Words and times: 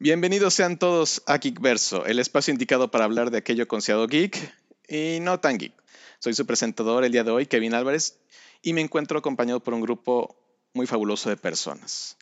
Bienvenidos 0.00 0.54
sean 0.54 0.78
todos 0.78 1.24
a 1.26 1.38
Geekverso, 1.38 2.06
el 2.06 2.20
espacio 2.20 2.52
indicado 2.52 2.88
para 2.88 3.04
hablar 3.04 3.32
de 3.32 3.38
aquello 3.38 3.66
considerado 3.66 4.06
geek 4.06 4.54
y 4.86 5.18
no 5.20 5.40
tan 5.40 5.58
geek. 5.58 5.72
Soy 6.20 6.34
su 6.34 6.46
presentador 6.46 7.04
el 7.04 7.10
día 7.10 7.24
de 7.24 7.32
hoy, 7.32 7.46
Kevin 7.46 7.74
Álvarez, 7.74 8.16
y 8.62 8.74
me 8.74 8.80
encuentro 8.80 9.18
acompañado 9.18 9.58
por 9.58 9.74
un 9.74 9.80
grupo 9.80 10.36
muy 10.72 10.86
fabuloso 10.86 11.30
de 11.30 11.36
personas. 11.36 12.16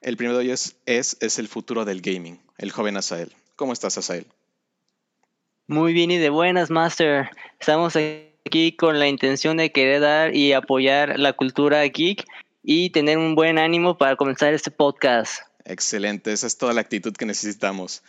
El 0.00 0.16
primero 0.16 0.38
de 0.38 0.46
ellos 0.46 0.74
es, 0.86 1.16
es 1.20 1.38
el 1.38 1.46
futuro 1.46 1.84
del 1.84 2.00
gaming, 2.00 2.40
el 2.58 2.72
joven 2.72 2.96
Asael. 2.96 3.32
¿Cómo 3.54 3.72
estás, 3.72 3.96
Asael? 3.96 4.26
Muy 5.68 5.92
bien 5.92 6.10
y 6.10 6.18
de 6.18 6.30
buenas, 6.30 6.68
Master. 6.68 7.30
Estamos 7.60 7.94
aquí 7.94 8.72
con 8.72 8.98
la 8.98 9.06
intención 9.06 9.56
de 9.56 9.70
querer 9.70 10.00
dar 10.00 10.34
y 10.34 10.52
apoyar 10.52 11.16
la 11.20 11.32
cultura 11.32 11.84
geek 11.84 12.24
y 12.64 12.90
tener 12.90 13.18
un 13.18 13.36
buen 13.36 13.60
ánimo 13.60 13.98
para 13.98 14.16
comenzar 14.16 14.52
este 14.52 14.72
podcast. 14.72 15.42
Excelente, 15.64 16.32
esa 16.32 16.46
es 16.46 16.58
toda 16.58 16.72
la 16.72 16.80
actitud 16.80 17.14
que 17.14 17.26
necesitamos. 17.26 18.02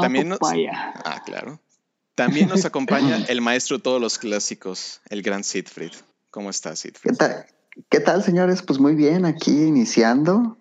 También 0.00 0.28
nos... 0.28 0.38
Ah, 0.42 1.22
claro. 1.24 1.60
También 2.14 2.48
nos 2.48 2.64
acompaña 2.64 3.24
el 3.28 3.40
maestro 3.40 3.78
de 3.78 3.82
todos 3.82 4.00
los 4.00 4.18
clásicos, 4.18 5.00
el 5.08 5.22
gran 5.22 5.42
Siegfried. 5.42 5.92
¿Cómo 6.30 6.50
estás, 6.50 6.80
Siegfried? 6.80 7.12
¿Qué 7.12 7.16
tal? 7.16 7.46
¿Qué 7.88 8.00
tal, 8.00 8.22
señores? 8.22 8.62
Pues 8.62 8.78
muy 8.78 8.94
bien, 8.94 9.24
aquí 9.24 9.52
iniciando, 9.62 10.58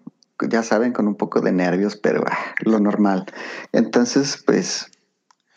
ya 0.49 0.63
saben, 0.63 0.93
con 0.93 1.07
un 1.07 1.15
poco 1.15 1.41
de 1.41 1.51
nervios, 1.51 1.97
pero 1.97 2.23
ah, 2.27 2.55
lo 2.61 2.79
normal. 2.79 3.25
Entonces, 3.73 4.41
pues, 4.45 4.89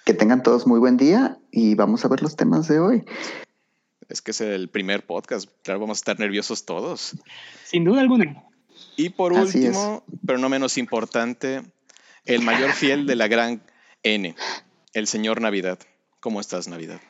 que 0.05 0.15
tengan 0.15 0.43
todos 0.43 0.67
muy 0.67 0.81
buen 0.81 0.97
día 0.97 1.39
y 1.51 1.75
vamos 1.77 2.05
a 2.05 2.09
ver 2.09 2.23
los 2.23 2.37
temas 2.37 2.67
de 2.69 2.81
hoy. 2.81 3.05
Es 4.09 4.21
que 4.21 4.33
es 4.33 4.41
el 4.41 4.69
primer 4.69 5.07
podcast, 5.07 5.49
claro, 5.63 5.81
vamos 5.81 5.99
a 5.99 6.01
estar 6.01 6.19
nerviosos 6.19 6.67
todos. 6.67 7.17
Sin 7.65 7.85
duda 7.85 8.01
alguna. 8.01 8.45
Y 8.97 9.11
por 9.11 9.33
último, 9.33 10.05
pero 10.27 10.39
no 10.39 10.49
menos 10.49 10.79
importante, 10.79 11.63
el 12.25 12.43
mayor 12.43 12.73
fiel 12.73 13.07
de 13.07 13.17
la 13.17 13.29
gran 13.29 13.63
N, 14.03 14.35
el 14.93 15.07
señor 15.07 15.41
Navidad. 15.41 15.79
¿Cómo 16.21 16.41
estás, 16.41 16.69
Navidad? 16.69 17.01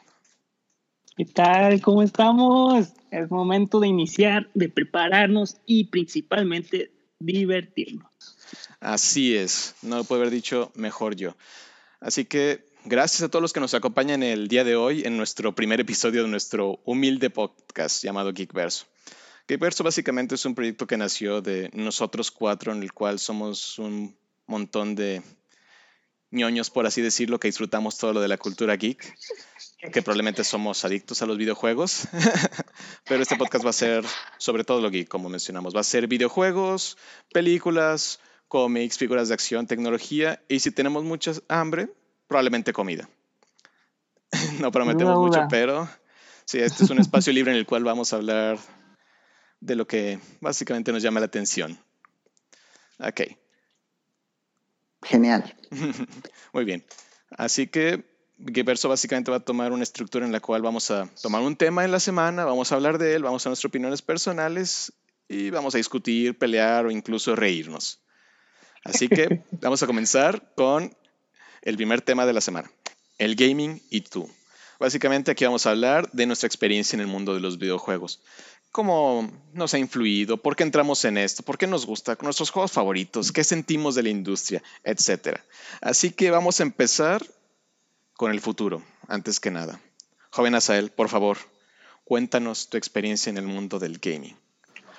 ¿Qué 1.16 1.26
tal? 1.26 1.80
¿Cómo 1.82 2.02
estamos? 2.02 2.88
Es 3.10 3.30
momento 3.30 3.80
de 3.80 3.88
iniciar, 3.88 4.48
de 4.54 4.68
prepararnos 4.68 5.58
y 5.66 5.84
principalmente 5.84 6.90
divertirnos. 7.18 8.10
Así 8.80 9.36
es, 9.36 9.74
no 9.82 9.96
lo 9.96 10.04
puedo 10.04 10.22
haber 10.22 10.32
dicho 10.32 10.72
mejor 10.74 11.14
yo. 11.14 11.36
Así 12.00 12.24
que 12.24 12.64
gracias 12.84 13.22
a 13.22 13.28
todos 13.28 13.42
los 13.42 13.52
que 13.52 13.60
nos 13.60 13.74
acompañan 13.74 14.22
el 14.22 14.48
día 14.48 14.64
de 14.64 14.76
hoy 14.76 15.02
en 15.04 15.16
nuestro 15.16 15.54
primer 15.54 15.80
episodio 15.80 16.22
de 16.22 16.28
nuestro 16.28 16.80
humilde 16.84 17.30
podcast 17.30 18.02
llamado 18.02 18.32
Geekverso. 18.32 18.86
Geekverso 19.52 19.84
básicamente 19.84 20.36
es 20.36 20.46
un 20.46 20.54
proyecto 20.54 20.86
que 20.86 20.96
nació 20.96 21.42
de 21.42 21.68
nosotros 21.74 22.30
cuatro, 22.30 22.72
en 22.72 22.82
el 22.82 22.94
cual 22.94 23.18
somos 23.18 23.78
un 23.78 24.16
montón 24.46 24.94
de 24.94 25.22
ñoños, 26.30 26.70
por 26.70 26.86
así 26.86 27.02
decirlo, 27.02 27.38
que 27.38 27.48
disfrutamos 27.48 27.98
todo 27.98 28.14
lo 28.14 28.22
de 28.22 28.28
la 28.28 28.38
cultura 28.38 28.76
geek, 28.76 29.14
que 29.92 30.00
probablemente 30.00 30.42
somos 30.42 30.86
adictos 30.86 31.20
a 31.20 31.26
los 31.26 31.36
videojuegos, 31.36 32.08
pero 33.04 33.22
este 33.22 33.36
podcast 33.36 33.62
va 33.66 33.68
a 33.68 33.74
ser 33.74 34.06
sobre 34.38 34.64
todo 34.64 34.80
lo 34.80 34.88
geek, 34.88 35.08
como 35.08 35.28
mencionamos. 35.28 35.76
Va 35.76 35.80
a 35.80 35.84
ser 35.84 36.06
videojuegos, 36.06 36.96
películas, 37.34 38.20
cómics, 38.48 38.96
figuras 38.96 39.28
de 39.28 39.34
acción, 39.34 39.66
tecnología, 39.66 40.42
y 40.48 40.60
si 40.60 40.70
tenemos 40.70 41.04
mucha 41.04 41.32
hambre, 41.48 41.92
probablemente 42.26 42.72
comida. 42.72 43.06
no 44.60 44.72
prometemos 44.72 45.18
mucho, 45.18 45.46
pero 45.50 45.90
sí, 46.46 46.58
este 46.58 46.84
es 46.84 46.88
un 46.88 47.00
espacio 47.00 47.34
libre 47.34 47.52
en 47.52 47.58
el 47.58 47.66
cual 47.66 47.84
vamos 47.84 48.14
a 48.14 48.16
hablar 48.16 48.58
de 49.62 49.76
lo 49.76 49.86
que 49.86 50.18
básicamente 50.40 50.92
nos 50.92 51.02
llama 51.02 51.20
la 51.20 51.26
atención. 51.26 51.78
Ok. 52.98 53.22
Genial. 55.02 55.54
Muy 56.52 56.64
bien. 56.64 56.84
Así 57.30 57.68
que 57.68 58.04
Geverso 58.52 58.88
básicamente 58.88 59.30
va 59.30 59.38
a 59.38 59.44
tomar 59.44 59.72
una 59.72 59.84
estructura 59.84 60.26
en 60.26 60.32
la 60.32 60.40
cual 60.40 60.62
vamos 60.62 60.90
a 60.90 61.08
tomar 61.22 61.42
un 61.42 61.56
tema 61.56 61.84
en 61.84 61.92
la 61.92 62.00
semana, 62.00 62.44
vamos 62.44 62.72
a 62.72 62.74
hablar 62.74 62.98
de 62.98 63.14
él, 63.14 63.22
vamos 63.22 63.46
a 63.46 63.50
nuestras 63.50 63.68
opiniones 63.68 64.02
personales 64.02 64.92
y 65.28 65.50
vamos 65.50 65.74
a 65.76 65.78
discutir, 65.78 66.36
pelear 66.36 66.86
o 66.86 66.90
incluso 66.90 67.36
reírnos. 67.36 68.00
Así 68.84 69.08
que 69.08 69.44
vamos 69.60 69.82
a 69.82 69.86
comenzar 69.86 70.54
con 70.56 70.94
el 71.62 71.76
primer 71.76 72.02
tema 72.02 72.26
de 72.26 72.32
la 72.32 72.40
semana, 72.40 72.68
el 73.18 73.36
gaming 73.36 73.80
y 73.90 74.00
tú. 74.00 74.28
Básicamente 74.80 75.30
aquí 75.30 75.44
vamos 75.44 75.66
a 75.66 75.70
hablar 75.70 76.10
de 76.10 76.26
nuestra 76.26 76.48
experiencia 76.48 76.96
en 76.96 77.00
el 77.00 77.06
mundo 77.06 77.34
de 77.34 77.40
los 77.40 77.58
videojuegos 77.58 78.20
cómo 78.72 79.30
nos 79.52 79.74
ha 79.74 79.78
influido, 79.78 80.38
por 80.38 80.56
qué 80.56 80.62
entramos 80.62 81.04
en 81.04 81.18
esto, 81.18 81.42
por 81.42 81.58
qué 81.58 81.66
nos 81.66 81.86
gusta, 81.86 82.16
nuestros 82.22 82.50
juegos 82.50 82.72
favoritos, 82.72 83.30
qué 83.30 83.44
sentimos 83.44 83.94
de 83.94 84.02
la 84.02 84.08
industria, 84.08 84.62
etc. 84.82 85.38
Así 85.82 86.10
que 86.10 86.30
vamos 86.30 86.58
a 86.58 86.64
empezar 86.64 87.22
con 88.14 88.32
el 88.32 88.40
futuro, 88.40 88.82
antes 89.08 89.38
que 89.38 89.50
nada. 89.50 89.80
Joven 90.30 90.54
Asael, 90.54 90.90
por 90.90 91.10
favor, 91.10 91.36
cuéntanos 92.04 92.70
tu 92.70 92.78
experiencia 92.78 93.28
en 93.28 93.36
el 93.36 93.46
mundo 93.46 93.78
del 93.78 93.98
gaming. 93.98 94.36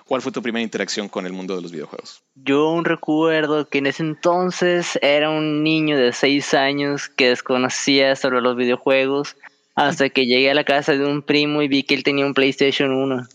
¿Cuál 0.05 0.21
fue 0.21 0.31
tu 0.31 0.41
primera 0.43 0.61
interacción 0.61 1.09
con 1.09 1.25
el 1.25 1.33
mundo 1.33 1.55
de 1.55 1.61
los 1.61 1.71
videojuegos? 1.71 2.21
Yo 2.35 2.81
recuerdo 2.83 3.67
que 3.67 3.79
en 3.79 3.87
ese 3.87 4.03
entonces 4.03 4.99
era 5.01 5.29
un 5.29 5.63
niño 5.63 5.97
de 5.97 6.11
6 6.11 6.53
años 6.53 7.09
que 7.09 7.29
desconocía 7.29 8.15
sobre 8.15 8.41
los 8.41 8.55
videojuegos 8.55 9.37
hasta 9.75 10.09
que 10.09 10.25
llegué 10.25 10.51
a 10.51 10.53
la 10.53 10.65
casa 10.65 10.91
de 10.91 11.05
un 11.05 11.23
primo 11.23 11.61
y 11.61 11.67
vi 11.67 11.83
que 11.83 11.95
él 11.95 12.03
tenía 12.03 12.25
un 12.25 12.33
PlayStation 12.33 12.91
1. 12.91 13.27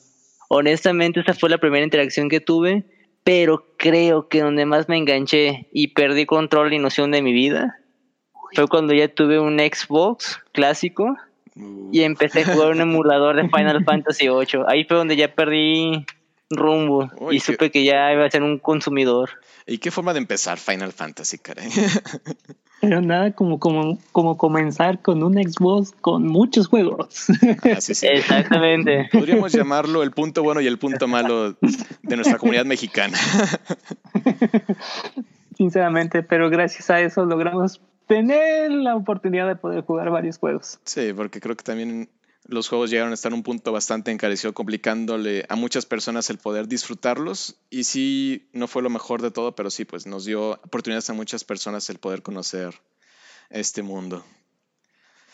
Honestamente, 0.49 1.21
esa 1.21 1.35
fue 1.35 1.51
la 1.51 1.59
primera 1.59 1.85
interacción 1.85 2.29
que 2.29 2.41
tuve, 2.41 2.85
pero 3.23 3.67
creo 3.77 4.29
que 4.29 4.41
donde 4.41 4.67
más 4.67 4.89
me 4.89 4.97
enganché 4.97 5.69
y 5.73 5.89
perdí 5.89 6.27
control 6.27 6.73
y 6.73 6.79
noción 6.79 7.11
de 7.11 7.23
mi 7.23 7.33
vida 7.33 7.79
fue 8.55 8.67
cuando 8.67 8.95
ya 8.95 9.09
tuve 9.09 9.39
un 9.39 9.59
Xbox 9.59 10.41
clásico 10.53 11.17
y 11.93 12.03
empecé 12.03 12.43
a 12.43 12.55
jugar 12.55 12.71
un 12.71 12.81
emulador 12.81 13.37
de 13.37 13.49
Final 13.49 13.85
Fantasy 13.85 14.29
VIII. 14.29 14.65
Ahí 14.67 14.85
fue 14.85 14.97
donde 14.97 15.17
ya 15.17 15.35
perdí 15.35 16.07
rumbo 16.51 17.11
y 17.31 17.41
supe 17.41 17.71
que 17.71 17.85
ya 17.85 18.13
iba 18.13 18.25
a 18.25 18.31
ser 18.31 18.43
un 18.43 18.59
consumidor. 18.59 19.31
¿Y 19.67 19.79
qué 19.79 19.91
forma 19.91 20.13
de 20.13 20.21
empezar 20.21 20.59
Final 20.59 20.93
Fantasy, 20.93 21.39
caray? 21.39 21.69
Pero 22.81 23.01
nada 23.01 23.33
como, 23.33 23.59
como, 23.59 23.99
como 24.13 24.39
comenzar 24.39 25.03
con 25.03 25.23
un 25.23 25.35
Xbox 25.35 25.93
con 26.01 26.27
muchos 26.27 26.69
juegos. 26.69 27.27
Así 27.77 27.95
sí. 27.95 28.07
Exactamente. 28.07 29.09
Podríamos 29.13 29.53
llamarlo 29.53 30.03
el 30.03 30.13
punto 30.13 30.43
bueno 30.45 30.61
y 30.61 30.69
el 30.69 30.79
punto 30.79 31.09
malo 31.09 31.55
de 32.03 32.17
nuestra 32.17 32.39
comunidad 32.39 32.67
mexicana. 32.67 33.19
Sinceramente, 35.57 36.23
pero 36.23 36.51
gracias 36.51 36.89
a 36.89 37.01
eso 37.01 37.25
logramos 37.25 37.81
tener 38.07 38.71
la 38.71 38.95
oportunidad 38.95 39.49
de 39.49 39.57
poder 39.57 39.83
jugar 39.83 40.11
varios 40.11 40.39
juegos. 40.39 40.79
Sí, 40.85 41.13
porque 41.13 41.41
creo 41.41 41.57
que 41.57 41.65
también 41.65 42.09
los 42.49 42.69
juegos 42.69 42.91
llegaron 42.91 43.13
a 43.13 43.15
estar 43.15 43.31
en 43.31 43.37
un 43.37 43.43
punto 43.43 43.73
bastante 43.73 44.11
encarecido, 44.11 44.55
complicándole 44.55 45.45
a 45.51 45.55
muchas 45.55 45.85
personas 45.85 46.31
el 46.31 46.39
poder 46.39 46.67
disfrutarlos. 46.67 47.57
Y 47.69 47.85
sí, 47.85 48.49
no 48.53 48.67
fue 48.67 48.83
lo 48.83 48.89
mejor 48.89 49.21
de 49.21 49.31
todo, 49.31 49.55
pero 49.55 49.71
sí, 49.71 49.85
pues 49.85 50.07
nos 50.07 50.25
dio 50.25 50.53
oportunidades 50.53 51.09
a 51.11 51.13
muchas 51.13 51.45
personas 51.45 51.89
el 51.91 51.99
poder 51.99 52.23
conocer 52.23 52.75
este 53.51 53.83
mundo. 53.83 54.25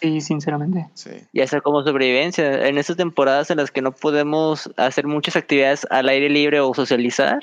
Sí, 0.03 0.21
sinceramente. 0.21 0.89
Sí. 0.95 1.13
Y 1.33 1.41
hacer 1.41 1.63
como 1.63 1.85
sobrevivencia. 1.85 2.67
En 2.67 2.79
estas 2.79 2.97
temporadas 2.97 3.49
en 3.51 3.59
las 3.59 3.71
que 3.71 3.81
no 3.81 3.93
podemos 3.93 4.69
hacer 4.77 5.07
muchas 5.07 5.37
actividades 5.37 5.87
al 5.91 6.09
aire 6.09 6.29
libre 6.29 6.59
o 6.59 6.75
socializar, 6.75 7.39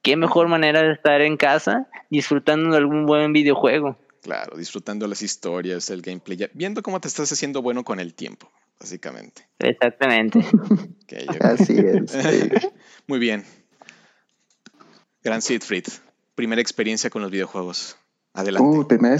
qué 0.00 0.16
mejor 0.16 0.48
manera 0.48 0.82
de 0.82 0.92
estar 0.92 1.20
en 1.20 1.36
casa 1.36 1.88
disfrutando 2.08 2.70
de 2.70 2.78
algún 2.78 3.04
buen 3.04 3.34
videojuego. 3.34 3.98
Claro, 4.22 4.56
disfrutando 4.56 5.06
las 5.06 5.20
historias, 5.20 5.90
el 5.90 6.00
gameplay, 6.00 6.48
viendo 6.54 6.82
cómo 6.82 7.00
te 7.00 7.08
estás 7.08 7.30
haciendo 7.32 7.60
bueno 7.60 7.84
con 7.84 8.00
el 8.00 8.14
tiempo 8.14 8.50
básicamente. 8.80 9.46
Exactamente. 9.58 10.40
Así 11.40 11.78
es. 11.78 12.16
Muy 13.06 13.18
bien. 13.18 13.44
Gran 15.22 15.42
Siegfried, 15.42 15.84
primera 16.34 16.62
experiencia 16.62 17.10
con 17.10 17.20
los 17.22 17.30
videojuegos. 17.30 17.98
Adelante. 18.32 18.66
Uh, 18.66 18.88
primera 18.88 19.18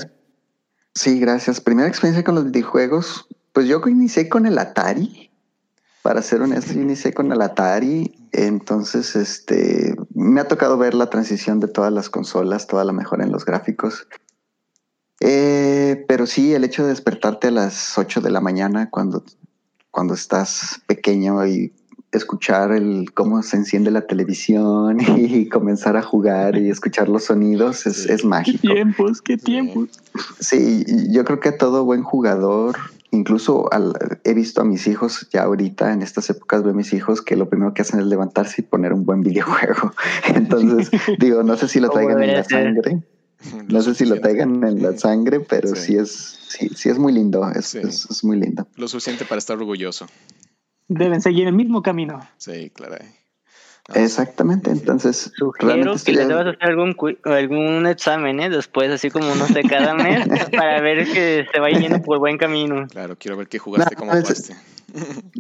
sí, 0.95 1.21
gracias. 1.21 1.61
Primera 1.61 1.89
experiencia 1.89 2.25
con 2.25 2.35
los 2.35 2.51
videojuegos. 2.51 3.29
Pues 3.53 3.67
yo 3.67 3.81
inicié 3.87 4.29
con 4.29 4.47
el 4.47 4.59
Atari. 4.59 5.31
Para 6.03 6.23
ser 6.23 6.41
honesto, 6.41 6.73
yo 6.73 6.81
inicié 6.81 7.12
con 7.12 7.31
el 7.31 7.43
Atari. 7.43 8.15
Entonces, 8.33 9.15
este, 9.17 9.95
me 10.15 10.41
ha 10.41 10.49
tocado 10.49 10.79
ver 10.79 10.95
la 10.95 11.11
transición 11.11 11.61
de 11.61 11.69
todas 11.69 11.93
las 11.93 12.09
consolas, 12.09 12.67
toda 12.67 12.85
la 12.85 12.93
mejora 12.93 13.25
en 13.25 13.33
los 13.33 13.45
gráficos. 13.45 14.09
Eh, 15.21 16.07
pero 16.09 16.27
sí, 16.27 16.55
el 16.55 16.65
hecho 16.65 16.85
de 16.85 16.91
despertarte 16.91 17.49
a 17.49 17.51
las 17.51 17.99
8 17.99 18.23
de 18.23 18.31
la 18.31 18.41
mañana 18.41 18.89
cuando 18.89 19.23
cuando 19.91 20.15
estás 20.15 20.81
pequeño 20.87 21.47
y 21.47 21.73
escuchar 22.13 22.73
el 22.73 23.13
cómo 23.15 23.43
se 23.43 23.57
enciende 23.57 23.91
la 23.91 24.07
televisión 24.07 24.99
y 25.17 25.49
comenzar 25.49 25.97
a 25.97 26.03
jugar 26.03 26.57
y 26.57 26.71
escuchar 26.71 27.09
los 27.09 27.25
sonidos 27.25 27.87
es, 27.87 28.07
es 28.07 28.25
mágico. 28.25 28.59
Qué 28.63 28.75
tiempos, 28.75 29.23
qué 29.23 29.37
tiempos. 29.37 29.89
Sí, 30.41 30.85
yo 31.11 31.25
creo 31.25 31.41
que 31.41 31.51
a 31.51 31.59
todo 31.59 31.85
buen 31.85 32.03
jugador, 32.03 32.77
incluso 33.11 33.73
al, 33.73 33.93
he 34.25 34.35
visto 34.35 34.61
a 34.61 34.65
mis 34.65 34.87
hijos 34.87 35.29
ya 35.33 35.45
ahorita 35.45 35.93
en 35.93 36.03
estas 36.03 36.29
épocas 36.31 36.63
veo 36.63 36.73
a 36.73 36.77
mis 36.77 36.93
hijos 36.93 37.23
que 37.23 37.37
lo 37.37 37.49
primero 37.49 37.75
que 37.75 37.83
hacen 37.83 38.01
es 38.01 38.07
levantarse 38.07 38.63
y 38.63 38.65
poner 38.65 38.93
un 38.93 39.05
buen 39.05 39.23
videojuego. 39.23 39.93
Entonces, 40.35 40.91
digo, 41.19 41.43
no 41.43 41.57
sé 41.57 41.69
si 41.69 41.81
lo 41.81 41.91
traigan 41.91 42.23
en 42.23 42.35
la 42.35 42.45
sangre. 42.45 43.03
No 43.69 43.81
sé 43.83 43.95
si 43.95 44.05
lo 44.05 44.21
tengan 44.21 44.63
en 44.65 44.83
la 44.83 44.97
sangre, 44.99 45.41
pero 45.41 45.69
Sí. 45.75 45.83
sí, 45.93 45.97
es, 45.97 46.11
sí, 46.49 46.69
sí 46.75 46.89
es 46.91 46.99
muy 46.99 47.13
lindo. 47.13 47.49
Es, 47.51 47.67
Sí. 47.67 47.79
es- 47.79 48.07
es 48.11 48.23
muy 48.25 48.39
lindo. 48.39 48.67
Lo 48.77 48.87
suficiente 48.89 49.25
para 49.25 49.39
estar 49.39 49.57
orgulloso. 49.57 50.07
Deben 50.89 51.21
seguir 51.23 51.47
el 51.47 51.55
mismo 51.55 51.83
camino. 51.83 52.21
Sí, 52.37 52.71
claro. 52.71 52.97
Exactamente. 53.95 54.71
Entonces, 54.71 55.33
Sugiero 55.37 55.95
que 56.05 56.13
le 56.13 56.27
debas 56.27 56.47
hacer 56.47 56.63
algún, 56.63 56.95
algún 57.25 57.87
examen, 57.87 58.39
¿eh? 58.41 58.51
Después, 58.51 58.91
así 58.91 59.11
como 59.11 59.35
no 59.35 59.47
sé, 59.49 59.63
cada 59.63 59.95
mes, 59.95 60.27
para 60.53 60.81
ver 60.81 61.07
que 61.11 61.47
se 61.53 61.61
vaya 61.61 61.79
yendo 61.81 62.01
por 62.03 62.19
buen 62.19 62.39
camino. 62.39 62.87
Claro, 62.89 63.17
quiero 63.19 63.37
ver 63.37 63.49
qué 63.49 63.59
jugaste, 63.59 63.95
No, 63.95 63.99
cómo 63.99 64.13
es- 64.13 64.21
jugaste. 64.23 64.55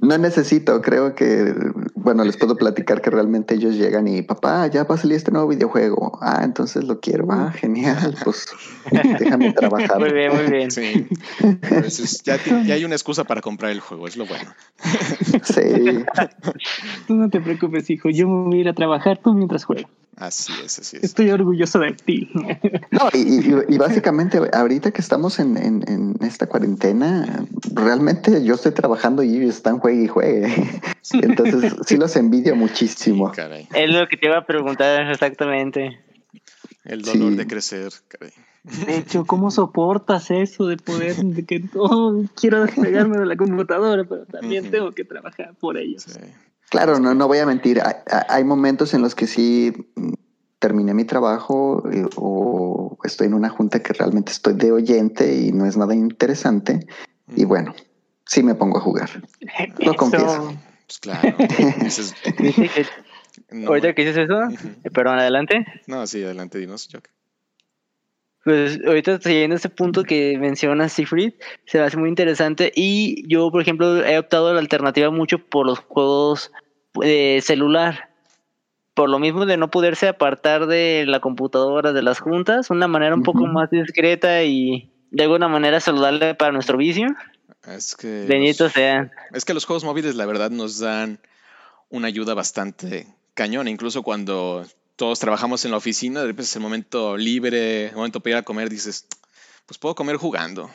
No 0.02 0.18
necesito, 0.18 0.80
creo 0.80 1.14
que, 1.14 1.54
bueno, 1.94 2.24
les 2.24 2.36
puedo 2.36 2.56
platicar 2.56 3.00
que 3.00 3.10
realmente 3.10 3.54
ellos 3.54 3.74
llegan 3.74 4.08
y, 4.08 4.22
papá, 4.22 4.66
ya 4.68 4.84
va 4.84 4.94
a 4.94 4.98
salir 4.98 5.16
este 5.16 5.30
nuevo 5.30 5.48
videojuego. 5.48 6.18
Ah, 6.20 6.42
entonces 6.44 6.84
lo 6.84 7.00
quiero. 7.00 7.26
Ah, 7.30 7.52
genial, 7.52 8.16
pues 8.24 8.46
déjame 9.18 9.52
trabajar. 9.52 9.98
Muy 9.98 10.12
bien, 10.12 10.34
muy 10.34 10.50
bien. 10.50 10.70
Sí. 10.70 11.06
Entonces, 11.40 12.22
ya, 12.22 12.38
ya 12.64 12.74
hay 12.74 12.84
una 12.84 12.94
excusa 12.94 13.24
para 13.24 13.40
comprar 13.40 13.70
el 13.70 13.80
juego, 13.80 14.06
es 14.06 14.16
lo 14.16 14.26
bueno. 14.26 14.50
Sí, 15.42 16.04
Tú 17.06 17.14
no 17.14 17.28
te 17.28 17.40
preocupes, 17.40 17.88
hijo. 17.90 18.10
Yo 18.10 18.28
me 18.28 18.48
voy 18.48 18.58
a 18.58 18.60
ir 18.60 18.68
a 18.68 18.74
trabajar 18.74 19.18
tú 19.18 19.34
mientras 19.34 19.64
juego. 19.64 19.88
Así 20.20 20.52
es, 20.64 20.78
así 20.78 20.98
es. 20.98 21.04
Estoy 21.04 21.30
orgulloso 21.30 21.78
de 21.78 21.92
ti. 21.92 22.30
no, 22.90 23.08
y, 23.14 23.18
y- 23.18 23.54
y 23.74 23.78
básicamente 23.78 24.38
ahorita 24.52 24.90
que 24.92 25.00
estamos 25.00 25.38
en, 25.38 25.56
en- 25.56 25.82
en 25.88 26.14
esta 26.20 26.46
cuarentena, 26.46 27.46
realmente 27.74 28.44
yo 28.44 28.54
estoy 28.54 28.72
trabajando 28.72 29.22
y 29.22 29.36
ellos 29.36 29.56
están 29.56 29.78
juegue 29.78 30.04
y 30.04 30.08
juegue. 30.08 30.54
Entonces, 31.12 31.74
sí 31.86 31.96
los 31.96 32.14
envidio 32.16 32.54
muchísimo. 32.54 33.32
Caray. 33.32 33.66
Es 33.74 33.90
lo 33.92 34.06
que 34.08 34.16
te 34.18 34.26
iba 34.26 34.36
a 34.38 34.46
preguntar 34.46 35.10
exactamente. 35.10 35.98
El 36.84 37.02
dolor 37.02 37.30
Sí. 37.32 37.36
de 37.36 37.46
crecer, 37.46 37.92
caray. 38.08 38.32
De 38.86 38.96
hecho, 38.98 39.24
¿cómo 39.24 39.50
soportas 39.50 40.30
eso 40.30 40.66
de 40.66 40.76
poder, 40.76 41.16
de 41.16 41.46
que 41.46 41.64
oh, 41.76 42.24
quiero 42.38 42.66
despegarme 42.66 43.16
de 43.16 43.24
la 43.24 43.36
computadora, 43.36 44.04
pero 44.04 44.26
también 44.26 44.70
tengo 44.70 44.92
que 44.92 45.04
trabajar 45.04 45.54
por 45.58 45.78
ellos? 45.78 46.02
Sí. 46.06 46.20
Claro, 46.70 46.98
no, 47.00 47.14
no 47.14 47.28
voy 47.28 47.38
a 47.38 47.46
mentir. 47.46 47.80
Hay, 47.82 47.94
hay 48.28 48.44
momentos 48.44 48.94
en 48.94 49.02
los 49.02 49.14
que 49.14 49.26
sí 49.26 49.72
mm, 49.96 50.12
terminé 50.60 50.94
mi 50.94 51.04
trabajo 51.04 51.82
eh, 51.90 52.06
o 52.16 52.96
estoy 53.02 53.26
en 53.26 53.34
una 53.34 53.48
junta 53.48 53.82
que 53.82 53.92
realmente 53.92 54.30
estoy 54.30 54.54
de 54.54 54.70
oyente 54.70 55.34
y 55.34 55.52
no 55.52 55.66
es 55.66 55.76
nada 55.76 55.94
interesante. 55.94 56.86
Y 57.34 57.44
bueno, 57.44 57.74
sí 58.24 58.42
me 58.42 58.54
pongo 58.54 58.78
a 58.78 58.80
jugar. 58.80 59.10
Lo 59.78 59.94
confieso. 59.94 60.54
Pues 60.86 60.98
claro. 61.00 61.36
No, 63.48 63.68
ahorita 63.68 63.94
que 63.94 64.04
dices 64.04 64.28
eso, 64.28 64.42
eh, 64.84 64.90
perdón, 64.90 65.18
adelante. 65.18 65.64
no, 65.86 66.06
sí, 66.06 66.22
adelante, 66.22 66.58
dinos, 66.58 66.88
Jock. 66.92 67.08
Pues 68.44 68.80
ahorita 68.86 69.20
siguiendo 69.20 69.56
ese 69.56 69.68
punto 69.68 70.02
que 70.02 70.38
menciona 70.38 70.88
Siegfried, 70.88 71.34
se 71.66 71.78
me 71.78 71.84
hace 71.84 71.98
muy 71.98 72.08
interesante 72.08 72.72
y 72.74 73.28
yo, 73.28 73.50
por 73.50 73.60
ejemplo, 73.60 74.04
he 74.04 74.18
optado 74.18 74.52
la 74.54 74.60
alternativa 74.60 75.10
mucho 75.10 75.38
por 75.38 75.66
los 75.66 75.78
juegos 75.80 76.50
de 76.94 77.40
celular. 77.42 78.08
Por 78.94 79.08
lo 79.08 79.18
mismo 79.18 79.46
de 79.46 79.56
no 79.56 79.70
poderse 79.70 80.08
apartar 80.08 80.66
de 80.66 81.04
la 81.06 81.20
computadora, 81.20 81.92
de 81.92 82.02
las 82.02 82.18
juntas, 82.18 82.70
una 82.70 82.88
manera 82.88 83.14
un 83.14 83.22
poco 83.22 83.46
más 83.46 83.70
discreta 83.70 84.42
y 84.42 84.90
de 85.10 85.22
alguna 85.22 85.48
manera 85.48 85.80
saludable 85.80 86.34
para 86.34 86.52
nuestro 86.52 86.76
vicio. 86.76 87.06
Es 87.66 87.94
que, 87.94 88.24
Bendito 88.26 88.64
los, 88.64 88.72
sea. 88.72 89.10
es 89.32 89.44
que 89.44 89.54
los 89.54 89.64
juegos 89.64 89.84
móviles, 89.84 90.16
la 90.16 90.26
verdad, 90.26 90.50
nos 90.50 90.80
dan 90.80 91.18
una 91.88 92.08
ayuda 92.08 92.34
bastante 92.34 93.06
cañón. 93.34 93.68
Incluso 93.68 94.02
cuando 94.02 94.66
todos 95.00 95.18
trabajamos 95.18 95.64
en 95.64 95.70
la 95.70 95.78
oficina, 95.78 96.20
de 96.20 96.26
repente 96.26 96.42
es 96.50 96.54
el 96.56 96.60
momento 96.60 97.16
libre, 97.16 97.86
el 97.88 97.96
momento 97.96 98.20
para 98.20 98.32
ir 98.32 98.36
a 98.36 98.42
comer, 98.42 98.68
dices, 98.68 99.06
pues 99.64 99.78
puedo 99.78 99.94
comer 99.94 100.16
jugando. 100.16 100.70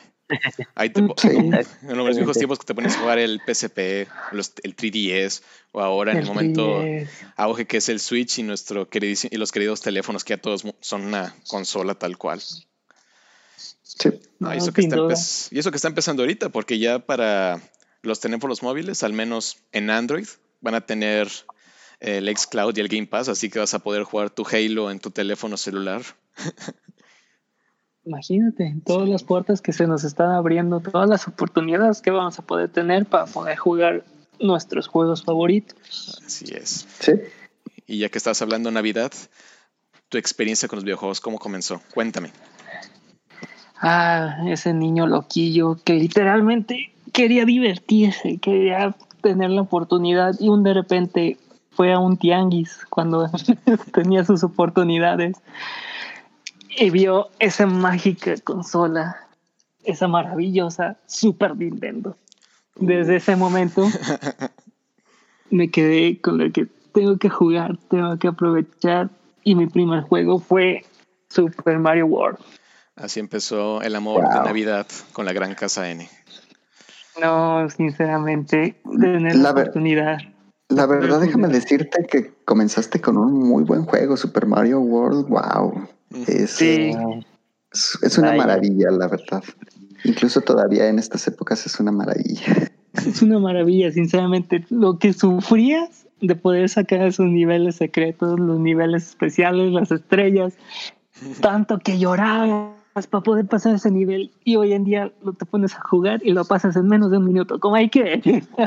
Ahí 0.74 0.90
te, 0.90 1.00
Sí. 1.18 1.28
en 1.88 1.96
los 1.96 2.16
viejos 2.16 2.36
tiempos 2.36 2.58
que 2.58 2.64
te 2.64 2.74
pones 2.74 2.96
a 2.96 2.98
jugar 2.98 3.20
el 3.20 3.40
PSP, 3.46 4.08
los- 4.32 4.52
el 4.64 4.74
3DS, 4.74 5.42
o 5.70 5.80
ahora 5.80 6.10
en 6.10 6.16
el, 6.18 6.22
El 6.24 6.28
momento 6.28 6.82
3DS. 6.82 7.08
auge 7.36 7.66
que 7.68 7.76
es 7.76 7.88
el 7.88 8.00
Switch 8.00 8.40
y, 8.40 8.42
nuestro 8.42 8.88
y 8.92 9.36
los 9.36 9.52
queridos 9.52 9.80
teléfonos 9.80 10.24
que 10.24 10.32
ya 10.34 10.38
todos 10.42 10.64
son 10.80 11.02
una 11.02 11.32
consola 11.46 11.94
tal 11.94 12.18
cual. 12.18 12.40
Sí. 12.40 14.08
No, 14.40 14.52
y 14.52 14.56
No, 14.58 14.64
eso 14.64 14.72
que 14.72 14.82
sin 14.82 14.90
está 14.90 15.00
duda. 15.02 15.14
empe- 15.14 15.48
y 15.52 15.58
eso 15.60 15.70
que 15.70 15.76
está 15.76 15.88
empezando 15.88 16.22
ahorita, 16.24 16.48
porque 16.48 16.78
ya 16.80 16.98
para 16.98 17.60
los 18.02 18.18
teléfonos 18.18 18.62
móviles, 18.64 19.04
al 19.04 19.12
menos 19.12 19.58
en 19.70 19.88
Android, 19.90 20.26
van 20.60 20.74
a 20.74 20.80
tener 20.80 21.28
el 22.00 22.34
xCloud 22.36 22.76
y 22.76 22.80
el 22.80 22.88
Game 22.88 23.06
Pass, 23.06 23.28
así 23.28 23.50
que 23.50 23.58
vas 23.58 23.74
a 23.74 23.78
poder 23.78 24.04
jugar 24.04 24.30
tu 24.30 24.46
Halo 24.46 24.90
en 24.90 24.98
tu 24.98 25.10
teléfono 25.10 25.56
celular. 25.56 26.02
Imagínate, 28.04 28.76
todas 28.84 29.08
las 29.08 29.24
puertas 29.24 29.60
que 29.60 29.72
se 29.72 29.86
nos 29.86 30.04
están 30.04 30.30
abriendo, 30.30 30.80
todas 30.80 31.08
las 31.08 31.26
oportunidades 31.26 32.00
que 32.00 32.12
vamos 32.12 32.38
a 32.38 32.42
poder 32.42 32.68
tener 32.68 33.06
para 33.06 33.26
poder 33.26 33.56
jugar 33.56 34.04
nuestros 34.38 34.86
juegos 34.86 35.24
favoritos. 35.24 36.20
Así 36.24 36.44
es. 36.54 36.86
Sí. 37.00 37.12
Y 37.86 37.98
ya 37.98 38.08
que 38.08 38.18
estás 38.18 38.40
hablando 38.42 38.68
de 38.68 38.74
Navidad, 38.74 39.12
tu 40.08 40.18
experiencia 40.18 40.68
con 40.68 40.76
los 40.76 40.84
videojuegos, 40.84 41.20
¿cómo 41.20 41.38
comenzó? 41.38 41.80
Cuéntame. 41.94 42.30
Ah, 43.80 44.38
ese 44.46 44.72
niño 44.72 45.06
loquillo 45.06 45.76
que 45.84 45.94
literalmente 45.94 46.92
quería 47.12 47.44
divertirse, 47.44 48.38
quería 48.38 48.94
tener 49.20 49.50
la 49.50 49.62
oportunidad 49.62 50.34
y 50.38 50.48
un 50.48 50.62
de 50.62 50.74
repente 50.74 51.38
fue 51.76 51.92
a 51.92 51.98
un 51.98 52.16
tianguis 52.16 52.86
cuando 52.88 53.30
tenía 53.92 54.24
sus 54.24 54.42
oportunidades 54.42 55.36
y 56.78 56.90
vio 56.90 57.28
esa 57.38 57.66
mágica 57.66 58.34
consola, 58.42 59.28
esa 59.84 60.08
maravillosa 60.08 60.96
Super 61.06 61.56
Nintendo. 61.56 62.16
Desde 62.76 63.16
ese 63.16 63.36
momento 63.36 63.86
me 65.50 65.70
quedé 65.70 66.20
con 66.20 66.38
lo 66.38 66.50
que 66.50 66.66
tengo 66.92 67.18
que 67.18 67.28
jugar, 67.28 67.78
tengo 67.90 68.18
que 68.18 68.28
aprovechar 68.28 69.10
y 69.44 69.54
mi 69.54 69.66
primer 69.66 70.02
juego 70.02 70.38
fue 70.38 70.84
Super 71.28 71.78
Mario 71.78 72.06
World. 72.06 72.38
Así 72.96 73.20
empezó 73.20 73.82
el 73.82 73.94
amor 73.94 74.22
de. 74.22 74.34
Navidad 74.34 74.86
con 75.12 75.26
la 75.26 75.34
gran 75.34 75.54
casa 75.54 75.90
N. 75.90 76.08
No, 77.20 77.68
sinceramente, 77.68 78.80
tener 78.98 79.36
la, 79.36 79.42
La 79.42 79.50
oportunidad. 79.50 80.18
La 80.68 80.86
verdad, 80.86 81.20
déjame 81.20 81.48
decirte 81.48 82.06
que 82.10 82.32
comenzaste 82.44 83.00
con 83.00 83.16
un 83.16 83.32
muy 83.32 83.64
buen 83.64 83.84
juego, 83.84 84.16
Super 84.16 84.46
Mario 84.46 84.80
World. 84.80 85.28
Wow. 85.28 85.88
Es, 86.26 86.50
Sí. 86.50 86.92
es, 87.72 87.98
es 88.02 88.18
una 88.18 88.34
maravilla, 88.34 88.90
la 88.90 89.06
verdad. 89.08 89.44
Incluso 90.04 90.40
todavía 90.40 90.88
en 90.88 90.98
estas 90.98 91.26
épocas 91.28 91.66
es 91.66 91.78
una 91.80 91.92
maravilla. 91.92 92.70
Es 92.94 93.22
una 93.22 93.38
maravilla, 93.38 93.92
sinceramente. 93.92 94.64
Lo 94.70 94.98
que 94.98 95.12
sufrías 95.12 96.06
de 96.20 96.34
poder 96.34 96.68
sacar 96.68 97.02
esos 97.02 97.26
niveles 97.26 97.76
secretos, 97.76 98.40
los 98.40 98.58
niveles 98.58 99.06
especiales, 99.06 99.72
las 99.72 99.90
estrellas, 99.92 100.54
tanto 101.40 101.78
que 101.78 101.98
llorabas 102.96 103.06
para 103.06 103.22
poder 103.22 103.46
pasar 103.46 103.74
ese 103.74 103.90
nivel 103.90 104.32
y 104.44 104.56
hoy 104.56 104.72
en 104.72 104.84
día 104.84 105.12
lo 105.22 105.32
te 105.32 105.44
pones 105.44 105.74
a 105.74 105.80
jugar 105.80 106.20
y 106.22 106.32
lo 106.32 106.44
pasas 106.44 106.76
en 106.76 106.88
menos 106.88 107.10
de 107.10 107.18
un 107.18 107.26
minuto. 107.26 107.60
¿Cómo 107.60 107.76
hay 107.76 107.90
que? 107.90 108.20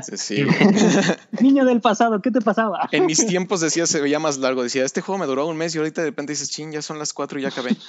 Sí, 0.04 0.18
sí. 0.18 0.46
Niño 1.42 1.66
del 1.66 1.82
pasado, 1.82 2.22
¿qué 2.22 2.32
te 2.32 2.42
pasaba? 2.42 2.88
En 2.92 3.06
mis 3.06 3.26
tiempos 3.26 3.62
decía, 3.62 3.88
se 3.88 4.02
veía 4.02 4.20
más 4.20 4.38
largo. 4.38 4.64
Decía, 4.64 4.86
este 4.86 5.02
juego 5.02 5.20
me 5.20 5.26
duró 5.26 5.48
un 5.48 5.58
mes 5.58 5.74
y 5.76 5.80
ahorita 5.80 6.02
de 6.02 6.10
repente 6.10 6.34
dices, 6.34 6.50
ching, 6.50 6.72
ya 6.72 6.82
son 6.82 7.00
las 7.00 7.14
cuatro 7.14 7.40
y 7.40 7.44
ya 7.44 7.50
acabé. 7.50 7.76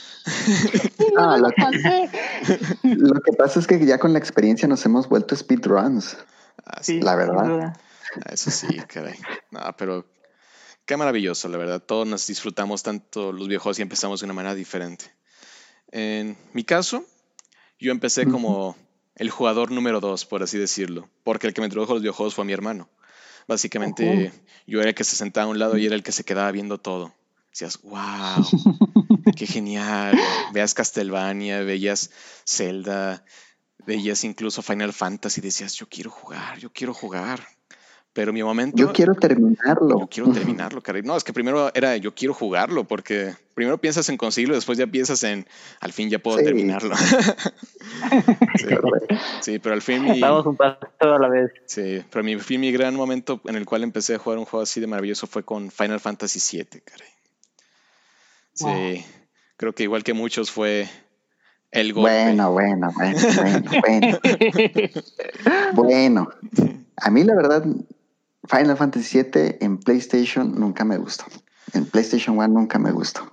Ah, 1.16 1.36
lo, 1.36 1.48
lo 2.82 3.20
que 3.20 3.32
pasa 3.32 3.58
es 3.58 3.66
que 3.66 3.84
ya 3.84 3.98
con 3.98 4.12
la 4.12 4.20
experiencia 4.20 4.68
nos 4.68 4.84
hemos 4.86 5.08
vuelto 5.08 5.34
speedruns. 5.34 6.16
Así, 6.64 6.94
Sí, 6.94 7.00
la 7.00 7.16
verdad. 7.16 7.74
Ah, 7.74 8.30
Eso 8.32 8.50
sí, 8.50 8.68
caray. 8.86 9.18
No, 9.50 9.60
pero 9.76 10.06
qué 10.86 10.96
maravilloso, 10.96 11.48
la 11.48 11.58
verdad. 11.58 11.82
Todos 11.82 12.06
nos 12.06 12.26
disfrutamos 12.28 12.84
tanto 12.84 13.32
los 13.32 13.48
viejos 13.48 13.78
y 13.78 13.82
empezamos 13.82 14.20
de 14.20 14.26
una 14.26 14.34
manera 14.34 14.54
diferente. 14.54 15.12
En 15.90 16.36
mi 16.52 16.64
caso, 16.64 17.04
yo 17.78 17.92
empecé 17.92 18.26
como 18.26 18.76
el 19.16 19.30
jugador 19.30 19.70
número 19.70 20.00
dos, 20.00 20.24
por 20.24 20.42
así 20.42 20.58
decirlo, 20.58 21.08
porque 21.24 21.46
el 21.46 21.54
que 21.54 21.60
me 21.60 21.66
introdujo 21.66 21.92
a 21.92 21.94
los 21.96 22.02
videojuegos 22.02 22.34
fue 22.34 22.44
mi 22.44 22.52
hermano. 22.52 22.88
Básicamente, 23.48 24.32
yo 24.66 24.80
era 24.80 24.90
el 24.90 24.94
que 24.94 25.04
se 25.04 25.16
sentaba 25.16 25.46
a 25.46 25.50
un 25.50 25.58
lado 25.58 25.76
y 25.76 25.86
era 25.86 25.94
el 25.94 26.02
que 26.02 26.12
se 26.12 26.24
quedaba 26.24 26.52
viendo 26.52 26.78
todo. 26.78 27.12
Decías, 27.50 27.80
wow, 27.82 28.46
qué 29.36 29.46
genial. 29.46 30.16
Veas 30.52 30.74
Castlevania, 30.74 31.62
veías 31.62 32.10
Zelda, 32.46 33.24
veías 33.84 34.22
incluso 34.24 34.62
Final 34.62 34.92
Fantasy, 34.92 35.40
decías, 35.40 35.74
yo 35.74 35.88
quiero 35.88 36.10
jugar, 36.10 36.58
yo 36.58 36.72
quiero 36.72 36.94
jugar. 36.94 37.44
Pero 38.12 38.32
mi 38.32 38.42
momento, 38.42 38.76
Yo 38.76 38.92
quiero 38.92 39.14
terminarlo. 39.14 40.00
yo 40.00 40.08
quiero 40.08 40.32
terminarlo, 40.32 40.80
caray. 40.82 41.02
No, 41.02 41.16
es 41.16 41.22
que 41.22 41.32
primero 41.32 41.70
era 41.74 41.96
yo 41.96 42.12
quiero 42.12 42.34
jugarlo, 42.34 42.82
porque 42.82 43.34
primero 43.54 43.78
piensas 43.78 44.08
en 44.08 44.16
conseguirlo, 44.16 44.56
después 44.56 44.76
ya 44.78 44.86
piensas 44.88 45.22
en 45.22 45.46
al 45.80 45.92
fin 45.92 46.10
ya 46.10 46.18
puedo 46.18 46.38
Sí. 46.38 46.44
terminarlo. 46.44 46.96
sí, 48.56 48.66
sí, 49.40 49.58
pero 49.60 49.74
al 49.74 49.82
fin 49.82 50.02
mi, 50.02 50.20
Vamos 50.20 50.44
un 50.46 50.56
paso 50.56 50.78
a 50.98 51.18
la 51.20 51.28
vez. 51.28 51.52
sí, 51.66 52.02
pero 52.10 52.24
mi, 52.24 52.36
fin, 52.40 52.60
mi 52.60 52.72
gran 52.72 52.94
momento 52.96 53.40
en 53.46 53.54
el 53.56 53.64
cual 53.64 53.84
empecé 53.84 54.14
a 54.16 54.18
jugar 54.18 54.38
un 54.38 54.44
juego 54.44 54.62
así 54.64 54.80
de 54.80 54.86
maravilloso 54.88 55.26
fue 55.26 55.44
con 55.44 55.70
Final 55.70 56.00
Fantasy 56.00 56.40
VII, 56.58 56.80
caray. 56.80 57.08
Sí, 58.54 58.64
Wow. 58.64 59.04
Creo 59.56 59.72
que 59.74 59.82
igual 59.84 60.02
que 60.02 60.14
muchos 60.14 60.50
fue 60.50 60.88
el 61.70 61.92
golpe. 61.92 62.10
Bueno, 62.10 62.50
bueno, 62.52 62.90
bueno, 62.96 63.18
bueno, 63.36 63.70
bueno. 63.86 64.18
bueno, 65.74 66.30
a 66.96 67.10
mí 67.10 67.22
la 67.24 67.36
verdad, 67.36 67.64
Final 68.48 68.76
Fantasy 68.76 69.22
VII 69.22 69.56
en 69.60 69.78
PlayStation 69.78 70.58
nunca 70.58 70.84
me 70.84 70.96
gustó. 70.98 71.24
En 71.72 71.84
PlayStation 71.86 72.36
1 72.38 72.48
nunca 72.48 72.78
me 72.78 72.90
gustó. 72.92 73.32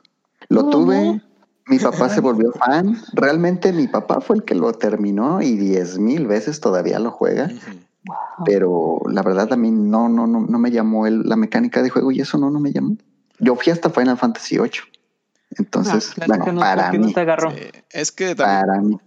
Lo 0.49 0.61
¿Cómo? 0.61 0.69
tuve, 0.71 1.21
mi 1.67 1.79
papá 1.79 2.09
se 2.09 2.21
volvió 2.21 2.51
fan. 2.53 3.01
Realmente 3.13 3.73
mi 3.73 3.87
papá 3.87 4.21
fue 4.21 4.37
el 4.37 4.43
que 4.43 4.55
lo 4.55 4.71
terminó 4.73 5.41
y 5.41 5.55
diez 5.57 5.97
mil 5.97 6.27
veces 6.27 6.59
todavía 6.59 6.99
lo 6.99 7.11
juega. 7.11 7.49
Pero 8.45 8.99
la 9.09 9.21
verdad 9.23 9.51
a 9.51 9.57
mí 9.57 9.71
no, 9.71 10.07
no, 10.09 10.27
no, 10.27 10.41
no 10.41 10.59
me 10.59 10.71
llamó 10.71 11.07
el- 11.07 11.23
la 11.27 11.35
mecánica 11.35 11.81
de 11.81 11.89
juego 11.89 12.11
y 12.11 12.21
eso 12.21 12.37
no, 12.37 12.49
no 12.51 12.59
me 12.59 12.71
llamó. 12.71 12.95
Yo 13.39 13.55
fui 13.55 13.71
hasta 13.71 13.89
Final 13.89 14.17
Fantasy 14.17 14.57
VIII. 14.57 14.71
Entonces, 15.57 16.09
Ah, 16.11 16.13
claro 16.15 16.29
bueno, 16.29 16.45
que 16.45 16.51
no, 16.53 16.59
para 16.61 16.91
mí, 16.93 17.13
te 17.13 17.19
agarró. 17.21 17.51
Sí, 17.51 17.57
Es 17.91 18.11
que 18.11 18.35
también, 18.35 18.65
para 18.67 18.81
mí. 18.81 18.97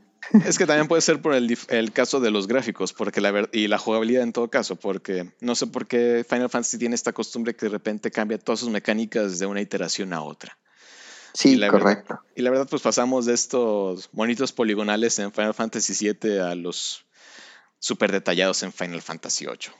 Es 0.46 0.58
que 0.58 0.66
también 0.66 0.88
puede 0.88 1.02
ser 1.02 1.20
por 1.20 1.34
el, 1.34 1.56
el 1.68 1.92
caso 1.92 2.20
de 2.20 2.30
los 2.30 2.46
gráficos 2.46 2.92
porque 2.92 3.20
la 3.20 3.48
y 3.52 3.68
la 3.68 3.78
jugabilidad 3.78 4.22
en 4.22 4.32
todo 4.32 4.48
caso, 4.48 4.76
porque 4.76 5.32
no 5.40 5.54
sé 5.54 5.66
por 5.66 5.86
qué 5.86 6.24
Final 6.28 6.48
Fantasy 6.50 6.78
tiene 6.78 6.94
esta 6.94 7.12
costumbre 7.12 7.54
que 7.56 7.66
de 7.66 7.70
repente 7.70 8.10
cambia 8.10 8.38
todas 8.38 8.60
sus 8.60 8.70
mecánicas 8.70 9.38
de 9.38 9.46
una 9.46 9.60
iteración 9.60 10.12
a 10.12 10.22
otra. 10.22 10.56
Y 11.34 11.38
Sí, 11.38 11.56
la 11.56 11.70
verdad- 11.70 11.80
correcto. 11.82 12.20
Y 12.34 12.42
la 12.42 12.50
verdad, 12.50 12.66
pues 12.68 12.82
pasamos 12.82 13.26
de 13.26 13.34
estos 13.34 14.08
bonitos 14.12 14.52
poligonales 14.52 15.18
en 15.18 15.32
Final 15.32 15.54
Fantasy 15.54 15.94
VII 16.12 16.38
a 16.40 16.54
los 16.54 17.04
súper 17.78 18.10
detallados 18.12 18.62
en 18.62 18.72
Final 18.72 19.00
Fantasy 19.00 19.46
VIII. 19.46 19.72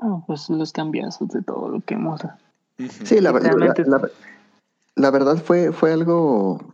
Ah, 0.00 0.22
pues 0.26 0.50
los 0.50 0.72
cambiazos 0.72 1.28
de 1.28 1.42
todo 1.42 1.68
lo 1.68 1.80
que 1.80 1.94
hemos. 1.94 2.20
Sí, 3.04 3.20
la, 3.20 3.30
la- 3.32 3.38
Literalmente- 3.38 3.84
la- 3.86 4.10
la 4.96 5.10
verdad 5.10 5.42
fue, 5.42 5.72
fue 5.72 5.92
algo, 5.92 6.73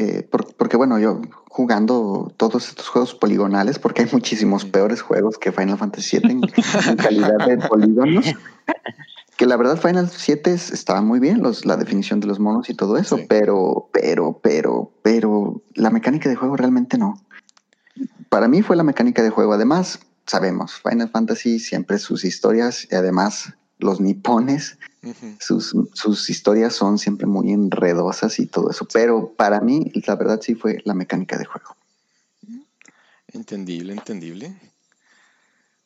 eh, 0.00 0.22
por- 0.30 0.54
porque 0.54 0.76
bueno, 0.76 0.98
yo 0.98 1.20
jugando 1.48 2.32
todos 2.36 2.68
estos 2.68 2.88
juegos 2.88 3.14
poligonales, 3.14 3.78
porque 3.78 4.02
hay 4.02 4.08
muchísimos 4.12 4.64
peores 4.64 5.02
juegos 5.02 5.38
que 5.38 5.50
Final 5.52 5.76
Fantasy 5.78 6.18
VII 6.20 6.30
en, 6.30 6.40
en 6.88 6.96
calidad 6.96 7.46
de 7.46 7.58
polígonos, 7.68 8.24
que 9.36 9.46
la 9.46 9.56
verdad 9.56 9.76
Final 9.80 10.08
7 10.08 10.52
es- 10.52 10.70
estaba 10.70 11.00
muy 11.02 11.18
bien, 11.20 11.42
los, 11.42 11.64
la 11.66 11.76
definición 11.76 12.20
de 12.20 12.26
los 12.28 12.38
monos 12.38 12.70
y 12.70 12.74
todo 12.74 12.96
eso, 12.96 13.16
Sí. 13.16 13.26
pero, 13.28 13.88
pero, 13.92 14.38
pero, 14.42 14.92
pero 15.02 15.62
la 15.74 15.90
mecánica 15.90 16.28
de 16.28 16.36
juego 16.36 16.56
realmente 16.56 16.96
no. 16.98 17.20
Para 18.28 18.46
mí 18.46 18.62
fue 18.62 18.76
la 18.76 18.82
mecánica 18.84 19.22
de 19.22 19.30
juego. 19.30 19.54
Además, 19.54 20.00
sabemos, 20.26 20.80
Final 20.88 21.08
Fantasy 21.08 21.58
siempre 21.58 21.98
sus 21.98 22.24
historias 22.24 22.86
y 22.90 22.94
además 22.94 23.54
los 23.78 24.00
nipones 24.00 24.78
sus, 25.40 25.74
sus 25.94 26.28
historias 26.30 26.74
son 26.74 26.98
siempre 26.98 27.26
muy 27.26 27.52
enredosas 27.52 28.38
y 28.40 28.46
todo 28.46 28.70
eso. 28.70 28.86
Pero 28.92 29.32
para 29.36 29.60
mí, 29.60 29.90
la 30.06 30.16
verdad 30.16 30.40
sí 30.42 30.54
fue 30.54 30.82
la 30.84 30.94
mecánica 30.94 31.38
de 31.38 31.44
juego. 31.44 31.76
Entendible, 33.32 33.92
entendible. 33.92 34.54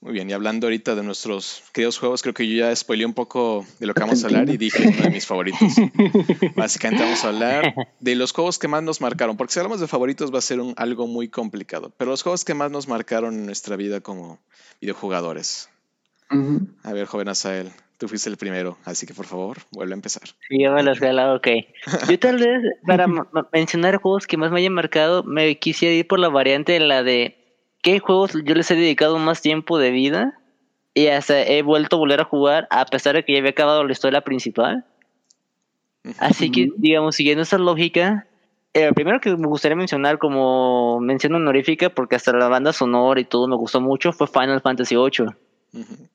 Muy 0.01 0.13
bien, 0.15 0.29
y 0.29 0.33
hablando 0.33 0.67
ahorita 0.67 0.97
de 0.97 1.05
nuestros 1.05 1.63
queridos 1.73 1.99
juegos, 1.99 2.23
creo 2.23 2.35
que 2.35 2.49
yo 2.49 2.57
ya 2.57 2.75
spoileé 2.75 3.07
un 3.07 3.15
poco 3.15 3.65
de 3.79 3.87
lo 3.87 3.95
que 3.95 4.01
vamos 4.01 4.25
a 4.25 4.27
hablar 4.27 4.49
y 4.51 4.57
dije 4.57 4.89
uno 4.89 5.03
de 5.03 5.11
mis 5.11 5.27
favoritos. 5.27 5.61
Básicamente 6.57 7.05
vamos 7.05 7.23
a 7.25 7.29
hablar 7.29 7.75
de 8.01 8.15
los 8.17 8.33
juegos 8.33 8.59
que 8.59 8.67
más 8.67 8.83
nos 8.83 9.01
marcaron, 9.01 9.37
porque 9.37 9.53
si 9.53 9.61
hablamos 9.61 9.81
de 9.81 9.87
favoritos 9.87 10.35
va 10.35 10.39
a 10.39 10.43
ser 10.43 10.59
un- 10.61 10.75
algo 10.77 11.07
muy 11.07 11.29
complicado, 11.29 11.93
pero 11.97 12.11
los 12.11 12.23
juegos 12.25 12.45
que 12.45 12.55
más 12.55 12.73
nos 12.73 12.89
marcaron 12.89 13.35
en 13.35 13.47
nuestra 13.47 13.77
vida 13.77 14.01
como 14.01 14.41
videojugadores. 14.81 15.69
A 16.85 16.93
ver, 16.93 17.07
joven 17.07 17.29
Asael, 17.29 17.71
tú 17.99 18.09
fuiste 18.09 18.29
el 18.31 18.37
primero, 18.37 18.79
así 18.85 19.07
que 19.07 19.15
por 19.15 19.27
favor, 19.27 19.59
vuelve 19.71 19.93
a 19.93 19.97
empezar. 19.97 20.23
Sí, 20.49 20.63
yo 20.63 20.73
me 20.73 20.83
lo 20.83 20.93
escalado, 20.93 21.37
ok. 21.37 21.49
Yo 22.09 22.19
tal 22.19 22.39
vez, 22.39 22.63
para 22.87 23.07
mencionar 23.53 23.97
juegos 23.97 24.27
que 24.27 24.37
más 24.37 24.51
me 24.51 24.61
hayan 24.61 24.73
marcado, 24.73 25.23
me 25.23 25.59
quisiera 25.59 25.95
ir 25.95 26.07
por 26.07 26.19
la 26.19 26.29
variante 26.29 26.73
de 26.73 26.81
la 26.81 27.03
de 27.03 27.37
qué 27.83 27.99
juegos 27.99 28.33
yo 28.45 28.55
les 28.55 28.71
he 28.71 28.77
dedicado 28.77 29.19
más 29.19 29.43
tiempo 29.43 29.79
de 29.79 29.91
vida 29.91 30.39
y 30.95 31.09
hasta 31.09 31.43
he 31.43 31.63
vuelto 31.63 31.97
a 31.97 31.99
volver 31.99 32.21
a 32.21 32.25
jugar 32.25 32.67
a 32.71 32.85
pesar 32.87 33.15
de 33.15 33.25
que 33.25 33.33
ya 33.33 33.39
había 33.39 33.51
acabado 33.51 33.85
la 33.85 33.93
historia 33.93 34.21
principal. 34.23 34.85
Así 36.19 36.51
que, 36.51 36.69
digamos, 36.77 37.17
siguiendo 37.17 37.43
esa 37.43 37.59
lógica, 37.59 38.27
el 38.73 38.95
primero 38.95 39.21
que 39.21 39.37
me 39.37 39.47
gustaría 39.47 39.77
mencionar 39.77 40.19
como 40.19 41.01
mención 41.01 41.35
honorífica, 41.35 41.91
porque 41.91 42.17
hasta 42.17 42.33
la 42.33 42.49
banda 42.49 42.73
sonora 42.73 43.21
y 43.21 43.25
todo 43.25 43.47
me 43.47 43.57
gustó 43.57 43.81
mucho, 43.81 44.13
fue 44.13 44.27
Final 44.27 44.61
Fantasy 44.61 44.97
VIII. 44.97 45.27
Ujú. 45.73 46.09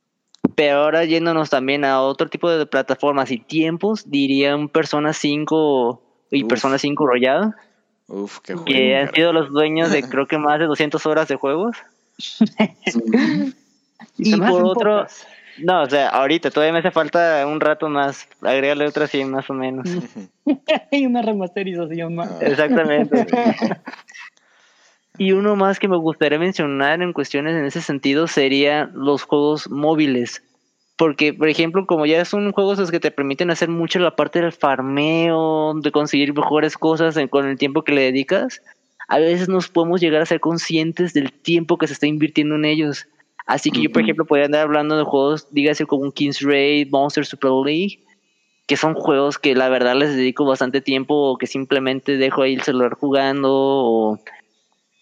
Pero 0.56 0.77
ahora 0.84 1.06
yéndonos 1.06 1.50
también 1.50 1.86
a 1.86 2.01
otro 2.01 2.30
tipo 2.30 2.50
de 2.50 2.66
plataformas 2.66 3.32
y 3.32 3.38
tiempos, 3.39 4.10
diría 4.10 4.56
un 4.56 4.70
Persona 4.70 5.13
5 5.13 6.01
y 6.32 6.44
Uf. 6.44 6.50
Persona 6.50 6.77
5 6.77 7.06
Royal, 7.08 7.56
Uf, 8.08 8.39
qué 8.39 8.54
juego. 8.54 8.66
que 8.66 8.96
han 8.98 9.13
sido 9.13 9.34
los 9.34 9.50
dueños 9.51 9.92
de 9.92 10.01
creo 10.10 10.27
que 10.27 10.38
más 10.38 10.60
de 10.60 10.66
200 10.66 11.06
horas 11.06 11.27
de 11.27 11.36
juegos. 11.36 11.77
Y 14.18 14.36
por 14.36 14.63
otro- 14.63 14.98
pocas. 15.00 15.27
No, 15.60 15.82
o 15.82 15.89
sea, 15.89 16.10
ahorita 16.10 16.51
todavía 16.51 16.72
me 16.74 16.80
hace 16.80 16.92
falta 16.92 17.44
un 17.48 17.60
rato 17.60 17.89
más, 17.89 18.30
agregarle 18.44 18.86
otras 18.86 19.10
100 19.10 19.32
más 19.32 19.50
o 19.50 19.54
menos. 19.56 19.89
Hay 20.92 21.06
una 21.08 21.24
remasterización 21.24 22.13
más. 22.16 22.39
Exactamente. 22.42 23.25
Y 25.17 25.31
uno 25.31 25.55
más 25.55 25.79
que 25.79 25.88
me 25.88 25.97
gustaría 25.97 26.38
mencionar 26.39 27.01
en 27.01 27.13
cuestiones 27.13 27.55
en 27.55 27.65
ese 27.65 27.81
sentido 27.81 28.27
sería 28.27 28.89
los 28.93 29.24
juegos 29.24 29.69
móviles. 29.69 30.43
Porque, 30.95 31.33
por 31.33 31.47
ejemplo, 31.47 31.86
como 31.86 32.05
ya 32.05 32.25
son 32.25 32.51
juegos 32.51 32.79
los 32.79 32.91
que 32.91 33.00
te 33.00 33.12
permiten 33.12 33.51
hacer 33.51 33.69
mucho 33.69 34.00
la 34.00 34.15
parte 34.15 34.41
del 34.41 34.51
farmeo, 34.51 35.74
de 35.75 35.91
conseguir 35.91 36.33
mejores 36.33 36.75
cosas 36.77 37.17
en- 37.17 37.27
con 37.27 37.47
el 37.47 37.57
tiempo 37.57 37.83
que 37.83 37.93
le 37.93 38.01
dedicas, 38.01 38.62
a 39.07 39.19
veces 39.19 39.47
nos 39.47 39.69
podemos 39.69 40.01
llegar 40.01 40.21
a 40.21 40.25
ser 40.25 40.39
conscientes 40.39 41.13
del 41.13 41.31
tiempo 41.31 41.77
que 41.77 41.88
se 41.88 41.93
está 41.93 42.07
invirtiendo 42.07 42.55
en 42.55 42.65
ellos. 42.65 43.07
Así 43.45 43.71
que 43.71 43.81
yo, 43.81 43.91
por 43.91 44.01
ejemplo, 44.01 44.25
podría 44.25 44.47
andar 44.47 44.62
hablando 44.63 44.97
de 44.97 45.03
juegos, 45.03 45.47
dígase 45.51 45.86
como 45.86 46.03
un 46.03 46.12
King's 46.12 46.41
Raid, 46.41 46.89
Monster 46.91 47.25
Super 47.25 47.51
League, 47.51 48.00
que 48.65 48.75
son 48.75 48.93
juegos 48.93 49.38
que 49.38 49.55
la 49.55 49.69
verdad 49.69 49.95
les 49.95 50.15
dedico 50.15 50.43
bastante 50.45 50.81
tiempo 50.81 51.13
o 51.15 51.38
que 51.38 51.47
simplemente 51.47 52.17
dejo 52.17 52.41
ahí 52.41 52.55
el 52.55 52.63
celular 52.63 52.95
jugando 52.95 53.50
o 53.53 54.19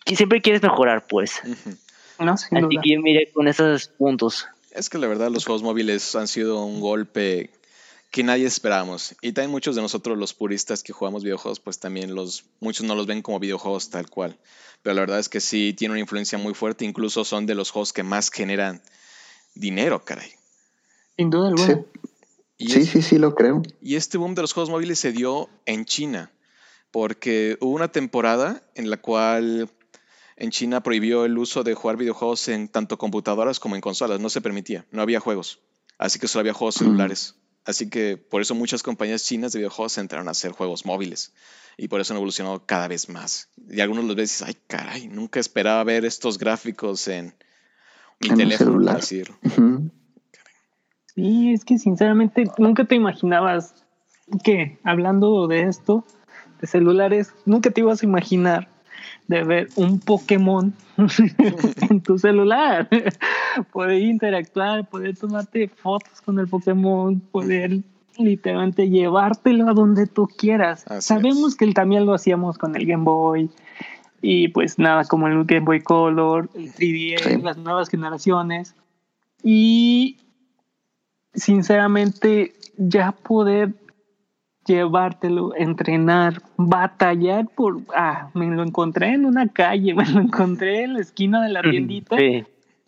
que 0.05 0.15
siempre 0.15 0.41
quieres 0.41 0.61
mejorar, 0.61 1.05
pues. 1.07 1.41
No, 2.19 2.37
sin 2.37 2.57
Así 2.57 2.67
duda. 2.67 2.81
que 2.81 2.93
yo 2.93 3.01
miré 3.01 3.29
con 3.33 3.47
esos 3.49 3.87
puntos. 3.89 4.47
Es 4.71 4.89
que 4.89 4.97
la 4.97 5.07
verdad 5.07 5.29
los 5.29 5.45
juegos 5.45 5.63
móviles 5.63 6.15
han 6.15 6.27
sido 6.29 6.63
un 6.63 6.79
golpe 6.79 7.49
que 8.11 8.23
nadie 8.23 8.45
esperábamos. 8.45 9.15
Y 9.21 9.33
también 9.33 9.51
muchos 9.51 9.75
de 9.75 9.81
nosotros 9.81 10.17
los 10.17 10.33
puristas 10.33 10.83
que 10.83 10.93
jugamos 10.93 11.23
videojuegos, 11.23 11.59
pues 11.59 11.79
también 11.79 12.15
los 12.15 12.45
muchos 12.61 12.85
no 12.85 12.95
los 12.95 13.07
ven 13.07 13.21
como 13.21 13.39
videojuegos 13.39 13.89
tal 13.89 14.09
cual. 14.09 14.37
Pero 14.83 14.93
la 14.93 15.01
verdad 15.01 15.19
es 15.19 15.27
que 15.27 15.41
sí 15.41 15.73
tiene 15.73 15.93
una 15.93 15.99
influencia 16.01 16.37
muy 16.37 16.53
fuerte, 16.53 16.85
incluso 16.85 17.25
son 17.25 17.45
de 17.45 17.55
los 17.55 17.71
juegos 17.71 17.91
que 17.91 18.03
más 18.03 18.29
generan 18.29 18.81
dinero, 19.55 20.03
caray. 20.05 20.31
Sin 21.17 21.29
duda 21.29 21.49
alguna. 21.49 21.75
Sí, 21.75 21.81
Y 22.57 22.69
sí, 22.69 22.79
es- 22.81 22.89
sí, 22.89 23.01
sí, 23.01 23.17
lo 23.17 23.33
creo. 23.35 23.61
Y 23.81 23.95
este 23.95 24.17
boom 24.17 24.35
de 24.35 24.41
los 24.43 24.53
juegos 24.53 24.69
móviles 24.69 24.99
se 24.99 25.11
dio 25.11 25.49
en 25.65 25.83
China, 25.85 26.31
porque 26.91 27.57
hubo 27.59 27.71
una 27.75 27.89
temporada 27.91 28.61
en 28.75 28.89
la 28.89 28.97
cual 28.97 29.69
en 30.37 30.51
China 30.51 30.81
prohibió 30.81 31.25
el 31.25 31.37
uso 31.37 31.63
de 31.63 31.73
jugar 31.75 31.97
videojuegos 31.97 32.47
en 32.49 32.67
tanto 32.67 32.97
computadoras 32.97 33.59
como 33.59 33.75
en 33.75 33.81
consolas, 33.81 34.19
no 34.19 34.29
se 34.29 34.41
permitía, 34.41 34.85
no 34.91 35.01
había 35.01 35.19
juegos, 35.19 35.59
así 35.97 36.19
que 36.19 36.27
solo 36.27 36.41
había 36.41 36.53
juegos 36.53 36.75
Mm. 36.75 36.79
celulares. 36.79 37.35
Así 37.65 37.89
que 37.89 38.15
por 38.17 38.41
eso 38.41 38.53
muchas 38.53 38.83
compañías 38.83 39.23
chinas 39.23 39.51
de 39.51 39.59
videojuegos 39.59 39.97
entraron 39.97 40.27
a 40.27 40.31
hacer 40.31 40.51
juegos 40.51 40.85
móviles 40.85 41.33
y 41.77 41.87
por 41.87 41.99
eso 41.99 42.13
han 42.13 42.17
evolucionado 42.17 42.63
cada 42.65 42.87
vez 42.87 43.09
más. 43.09 43.49
Y 43.69 43.81
algunos 43.81 44.05
los 44.05 44.15
ves 44.15 44.29
y 44.29 44.33
dices, 44.33 44.47
ay 44.47 44.57
caray, 44.67 45.07
nunca 45.07 45.39
esperaba 45.39 45.83
ver 45.83 46.05
estos 46.05 46.37
gráficos 46.37 47.07
en 47.07 47.33
mi 48.19 48.29
En 48.29 48.35
teléfono, 48.35 48.71
celular. 48.71 49.01
Sí, 51.15 51.53
es 51.53 51.63
que 51.63 51.77
sinceramente 51.77 52.43
nunca 52.57 52.83
te 52.85 52.95
imaginabas 52.95 53.73
que 54.43 54.79
hablando 54.83 55.47
de 55.47 55.63
esto, 55.63 56.05
de 56.59 56.67
celulares, 56.67 57.33
nunca 57.45 57.71
te 57.71 57.79
ibas 57.81 58.03
a 58.03 58.05
imaginar 58.05 58.69
de 59.27 59.43
ver 59.43 59.69
un 59.75 59.99
Pokémon 59.99 60.73
en 61.89 62.01
tu 62.01 62.17
celular. 62.17 62.87
poder 63.73 64.01
interactuar, 64.01 64.87
poder 64.87 65.17
tomarte 65.17 65.67
fotos 65.67 66.21
con 66.21 66.39
el 66.39 66.47
Pokémon, 66.47 67.19
poder 67.19 67.79
literalmente 68.17 68.89
llevártelo 68.89 69.69
a 69.69 69.73
donde 69.73 70.07
tú 70.07 70.27
quieras. 70.27 70.85
Así 70.89 71.07
Sabemos 71.07 71.49
es. 71.49 71.55
que 71.55 71.71
también 71.73 72.05
lo 72.05 72.13
hacíamos 72.13 72.57
con 72.57 72.75
el 72.75 72.85
Game 72.85 73.03
Boy 73.03 73.49
y 74.21 74.47
pues 74.49 74.79
nada 74.79 75.03
como 75.05 75.27
el 75.27 75.43
Game 75.45 75.65
Boy 75.65 75.81
Color, 75.81 76.49
el 76.55 76.73
3DS, 76.73 77.23
Sí. 77.23 77.41
las 77.41 77.57
nuevas 77.57 77.89
generaciones. 77.89 78.73
Y 79.43 80.17
sinceramente 81.33 82.53
ya 82.77 83.11
poder 83.11 83.73
llevártelo, 84.65 85.53
entrenar, 85.55 86.41
batallar 86.57 87.47
por, 87.55 87.81
ah, 87.95 88.29
me 88.33 88.47
lo 88.47 88.63
encontré 88.63 89.13
en 89.13 89.25
una 89.25 89.47
calle, 89.47 89.93
me 89.95 90.05
lo 90.09 90.19
encontré 90.21 90.83
en 90.83 90.93
la 90.93 90.99
esquina 91.01 91.41
de 91.43 91.49
la 91.49 91.61
tiendita, 91.61 92.17
Sí. 92.17 92.43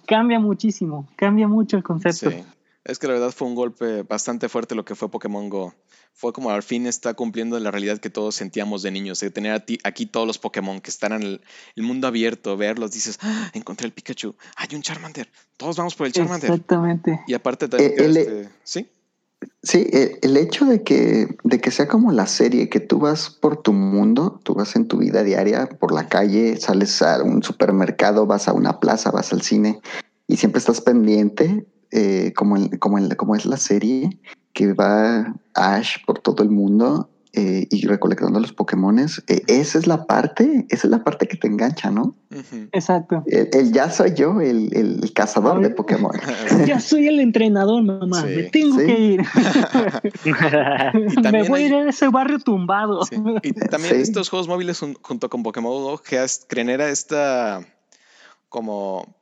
cambia 0.05 0.39
muchísimo, 0.39 1.07
cambia 1.15 1.47
mucho 1.47 1.77
el 1.77 1.83
concepto. 1.83 2.31
Sí. 2.31 2.43
Es 2.83 2.99
que 2.99 3.07
la 3.07 3.13
verdad 3.13 3.31
fue 3.31 3.47
un 3.49 3.55
golpe 3.55 4.03
bastante 4.03 4.47
fuerte 4.47 4.73
lo 4.73 4.85
que 4.85 4.95
fue 4.95 5.11
Pokémon 5.11 5.49
Go. 5.49 5.73
Fue 6.13 6.31
como 6.33 6.49
al 6.49 6.63
fin 6.63 6.87
está 6.87 7.13
cumpliendo 7.13 7.59
la 7.59 7.69
realidad 7.69 7.99
que 7.99 8.09
todos 8.09 8.33
sentíamos 8.33 8.81
de 8.81 8.89
niños, 8.91 9.19
de 9.19 9.29
tener 9.29 9.61
aquí 9.83 10.05
todos 10.07 10.25
los 10.25 10.39
Pokémon 10.39 10.79
que 10.79 10.89
están 10.89 11.11
en 11.11 11.21
el, 11.21 11.41
el 11.75 11.83
mundo 11.83 12.07
abierto, 12.07 12.55
verlos, 12.57 12.91
dices, 12.93 13.19
"Ah, 13.21 13.51
encontré 13.53 13.85
el 13.85 13.91
Pikachu, 13.91 14.35
hay 14.55 14.73
un 14.73 14.81
Charmander, 14.81 15.29
todos 15.57 15.75
vamos 15.75 15.95
por 15.95 16.07
el 16.07 16.13
Charmander. 16.13 16.49
Exactamente. 16.49 17.19
Y 17.27 17.33
aparte 17.35 17.67
también, 17.67 17.91
Eh, 17.99 18.05
este, 18.05 18.49
¿sí? 18.63 18.87
Sí, 19.61 19.85
eh, 19.91 20.17
el 20.21 20.37
hecho 20.37 20.65
de 20.65 20.83
que, 20.83 21.27
de 21.43 21.59
que 21.59 21.71
sea 21.71 21.87
como 21.87 22.11
la 22.11 22.25
serie, 22.25 22.69
que 22.69 22.79
tú 22.79 22.99
vas 22.99 23.29
por 23.29 23.61
tu 23.61 23.73
mundo, 23.73 24.39
tú 24.43 24.55
vas 24.55 24.75
en 24.75 24.87
tu 24.87 24.97
vida 24.97 25.23
diaria, 25.23 25.67
por 25.67 25.93
la 25.93 26.07
calle, 26.07 26.57
sales 26.57 27.01
a 27.01 27.21
un 27.21 27.43
supermercado, 27.43 28.25
vas 28.25 28.47
a 28.47 28.53
una 28.53 28.79
plaza, 28.79 29.11
vas 29.11 29.31
al 29.33 29.41
cine 29.41 29.79
y 30.27 30.37
siempre 30.37 30.59
estás 30.59 30.81
pendiente, 30.81 31.67
eh, 31.91 32.33
como, 32.35 32.55
el- 32.57 32.79
como, 32.79 32.97
el- 32.97 33.15
como 33.15 33.35
es 33.35 33.45
la 33.45 33.57
serie, 33.57 34.19
que 34.53 34.73
va 34.73 35.35
Ash 35.53 35.97
por 36.05 36.19
todo 36.19 36.43
el 36.43 36.49
mundo 36.49 37.09
eh, 37.37 37.67
y 37.69 37.85
recolectando 37.85 38.39
los 38.39 38.51
Pokémones. 38.51 39.23
Eh, 39.27 39.43
esa 39.47 39.77
es 39.77 39.85
la 39.87 40.05
parte, 40.07 40.65
esa 40.69 40.87
es 40.87 40.91
la 40.91 41.03
parte 41.03 41.27
que 41.27 41.37
te 41.37 41.47
engancha, 41.47 41.91
¿no? 41.91 42.15
Exacto. 42.71 43.23
El, 43.27 43.49
el 43.53 43.71
ya 43.71 43.89
soy 43.91 44.13
yo, 44.15 44.41
el, 44.41 44.75
el 44.75 45.13
cazador 45.13 45.61
de 45.61 45.69
Pokémon. 45.69 46.11
Ya 46.67 46.79
soy 46.79 47.07
el 47.07 47.19
entrenador, 47.19 47.83
mamá. 47.83 48.21
Sí. 48.23 48.27
Me 48.35 48.43
tengo 48.43 48.79
Sí. 48.79 48.85
que 48.87 48.99
ir. 48.99 49.21
Me 51.31 51.43
voy 51.47 51.61
a 51.61 51.63
hay- 51.63 51.65
ir 51.65 51.73
a 51.75 51.89
ese 51.89 52.07
barrio 52.09 52.39
tumbado. 52.39 53.05
Sí. 53.05 53.15
Y 53.43 53.53
también 53.53 53.95
Sí. 53.95 54.01
estos 54.01 54.29
juegos 54.29 54.47
móviles 54.47 54.81
jun- 54.81 54.97
junto 55.01 55.29
con 55.29 55.43
Pokémon 55.43 55.71
Go 55.71 55.97
geas- 56.03 56.45
genera 56.49 56.89
esta 56.89 57.61
como 58.49 59.15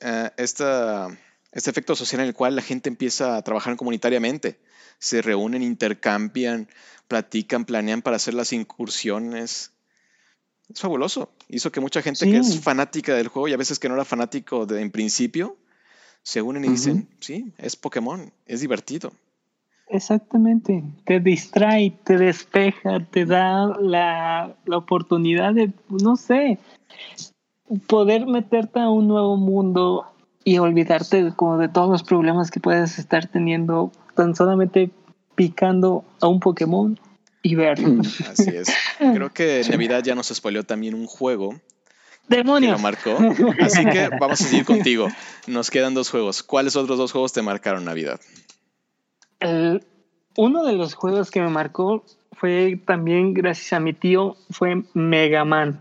eh, 0.00 0.30
esta, 0.36 1.08
este 1.52 1.70
efecto 1.70 1.96
social 1.96 2.20
en 2.20 2.28
el 2.28 2.34
cual 2.34 2.54
la 2.54 2.62
gente 2.62 2.88
empieza 2.88 3.36
a 3.36 3.42
trabajar 3.42 3.76
comunitariamente. 3.76 4.58
Se 4.98 5.22
reúnen, 5.22 5.62
intercambian, 5.62 6.68
platican, 7.08 7.64
planean 7.64 8.02
para 8.02 8.16
hacer 8.16 8.34
las 8.34 8.52
incursiones. 8.52 9.72
Es 10.68 10.80
fabuloso. 10.80 11.30
Hizo 11.48 11.70
que 11.70 11.80
mucha 11.80 12.02
gente 12.02 12.24
que 12.24 12.38
es 12.38 12.60
fanática 12.60 13.14
del 13.14 13.28
juego 13.28 13.48
y 13.48 13.52
a 13.52 13.56
veces 13.56 13.78
que 13.78 13.88
no 13.88 13.94
era 13.94 14.04
fanático 14.04 14.66
de, 14.66 14.80
en 14.80 14.90
principio, 14.90 15.56
se 16.22 16.42
unen 16.42 16.64
y 16.64 16.68
dicen, 16.68 17.08
sí, 17.20 17.52
es 17.58 17.76
Pokémon, 17.76 18.32
es 18.46 18.60
divertido. 18.60 19.12
Exactamente. 19.88 20.82
Te 21.04 21.20
distrae, 21.20 21.96
te 22.02 22.18
despeja, 22.18 22.98
te 22.98 23.24
da 23.24 23.78
la, 23.80 24.56
la 24.64 24.76
oportunidad 24.76 25.54
de, 25.54 25.72
no 25.88 26.16
sé, 26.16 26.58
poder 27.86 28.26
meterte 28.26 28.80
a 28.80 28.90
un 28.90 29.06
nuevo 29.06 29.36
mundo 29.36 30.06
y 30.42 30.58
olvidarte 30.58 31.32
como 31.34 31.58
de 31.58 31.68
todos 31.68 31.90
los 31.90 32.02
problemas 32.02 32.50
que 32.50 32.60
puedes 32.60 32.98
estar 32.98 33.26
teniendo 33.28 33.92
tan 34.16 34.34
solamente 34.34 34.90
picando 35.36 36.04
a 36.20 36.26
un 36.26 36.40
Pokémon 36.40 36.98
y 37.42 37.54
verlo. 37.54 38.00
Así 38.28 38.50
es. 38.50 38.68
Creo 38.98 39.32
que 39.32 39.62
Navidad 39.70 40.02
ya 40.02 40.16
nos 40.16 40.28
spoileó 40.28 40.64
también 40.64 40.94
un 40.94 41.06
juego 41.06 41.50
que 41.50 42.38
lo 42.38 42.42
¡Demonios! 42.42 42.82
marcó. 42.82 43.16
Así 43.60 43.84
que 43.84 44.08
vamos 44.18 44.40
a 44.40 44.44
seguir 44.44 44.64
contigo. 44.64 45.06
Nos 45.46 45.70
quedan 45.70 45.94
dos 45.94 46.10
juegos. 46.10 46.42
¿Cuáles 46.42 46.74
otros 46.74 46.98
dos 46.98 47.12
juegos 47.12 47.32
te 47.32 47.42
marcaron 47.42 47.84
Navidad? 47.84 48.20
El- 49.38 49.84
uno 50.36 50.64
de 50.64 50.72
los 50.72 50.94
juegos 50.94 51.30
que 51.30 51.40
me 51.40 51.48
marcó 51.48 52.04
fue 52.32 52.80
también 52.84 53.32
gracias 53.32 53.72
a 53.72 53.80
mi 53.80 53.92
tío, 53.94 54.36
fue 54.50 54.82
Mega 54.92 55.44
Man. 55.44 55.80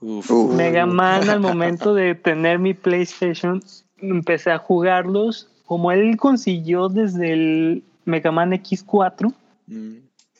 Uf. 0.00 0.30
Mega 0.30 0.84
Man 0.86 1.28
al 1.30 1.40
momento 1.40 1.94
de 1.94 2.14
tener 2.14 2.58
mi 2.58 2.74
PlayStation, 2.74 3.62
empecé 3.98 4.50
a 4.50 4.58
jugarlos. 4.58 5.50
Como 5.68 5.92
él 5.92 6.16
consiguió 6.16 6.88
desde 6.88 7.30
el 7.34 7.84
Mega 8.06 8.32
Man 8.32 8.52
X4, 8.54 9.34
Mm. 9.66 9.96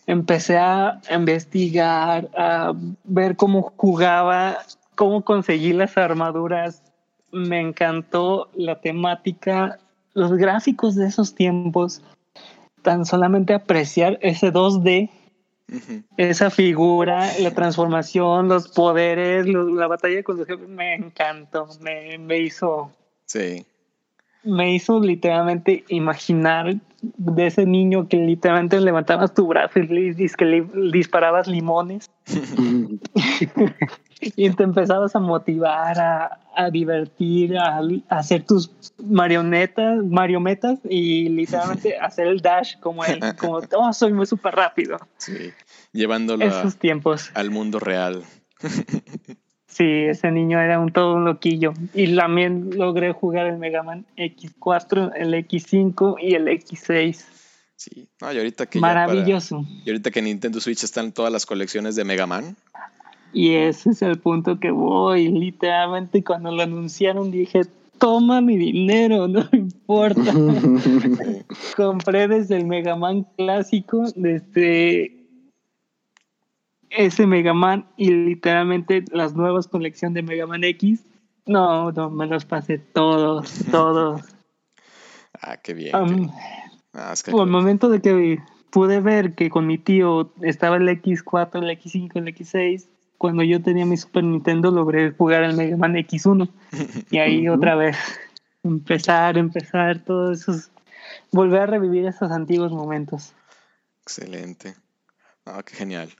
empecé 0.06 0.56
a 0.56 0.98
investigar, 1.14 2.30
a 2.34 2.72
ver 3.04 3.36
cómo 3.36 3.74
jugaba, 3.76 4.56
cómo 4.94 5.22
conseguí 5.22 5.74
las 5.74 5.98
armaduras. 5.98 6.82
Me 7.30 7.60
encantó 7.60 8.48
la 8.54 8.80
temática, 8.80 9.78
los 10.14 10.32
gráficos 10.32 10.94
de 10.94 11.08
esos 11.08 11.34
tiempos. 11.34 12.00
Tan 12.80 13.04
solamente 13.04 13.52
apreciar 13.52 14.18
ese 14.22 14.50
2D, 14.50 15.10
Ujú. 15.70 16.02
esa 16.16 16.48
figura, 16.48 17.28
la 17.38 17.50
transformación, 17.50 18.48
los 18.48 18.68
poderes, 18.68 19.46
la 19.46 19.88
batalla 19.88 20.22
con 20.22 20.38
los 20.38 20.46
jefes, 20.46 20.66
me 20.70 20.94
encantó. 20.94 21.68
Me, 21.82 22.16
me 22.16 22.38
hizo 22.38 22.90
Sí. 23.26 23.66
Me 24.44 24.74
hizo 24.74 25.00
literalmente 25.00 25.84
imaginar 25.88 26.76
de 27.00 27.46
ese 27.46 27.64
niño 27.64 28.08
que 28.08 28.16
literalmente 28.16 28.80
levantabas 28.80 29.32
tu 29.32 29.46
brazo 29.46 29.78
y 29.78 29.86
le, 29.86 30.28
que 30.36 30.44
le 30.44 30.66
disparabas 30.90 31.46
limones 31.46 32.10
y 34.20 34.50
te 34.50 34.62
empezabas 34.64 35.14
a 35.14 35.20
motivar, 35.20 35.98
a, 36.00 36.40
a 36.56 36.70
divertir, 36.70 37.56
a, 37.56 37.78
a 37.78 38.18
hacer 38.18 38.44
tus 38.44 38.72
marionetas, 38.98 40.04
mariometas 40.04 40.80
y 40.88 41.28
literalmente 41.28 41.96
hacer 42.00 42.26
el 42.26 42.40
dash 42.40 42.78
como 42.80 43.04
él, 43.04 43.20
como, 43.38 43.60
oh, 43.76 43.92
soy 43.92 44.12
muy 44.12 44.26
súper 44.26 44.54
rápido. 44.56 44.98
Sí. 45.18 45.52
Llevándolo 45.92 46.44
Esos 46.44 46.76
tiempos. 46.76 47.30
al 47.34 47.50
mundo 47.50 47.78
real. 47.78 48.24
Sí, 49.78 49.84
ese 49.84 50.32
niño 50.32 50.60
era 50.60 50.80
un 50.80 50.90
todo 50.90 51.14
un 51.14 51.24
loquillo. 51.24 51.72
Y 51.94 52.16
también 52.16 52.70
logré 52.76 53.12
jugar 53.12 53.46
el 53.46 53.58
Mega 53.58 53.84
Man 53.84 54.04
X4, 54.16 55.12
el 55.16 55.34
X5 55.34 56.16
y 56.20 56.34
el 56.34 56.48
X6. 56.48 57.24
Sí. 57.76 58.08
No, 58.20 58.32
y 58.32 58.38
ahorita 58.38 58.66
que 58.66 58.80
ya 58.80 58.80
para- 58.80 59.06
Maravilloso. 59.06 59.64
y 59.84 59.88
ahorita 59.88 60.10
que 60.10 60.18
en 60.18 60.24
Nintendo 60.24 60.58
Switch 60.60 60.82
están 60.82 61.12
todas 61.12 61.32
las 61.32 61.46
colecciones 61.46 61.94
de 61.94 62.02
Mega 62.04 62.26
Man. 62.26 62.56
Y 63.32 63.54
ese 63.54 63.90
es 63.90 64.02
el 64.02 64.18
punto 64.18 64.58
que 64.58 64.72
voy. 64.72 65.28
Literalmente 65.28 66.24
cuando 66.24 66.50
lo 66.50 66.60
anunciaron 66.64 67.30
dije, 67.30 67.60
toma 67.98 68.40
mi 68.40 68.56
dinero, 68.56 69.28
no 69.28 69.48
me 69.52 69.58
importa. 69.60 70.32
Compré 71.76 72.26
desde 72.26 72.56
el 72.56 72.66
Mega 72.66 72.96
Man 72.96 73.26
clásico, 73.36 74.04
desde 74.16 75.17
ese 76.90 77.26
Mega 77.26 77.54
Man 77.54 77.86
y 77.96 78.10
literalmente 78.10 79.04
las 79.12 79.34
nuevas 79.34 79.68
colecciones 79.68 80.14
de 80.14 80.22
Mega 80.22 80.46
Man 80.46 80.64
X. 80.64 81.04
No, 81.46 81.92
no, 81.92 82.10
me 82.10 82.26
los 82.26 82.44
pasé 82.44 82.78
todos, 82.78 83.48
todos. 83.70 84.22
Ah, 85.40 85.56
qué 85.58 85.74
bien. 85.74 85.92
Qué- 85.92 86.30
Ah, 86.94 87.10
es 87.12 87.22
que- 87.22 87.30
Por 87.30 87.46
el 87.46 87.50
momento 87.52 87.88
de 87.90 88.00
que 88.00 88.38
pude 88.70 89.00
ver 89.00 89.34
que 89.34 89.50
con 89.50 89.66
mi 89.66 89.78
tío 89.78 90.32
estaba 90.42 90.76
el 90.76 90.88
X4, 90.88 91.62
el 91.62 91.70
X5, 91.78 92.10
el 92.16 92.28
X6, 92.28 92.88
cuando 93.18 93.42
yo 93.42 93.62
tenía 93.62 93.84
mi 93.86 93.96
Super 93.96 94.24
Nintendo 94.24 94.70
logré 94.70 95.12
jugar 95.12 95.42
el 95.44 95.56
Mega 95.56 95.76
Man 95.76 95.94
X1 95.96 96.48
y 97.10 97.18
ahí 97.18 97.48
otra 97.48 97.74
vez 97.76 97.96
empezar, 98.62 99.38
empezar 99.38 100.00
todos 100.04 100.40
esos, 100.40 100.70
volver 101.32 101.60
a 101.62 101.66
revivir 101.66 102.06
esos 102.06 102.30
antiguos 102.30 102.72
momentos. 102.72 103.32
Excelente. 104.02 104.74
Ah, 105.46 105.62
qué 105.64 105.74
genial. 105.74 106.10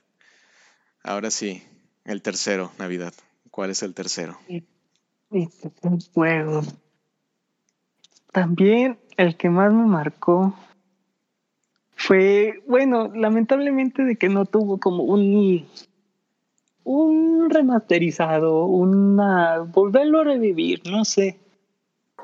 Ahora 1.09 1.31
sí, 1.31 1.63
el 2.05 2.21
tercero, 2.21 2.71
Navidad. 2.79 3.15
¿Cuál 3.51 3.71
es 3.71 3.83
el 3.83 3.95
tercero? 3.95 4.37
Este 5.31 5.71
fue 5.71 5.91
un 5.91 6.01
juego. 6.13 6.61
También 8.31 8.99
el 9.17 9.35
que 9.39 9.49
más 9.49 9.73
me 9.73 9.87
marcó 9.87 10.53
fue, 11.97 12.63
bueno, 12.67 13.11
lamentablemente 13.15 14.05
de 14.05 14.17
que 14.17 14.29
no 14.29 14.45
tuvo 14.45 14.79
como 14.79 15.03
un 15.05 15.67
un 16.85 17.49
remasterizado, 17.49 18.67
una 18.67 19.61
volverlo 19.61 20.21
a 20.21 20.25
revivir, 20.25 20.83
no 20.91 21.07
sé. 21.07 21.39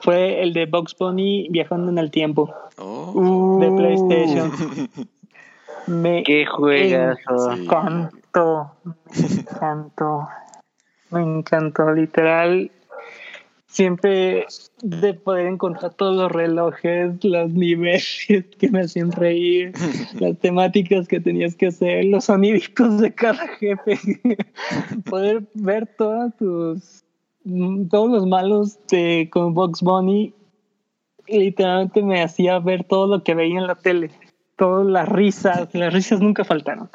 Fue 0.01 0.43
el 0.43 0.53
de 0.53 0.67
Box 0.67 0.95
Bunny 0.99 1.49
viajando 1.51 1.91
en 1.91 1.97
el 1.97 2.11
tiempo 2.11 2.53
Oh. 2.77 3.59
de 3.61 3.71
PlayStation. 3.71 4.53
Me 5.87 6.23
Qué 6.23 6.45
juegazo. 6.45 7.57
Sí. 7.57 7.67
Encantó, 8.35 8.75
me 8.81 9.41
encantó, 9.41 10.29
me 11.11 11.23
encantó, 11.23 11.93
literal. 11.93 12.71
Siempre 13.67 14.47
de 14.83 15.15
poder 15.15 15.47
encontrar 15.47 15.95
todos 15.95 16.17
los 16.17 16.31
relojes, 16.31 17.25
los 17.25 17.51
niveles 17.51 18.27
que 18.59 18.71
me 18.71 18.83
hacían 18.83 19.11
reír, 19.11 19.73
las 20.21 20.39
temáticas 20.39 21.09
que 21.09 21.19
tenías 21.19 21.57
que 21.57 21.69
hacer, 21.69 22.05
los 22.05 22.27
soniditos 22.27 23.01
de 23.01 23.13
cada 23.13 23.49
jefe, 23.49 23.99
poder 25.11 25.43
ver 25.55 25.89
todas 25.99 26.37
tus, 26.37 27.05
todos 27.91 28.11
los 28.11 28.27
malos 28.27 28.79
de, 28.87 29.29
con 29.33 29.55
Box 29.55 29.83
Bunny, 29.83 30.33
literalmente 31.27 32.03
me 32.03 32.23
hacía 32.23 32.61
ver 32.61 32.85
todo 32.85 33.09
lo 33.09 33.25
que 33.25 33.35
veía 33.35 33.59
en 33.59 33.67
la 33.67 33.75
tele, 33.75 34.11
todas 34.57 34.87
las 34.87 35.09
risas, 35.09 35.75
las 35.75 35.93
risas 35.93 36.21
nunca 36.21 36.45
faltaron. 36.45 36.89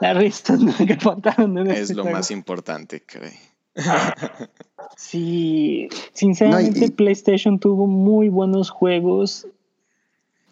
Las 0.00 0.16
risas 0.16 0.60
nunca 0.60 0.96
faltaron 0.98 1.58
en 1.58 1.70
Es 1.70 1.94
lo 1.94 2.04
más 2.04 2.30
importante, 2.30 3.02
creo. 3.04 3.30
Sí, 4.96 5.88
sinceramente 6.12 6.80
No, 6.80 6.86
y- 6.86 6.90
PlayStation 6.90 7.58
tuvo 7.58 7.86
muy 7.86 8.28
buenos 8.28 8.70
juegos 8.70 9.46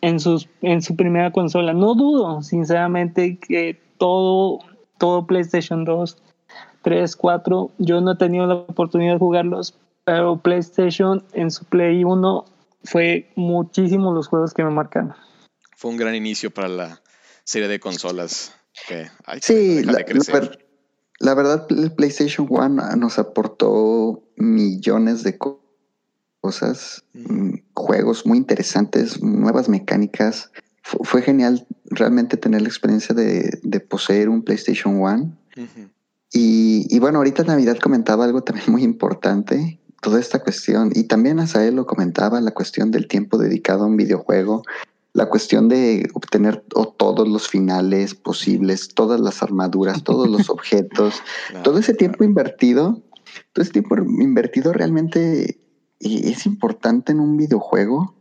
en, 0.01 0.21
sus, 0.21 0.49
en 0.63 0.83
su 0.83 0.97
primera 0.97 1.33
consola. 1.33 1.73
No 1.73 1.95
dudo, 1.95 2.43
sinceramente, 2.43 3.39
que 3.39 3.79
todo, 3.99 4.61
todo 4.99 5.27
PlayStation 5.27 5.85
2, 5.85 6.19
3, 6.83 7.17
4, 7.17 7.71
yo 7.79 8.01
no 8.01 8.13
he 8.13 8.17
tenido 8.17 8.47
la 8.47 8.55
oportunidad 8.55 9.15
de 9.15 9.19
jugarlos, 9.19 9.75
pero 10.05 10.39
PlayStation 10.39 11.25
en 11.33 11.51
su 11.51 11.65
Play 11.65 12.05
1 12.05 12.45
fue 12.85 13.31
muchísimos 13.35 14.15
los 14.15 14.29
juegos 14.29 14.55
que 14.55 14.65
me 14.65 14.71
marcaron. 14.71 15.15
Fue 15.77 15.91
un 15.91 15.97
gran 15.97 16.15
inicio 16.15 16.51
para 16.51 16.69
la 16.69 17.03
serie 17.45 17.69
de 17.69 17.81
consolas 17.81 18.58
que 18.87 19.11
sí, 19.41 19.83
la, 19.85 20.05
la, 21.21 21.35
verdad, 21.35 21.67
el 21.71 21.93
PlayStation 21.93 22.47
1 22.49 22.97
nos 22.97 23.19
aportó 23.19 24.23
millones 24.37 25.23
de 25.23 25.39
cosas, 25.39 27.05
mm, 27.15 27.55
juegos 27.75 28.27
muy 28.27 28.39
interesantes, 28.39 29.23
nuevas 29.23 29.69
mecánicas. 29.69 30.51
fue 30.83 31.21
genial 31.21 31.67
realmente 31.85 32.39
tener 32.39 32.63
la 32.63 32.69
experiencia 32.69 33.15
de, 33.15 33.81
poseer 33.89 34.29
un 34.29 34.43
PlayStation 34.43 35.01
1. 35.01 35.37
y, 36.33 36.87
y, 36.89 36.99
bueno, 36.99 37.19
ahorita 37.19 37.45
Navidad 37.45 37.79
comentaba 37.79 38.25
algo 38.25 38.43
también 38.43 38.71
muy 38.71 38.85
importante, 38.85 39.79
toda 40.01 40.21
esta 40.21 40.39
cuestión, 40.41 40.91
y 40.95 41.05
también 41.05 41.41
Asael 41.41 41.75
lo 41.75 41.87
comentaba, 41.87 42.41
la 42.41 42.53
cuestión 42.53 42.91
del 42.91 43.09
tiempo 43.09 43.39
dedicado 43.39 43.85
a 43.85 43.87
un 43.87 43.97
videojuego, 43.97 44.63
la 45.19 45.29
cuestión 45.29 45.69
de 45.69 46.09
obtener 46.15 46.63
todos 46.97 47.29
los 47.29 47.49
finales 47.49 48.15
posibles, 48.15 48.95
todas 48.95 49.21
las 49.21 49.43
armaduras, 49.43 50.05
todos 50.05 50.29
los 50.29 50.49
objetos, 50.57 51.23
todo 51.65 51.79
ese 51.79 51.93
tiempo 51.93 52.23
invertido, 52.23 53.03
todo 53.53 53.65
ese 53.65 53.73
tiempo 53.73 53.97
invertido 53.97 54.73
realmente 54.73 55.59
es 55.99 56.47
importante 56.47 57.11
en 57.11 57.19
un 57.19 57.37
videojuego 57.37 58.15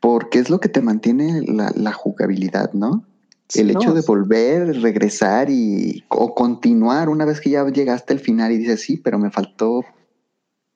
porque 0.00 0.40
es 0.40 0.50
lo 0.50 0.58
que 0.58 0.68
te 0.68 0.82
mantiene 0.82 1.42
la, 1.42 1.92
jugabilidad, 1.92 2.72
¿no? 2.72 3.06
el 3.54 3.70
hecho 3.70 3.94
de 3.94 4.00
volver, 4.00 4.82
regresar 4.82 5.48
y 5.50 6.02
o 6.08 6.34
continuar 6.34 7.08
una 7.08 7.24
vez 7.24 7.40
que 7.40 7.50
ya 7.50 7.64
llegaste 7.68 8.12
al 8.12 8.18
final 8.18 8.50
y 8.50 8.58
dices, 8.58 8.80
sí, 8.80 8.96
pero 8.96 9.20
me 9.20 9.30
faltó 9.30 9.84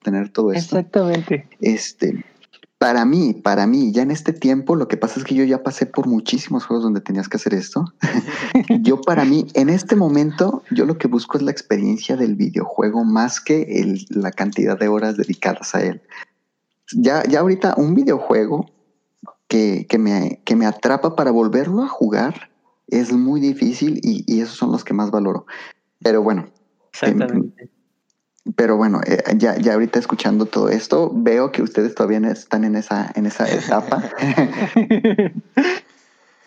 tener 0.04 0.28
todo 0.28 0.52
esto. 0.52 0.78
Exactamente. 0.78 1.48
Este, 1.60 2.24
para 2.78 3.04
mí, 3.04 3.34
para 3.34 3.66
mí, 3.66 3.92
ya 3.92 4.02
en 4.02 4.10
este 4.10 4.32
tiempo, 4.32 4.76
lo 4.76 4.86
que 4.86 4.96
pasa 4.96 5.18
es 5.18 5.26
que 5.26 5.34
yo 5.34 5.44
ya 5.44 5.62
pasé 5.62 5.84
por 5.86 6.06
muchísimos 6.06 6.64
juegos 6.64 6.84
donde 6.84 7.00
tenías 7.00 7.28
que 7.28 7.36
hacer 7.36 7.54
esto. 7.54 7.84
yo 8.82 9.00
para 9.00 9.24
mí, 9.24 9.46
en 9.54 9.68
este 9.68 9.96
momento, 9.96 10.62
yo 10.70 10.86
lo 10.86 10.96
que 10.96 11.08
busco 11.08 11.36
es 11.36 11.42
la 11.42 11.50
experiencia 11.50 12.16
del 12.16 12.36
videojuego 12.36 13.04
más 13.04 13.40
que 13.40 13.96
la 14.10 14.30
cantidad 14.30 14.78
de 14.78 14.88
horas 14.88 15.16
dedicadas 15.16 15.74
a 15.74 15.82
él. 15.82 16.00
Ya, 16.92 17.24
ya 17.24 17.40
ahorita 17.40 17.74
un 17.76 17.94
videojuego 17.94 18.70
que, 19.48 19.86
me, 19.98 20.40
que 20.44 20.56
me 20.56 20.66
atrapa 20.66 21.16
para 21.16 21.30
volverlo 21.30 21.82
a 21.82 21.88
jugar 21.88 22.50
es 22.86 23.12
muy 23.12 23.40
difícil 23.40 24.00
y, 24.02 24.24
y 24.26 24.40
esos 24.40 24.56
son 24.56 24.72
los 24.72 24.84
que 24.84 24.94
más 24.94 25.10
valoro. 25.10 25.46
Pero 26.00 26.22
bueno, 26.22 26.46
Exactamente. 26.92 27.70
Pero 28.56 28.76
bueno, 28.76 29.00
eh, 29.06 29.22
ya, 29.36 29.56
ya 29.56 29.74
ahorita 29.74 29.98
escuchando 29.98 30.46
todo 30.46 30.68
esto, 30.68 31.10
veo 31.14 31.52
que 31.52 31.62
ustedes 31.62 31.94
todavía 31.94 32.18
están 32.30 32.64
en 32.64 32.76
esa, 32.76 33.10
en 33.14 33.26
esa 33.26 33.48
etapa. 33.48 34.02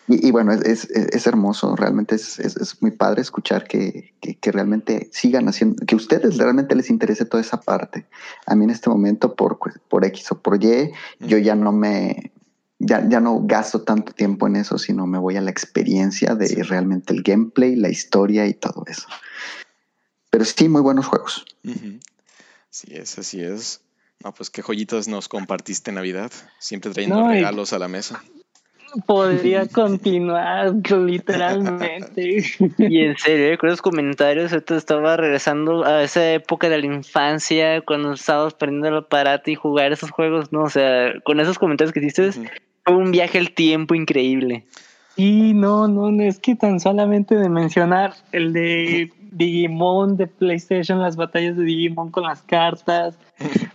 y, 0.08 0.30
bueno, 0.30 0.52
es, 0.52 0.90
es, 0.90 1.26
hermoso, 1.26 1.76
realmente 1.76 2.16
es, 2.16 2.38
es, 2.38 2.82
muy 2.82 2.90
padre 2.90 3.22
escuchar 3.22 3.64
que, 3.64 4.14
que, 4.20 4.52
realmente 4.52 5.08
sigan 5.12 5.48
haciendo, 5.48 5.84
que 5.86 5.94
a 5.94 5.96
ustedes 5.96 6.38
realmente 6.38 6.74
les 6.74 6.90
interese 6.90 7.24
toda 7.24 7.40
esa 7.40 7.60
parte. 7.60 8.06
A 8.46 8.56
mí 8.56 8.64
en 8.64 8.70
este 8.70 8.90
momento, 8.90 9.34
por, 9.34 9.58
por 9.88 10.04
X 10.04 10.32
o 10.32 10.38
por 10.40 10.62
Y, 10.62 10.92
yo 11.20 11.38
ya 11.38 11.54
no 11.54 11.72
me, 11.72 12.32
ya, 12.80 13.08
ya, 13.08 13.20
no 13.20 13.42
gasto 13.44 13.82
tanto 13.82 14.12
tiempo 14.12 14.48
en 14.48 14.56
eso, 14.56 14.76
sino 14.76 15.06
me 15.06 15.18
voy 15.18 15.36
a 15.36 15.40
la 15.40 15.50
experiencia 15.50 16.34
de 16.34 16.64
realmente 16.64 17.12
el 17.12 17.22
gameplay, 17.22 17.76
la 17.76 17.90
historia 17.90 18.46
y 18.46 18.54
todo 18.54 18.82
eso. 18.88 19.06
Pero 20.32 20.46
sí, 20.46 20.66
muy 20.66 20.80
buenos 20.80 21.04
juegos. 21.04 21.44
Sí 22.70 22.88
es, 22.96 23.18
así 23.18 23.42
es. 23.42 23.82
No, 24.24 24.32
pues 24.32 24.48
qué 24.48 24.62
joyitas 24.62 25.06
nos 25.06 25.28
compartiste 25.28 25.90
en 25.90 25.96
Navidad, 25.96 26.32
siempre 26.58 26.90
trayendo 26.90 27.28
regalos 27.28 27.74
a 27.74 27.78
la 27.78 27.86
mesa. 27.86 28.24
Podría 29.04 29.66
continuar 29.68 30.72
literalmente. 30.90 32.44
Y 32.78 33.00
en 33.00 33.18
serio, 33.18 33.58
con 33.58 33.68
esos 33.68 33.82
comentarios, 33.82 34.54
ahorita 34.54 34.74
estaba 34.76 35.18
regresando 35.18 35.84
a 35.84 36.02
esa 36.02 36.32
época 36.32 36.70
de 36.70 36.78
la 36.78 36.86
infancia, 36.86 37.82
cuando 37.82 38.14
estábamos 38.14 38.54
prendiendo 38.54 38.88
el 38.88 39.04
aparato 39.04 39.50
y 39.50 39.54
jugar 39.54 39.92
esos 39.92 40.10
juegos, 40.10 40.50
¿no? 40.50 40.62
O 40.62 40.70
sea, 40.70 41.12
con 41.24 41.40
esos 41.40 41.58
comentarios 41.58 41.92
que 41.92 42.00
hiciste, 42.00 42.30
fue 42.86 42.96
un 42.96 43.10
viaje 43.10 43.36
al 43.36 43.50
tiempo 43.50 43.94
increíble. 43.94 44.64
Y 45.14 45.52
no, 45.52 45.88
no, 45.88 46.10
no 46.10 46.22
es 46.22 46.38
que 46.38 46.56
tan 46.56 46.80
solamente 46.80 47.34
de 47.34 47.50
mencionar 47.50 48.14
el 48.32 48.54
de 48.54 49.12
Digimon 49.32 50.16
de 50.16 50.26
PlayStation, 50.26 51.00
las 51.00 51.16
batallas 51.16 51.56
de 51.56 51.64
Digimon 51.64 52.10
con 52.10 52.24
las 52.24 52.42
cartas, 52.42 53.18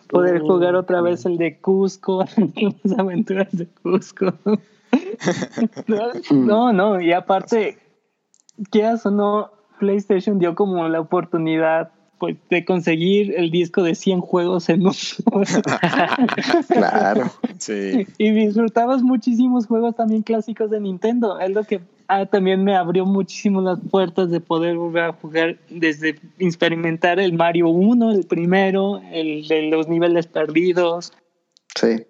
poder 0.08 0.39
jugar 0.41 0.76
otra 0.76 1.02
vez 1.02 1.26
el 1.26 1.38
de 1.38 1.60
Cusco, 1.60 2.24
las 2.84 3.00
aventuras 3.00 3.50
de 3.52 3.67
Cusco. 3.67 4.34
no, 6.32 6.74
no, 6.74 7.02
y 7.02 7.12
aparte, 7.12 7.78
quieras 8.70 9.06
o 9.06 9.12
no, 9.12 9.52
PlayStation 9.80 10.39
dio 10.39 10.56
como 10.56 10.88
la 10.88 11.00
oportunidad 11.00 11.91
pues, 12.20 12.38
de 12.50 12.65
conseguir 12.65 13.34
el 13.38 13.52
disco 13.52 13.84
de 13.84 13.96
100 13.96 14.22
juegos 14.22 14.70
en 14.70 14.86
un 14.88 14.93
Claro. 16.67 17.32
Sí. 17.58 18.08
Y 18.17 18.32
disfrutabas 18.32 19.04
muchísimos 19.04 19.67
juegos 19.67 19.96
también 19.96 20.24
clásicos 20.24 20.72
de 20.72 20.80
Nintendo. 20.80 21.39
Es 21.39 21.52
lo 21.52 21.63
que 21.63 21.82
ah, 22.08 22.26
también 22.26 22.63
me 22.63 22.76
abrió 22.76 23.06
muchísimo 23.06 23.62
las 23.62 23.80
puertas 23.91 24.30
de 24.30 24.39
poder 24.39 24.78
volver 24.78 25.04
a 25.04 25.13
jugar 25.13 25.60
desde 25.70 26.20
experimentar 26.39 27.20
el 27.20 27.34
Mario 27.34 27.70
1, 27.70 28.12
el 28.12 28.26
primero, 28.26 29.02
el 29.12 29.48
de 29.48 29.63
los 29.70 29.88
niveles 29.88 30.28
perdidos. 30.28 31.13
Sí. 31.76 32.06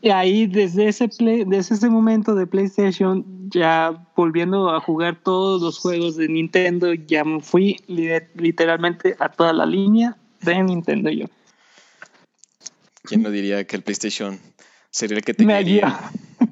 Y 0.00 0.10
ahí 0.10 0.46
desde 0.46 0.88
ese 0.88 1.08
play, 1.08 1.44
desde 1.44 1.76
ese 1.76 1.88
momento 1.88 2.34
de 2.34 2.46
PlayStation, 2.46 3.24
ya 3.50 4.04
volviendo 4.16 4.70
a 4.70 4.80
jugar 4.80 5.22
todos 5.22 5.62
los 5.62 5.78
juegos 5.78 6.16
de 6.16 6.28
Nintendo, 6.28 6.92
ya 6.92 7.22
me 7.22 7.40
fui 7.40 7.76
literalmente 7.86 9.14
a 9.20 9.28
toda 9.28 9.52
la 9.52 9.64
línea 9.64 10.16
de 10.40 10.62
Nintendo 10.62 11.08
yo. 11.10 11.26
¿Quién 13.04 13.22
no 13.22 13.30
diría 13.30 13.64
que 13.64 13.76
el 13.76 13.82
PlayStation 13.82 14.40
sería 14.92 15.16
el 15.16 15.24
que 15.24 15.34
te 15.34 15.44
me 15.44 15.60
guió. 15.64 15.88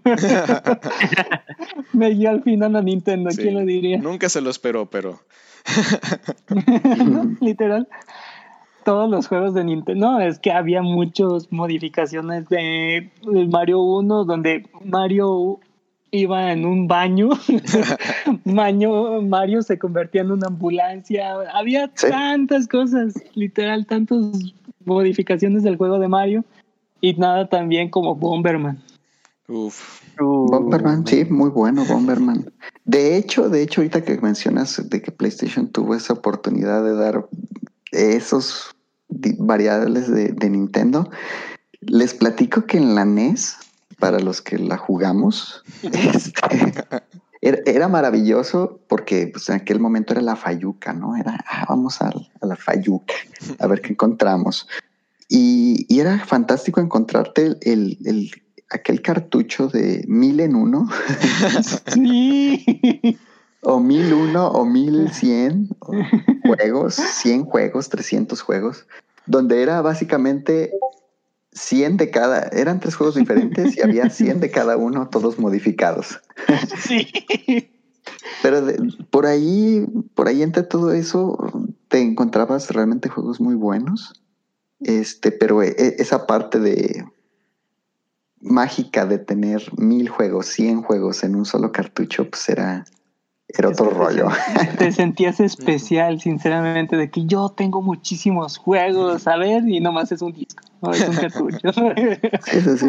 me 1.93 2.11
guió 2.11 2.31
al 2.31 2.43
final 2.43 2.75
a 2.75 2.83
Nintendo, 2.83 3.31
¿quién 3.37 3.55
lo 3.55 3.61
diría? 3.61 3.99
Nunca 3.99 4.29
se 4.29 4.41
lo 4.41 4.51
esperó, 4.51 4.87
pero... 4.87 5.21
Literal 7.41 7.87
todos 8.83 9.11
los 9.11 9.29
juegos 9.29 9.55
de 9.55 9.63
Nintendo. 9.63 10.13
No, 10.13 10.21
es 10.21 10.39
que 10.39 10.51
había 10.51 10.83
muchas 10.83 11.53
modificaciones 11.53 12.49
de 12.49 13.11
Mario 13.49 13.81
1 13.81 14.25
donde 14.25 14.67
Mario 14.85 15.61
iba 16.11 16.53
en 16.53 16.67
un 16.67 16.89
baño, 16.89 17.31
baño 18.45 19.23
Mario 19.23 19.63
se 19.63 19.79
convertía 19.79 20.23
en 20.23 20.33
una 20.33 20.49
ambulancia, 20.49 21.35
había 21.55 21.89
tantas 21.89 22.67
cosas, 22.67 23.15
literal, 23.35 23.87
tantas 23.87 24.19
modificaciones 24.85 25.63
del 25.63 25.77
juego 25.77 25.99
de 25.99 26.09
Mario 26.09 26.45
y 27.01 27.15
nada 27.15 27.49
también 27.49 27.91
como 27.91 28.15
Bomberman. 28.15 28.83
Uf. 29.49 30.01
Bomberman, 30.19 31.07
sí, 31.07 31.25
muy 31.25 31.51
bueno 31.51 31.85
Bomberman. 31.85 32.53
De 32.85 33.17
hecho, 33.17 33.49
de 33.49 33.63
hecho, 33.63 33.81
ahorita 33.81 34.03
que 34.03 34.19
mencionas 34.19 34.89
de 34.89 35.01
que 35.01 35.11
PlayStation 35.11 35.69
tuvo 35.69 35.95
esa 35.95 36.13
oportunidad 36.13 36.85
de 36.85 36.95
dar 36.95 37.27
esos 37.93 38.75
variables 39.09 40.11
de, 40.11 40.51
Nintendo. 40.51 41.11
Les 41.81 42.15
platico 42.15 42.67
que 42.67 42.77
en 42.77 42.95
la 42.95 43.05
NES, 43.05 43.57
para 43.99 44.21
los 44.21 44.41
que 44.41 44.59
la 44.59 44.77
jugamos, 44.77 45.63
este, 45.83 47.75
era, 47.75 47.89
maravilloso 47.89 48.81
porque 48.89 49.29
pues, 49.29 49.49
en 49.49 49.57
aquel 49.57 49.81
momento 49.81 50.13
era 50.13 50.23
la 50.23 50.37
Fayuca, 50.37 50.93
¿no? 50.93 51.17
Era, 51.17 51.43
ah, 51.49 51.67
vamos 51.69 52.01
a, 52.03 52.13
la 52.43 52.57
Fayuca, 52.57 53.15
a 53.59 53.67
ver 53.67 53.81
qué 53.81 53.93
encontramos. 53.93 54.69
Y, 55.31 55.87
era 55.89 56.19
fantástico 56.27 56.81
encontrarte 56.81 57.57
el, 57.63 57.97
el, 58.05 58.31
aquel 58.69 59.01
cartucho 59.01 59.69
de 59.69 60.05
mil 60.07 60.41
en 60.41 60.55
uno. 60.55 60.89
sí 61.95 63.17
o 63.63 63.81
1001 63.81 64.49
o 64.49 64.65
1100 64.65 65.69
juegos, 66.45 66.95
100 66.95 67.45
juegos, 67.45 67.89
300 67.89 68.41
juegos, 68.41 68.87
donde 69.27 69.63
era 69.63 69.83
básicamente 69.83 70.73
100 71.53 71.97
de 71.97 72.11
cada, 72.11 72.49
eran 72.53 72.81
tres 72.81 72.95
juegos 72.95 73.17
diferentes 73.17 73.77
y 73.77 73.83
había 73.83 74.09
100 74.09 74.41
de 74.41 74.51
cada 74.51 74.77
uno, 74.77 75.09
todos 75.09 75.39
modificados. 75.39 76.21
Sí. 76.79 77.09
Pero 78.43 78.65
por 79.11 79.27
ahí, 79.27 79.87
por 80.15 80.29
ahí 80.29 80.43
entre 80.43 80.63
todo 80.63 80.93
eso, 80.93 81.37
te 81.89 82.01
encontrabas 82.01 82.71
realmente 82.71 83.09
juegos 83.09 83.41
muy 83.41 83.55
buenos. 83.55 84.15
Este, 84.81 85.33
pero 85.33 85.63
e, 85.63 85.69
e, 85.69 85.97
esa 85.99 86.27
parte 86.27 86.59
de, 86.59 87.05
mágica 88.41 89.07
de 89.07 89.19
tener 89.19 89.63
mil 89.77 90.09
juegos, 90.09 90.47
cien 90.47 90.83
juegos 90.83 91.23
en 91.25 91.37
un 91.37 91.45
solo 91.45 91.73
cartucho, 91.73 92.29
pues 92.29 92.49
era, 92.49 92.85
era 93.49 93.69
otro 93.69 93.91
rollo. 93.91 94.29
Te 94.79 94.93
sentías 94.93 95.41
especial, 95.41 96.21
sinceramente, 96.21 96.97
de 96.97 97.11
que 97.11 97.27
yo 97.27 97.51
tengo 97.51 97.83
muchísimos 97.83 98.57
juegos, 98.57 99.27
a 99.27 99.37
ver, 99.37 99.69
y 99.69 99.81
nomás 99.81 100.11
es 100.13 100.23
un 100.23 100.33
disco, 100.33 100.65
no 100.81 100.93
es 100.93 101.07
un 101.07 101.17
cartucho. 101.17 101.69
Eso 102.47 102.77
sí. 102.77 102.87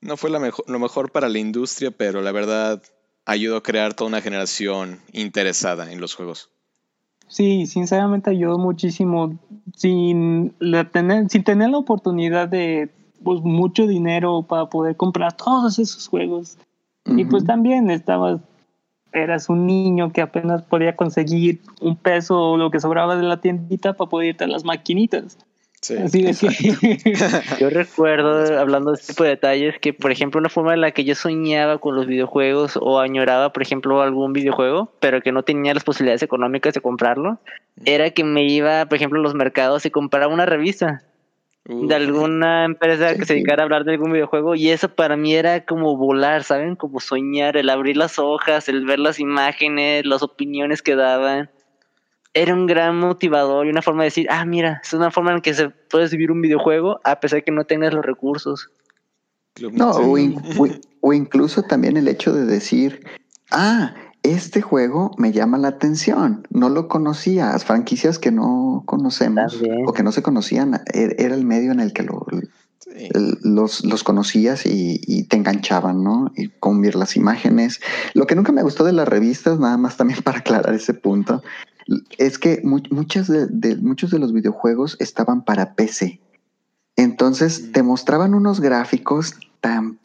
No 0.00 0.16
fue 0.16 0.30
la 0.30 0.40
mejor, 0.40 0.68
lo 0.68 0.80
mejor 0.80 1.12
para 1.12 1.28
la 1.28 1.38
industria, 1.38 1.92
pero 1.92 2.22
la 2.22 2.32
verdad 2.32 2.82
ayudó 3.24 3.58
a 3.58 3.62
crear 3.62 3.94
toda 3.94 4.08
una 4.08 4.20
generación 4.20 5.00
interesada 5.12 5.92
en 5.92 6.00
los 6.00 6.14
juegos. 6.16 6.50
Sí, 7.32 7.64
sinceramente 7.64 8.28
ayudó 8.28 8.58
muchísimo 8.58 9.38
sin, 9.74 10.54
la 10.58 10.84
tener, 10.84 11.30
sin 11.30 11.42
tener 11.42 11.70
la 11.70 11.78
oportunidad 11.78 12.46
de 12.46 12.90
pues, 13.24 13.40
mucho 13.40 13.86
dinero 13.86 14.42
para 14.42 14.66
poder 14.66 14.96
comprar 14.96 15.34
todos 15.34 15.78
esos 15.78 16.08
juegos. 16.08 16.58
Y 17.06 17.24
pues 17.24 17.46
también 17.46 17.88
estabas, 17.88 18.42
eras 19.14 19.48
un 19.48 19.66
niño 19.66 20.12
que 20.12 20.20
apenas 20.20 20.60
podía 20.60 20.94
conseguir 20.94 21.62
un 21.80 21.96
peso 21.96 22.38
o 22.38 22.56
lo 22.58 22.70
que 22.70 22.80
sobraba 22.80 23.16
de 23.16 23.22
la 23.22 23.40
tiendita 23.40 23.94
para 23.94 24.10
poder 24.10 24.28
irte 24.28 24.44
a 24.44 24.48
las 24.48 24.66
maquinitas. 24.66 25.38
Sí. 25.82 25.96
Así 25.96 26.22
de 26.22 26.32
que 26.32 27.20
Yo 27.60 27.68
recuerdo, 27.68 28.58
hablando 28.58 28.92
de 28.92 29.00
este 29.00 29.12
tipo 29.12 29.24
de 29.24 29.30
detalles, 29.30 29.74
que 29.80 29.92
por 29.92 30.12
ejemplo 30.12 30.38
una 30.38 30.48
forma 30.48 30.74
en 30.74 30.80
la 30.80 30.92
que 30.92 31.04
yo 31.04 31.14
soñaba 31.14 31.78
con 31.78 31.96
los 31.96 32.06
videojuegos 32.06 32.78
o 32.80 33.00
añoraba, 33.00 33.52
por 33.52 33.62
ejemplo, 33.62 34.00
algún 34.00 34.32
videojuego, 34.32 34.92
pero 35.00 35.20
que 35.20 35.32
no 35.32 35.42
tenía 35.42 35.74
las 35.74 35.84
posibilidades 35.84 36.22
económicas 36.22 36.72
de 36.72 36.80
comprarlo, 36.80 37.40
era 37.84 38.10
que 38.10 38.24
me 38.24 38.44
iba, 38.44 38.86
por 38.86 38.96
ejemplo, 38.96 39.18
a 39.18 39.22
los 39.22 39.34
mercados 39.34 39.84
y 39.84 39.90
compraba 39.90 40.28
una 40.28 40.46
revista 40.46 41.02
Uh, 41.68 41.86
de 41.86 41.94
alguna 41.94 42.64
empresa 42.64 43.10
Sí, 43.10 43.18
que 43.20 43.24
se 43.24 43.34
dedicara 43.34 43.62
a 43.62 43.64
hablar 43.64 43.84
de 43.84 43.92
algún 43.92 44.12
videojuego 44.12 44.56
y 44.56 44.70
eso 44.70 44.88
para 44.88 45.16
mí 45.16 45.34
era 45.34 45.64
como 45.64 45.96
volar, 45.96 46.42
¿saben? 46.42 46.74
Como 46.74 46.98
soñar, 46.98 47.56
el 47.56 47.70
abrir 47.70 47.96
las 47.96 48.18
hojas, 48.18 48.68
el 48.68 48.84
ver 48.84 48.98
las 48.98 49.20
imágenes, 49.20 50.04
las 50.04 50.22
opiniones 50.22 50.82
que 50.82 50.96
daban. 50.96 51.50
Era 52.34 52.54
un 52.54 52.66
gran 52.66 52.98
motivador 52.98 53.66
y 53.66 53.70
una 53.70 53.82
forma 53.82 54.02
de 54.02 54.06
decir, 54.06 54.26
ah, 54.30 54.44
mira, 54.44 54.80
es 54.82 54.92
una 54.94 55.10
forma 55.10 55.32
en 55.32 55.40
que 55.42 55.52
se 55.52 55.68
puede 55.68 56.08
vivir 56.08 56.30
un 56.30 56.40
videojuego 56.40 56.98
a 57.04 57.20
pesar 57.20 57.38
de 57.40 57.44
que 57.44 57.52
no 57.52 57.64
tengas 57.64 57.92
los 57.92 58.04
recursos. 58.04 58.70
No, 59.72 59.90
o, 59.90 60.16
in- 60.16 60.36
o- 60.58 60.68
o 61.02 61.12
incluso 61.12 61.62
también 61.62 61.98
el 61.98 62.08
hecho 62.08 62.32
de 62.32 62.46
decir, 62.46 63.04
ah, 63.50 63.94
este 64.22 64.62
juego 64.62 65.10
me 65.18 65.32
llama 65.32 65.58
la 65.58 65.68
atención, 65.68 66.46
no 66.48 66.70
lo 66.70 66.88
conocía, 66.88 67.58
franquicias 67.58 68.18
que 68.18 68.30
no 68.30 68.82
conocemos 68.86 69.52
También. 69.58 69.84
o 69.86 69.92
que 69.92 70.02
no 70.02 70.10
se 70.12 70.22
conocían, 70.22 70.72
er- 70.94 71.16
era 71.18 71.34
el 71.34 71.44
medio 71.44 71.70
en 71.72 71.80
el 71.80 71.92
que 71.92 72.04
lo- 72.04 72.26
Sí. 72.94 73.08
los, 73.42 73.84
los 73.84 74.04
conocías 74.04 74.66
y, 74.66 75.00
y 75.06 75.24
te 75.24 75.36
enganchaban, 75.36 76.02
¿no? 76.04 76.30
Y 76.36 76.48
con 76.48 76.82
ver 76.82 76.94
las 76.94 77.16
imágenes. 77.16 77.80
Lo 78.12 78.26
que 78.26 78.34
nunca 78.34 78.52
me 78.52 78.62
gustó 78.62 78.84
de 78.84 78.92
las 78.92 79.08
revistas, 79.08 79.58
nada 79.58 79.76
más 79.78 79.96
también 79.96 80.20
para 80.22 80.38
aclarar 80.40 80.74
ese 80.74 80.92
punto, 80.92 81.42
es 82.18 82.38
que 82.38 82.60
mu- 82.64 82.82
muchas 82.90 83.28
de, 83.28 83.46
de- 83.48 83.76
muchos 83.76 84.10
de 84.10 84.18
los 84.18 84.32
videojuegos 84.32 84.96
estaban 85.00 85.42
para 85.44 85.74
PC. 85.74 86.20
Entonces 86.96 87.72
te 87.72 87.82
mostraban 87.82 88.34
unos 88.34 88.60
gráficos 88.60 89.34
tan 89.60 89.98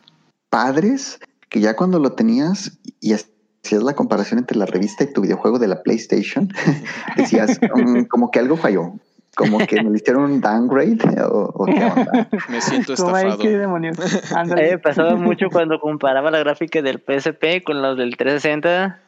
padres 0.49 1.19
que 1.49 1.59
ya 1.59 1.75
cuando 1.75 1.99
lo 1.99 2.13
tenías 2.13 2.77
y 2.99 3.13
hacías 3.13 3.83
la 3.83 3.93
comparación 3.93 4.39
entre 4.39 4.57
la 4.57 4.65
revista 4.65 5.03
y 5.03 5.13
tu 5.13 5.21
videojuego 5.21 5.59
de 5.59 5.67
la 5.67 5.81
PlayStation, 5.83 6.49
decías 7.17 7.59
"Mm, 7.75 8.03
como 8.03 8.31
que 8.31 8.39
algo 8.39 8.55
falló, 8.57 8.93
como 9.35 9.57
que 9.59 9.81
me 9.83 9.89
le 9.91 9.97
hicieron 9.97 10.31
un 10.31 10.41
downgrade 10.41 10.97
o, 11.23 11.51
o 11.53 11.65
qué 11.65 11.83
onda. 11.83 12.29
Me 12.49 12.61
siento 12.61 12.93
estafado. 12.93 13.37
qué 13.37 13.49
demonios. 13.57 13.97
Me 14.55 14.77
pasaba 14.79 15.15
mucho 15.15 15.47
cuando 15.51 15.79
comparaba 15.79 16.31
la 16.31 16.39
gráfica 16.39 16.81
del 16.81 16.99
PSP 16.99 17.63
con 17.65 17.81
los 17.81 17.97
del 17.97 18.15
360 18.17 19.01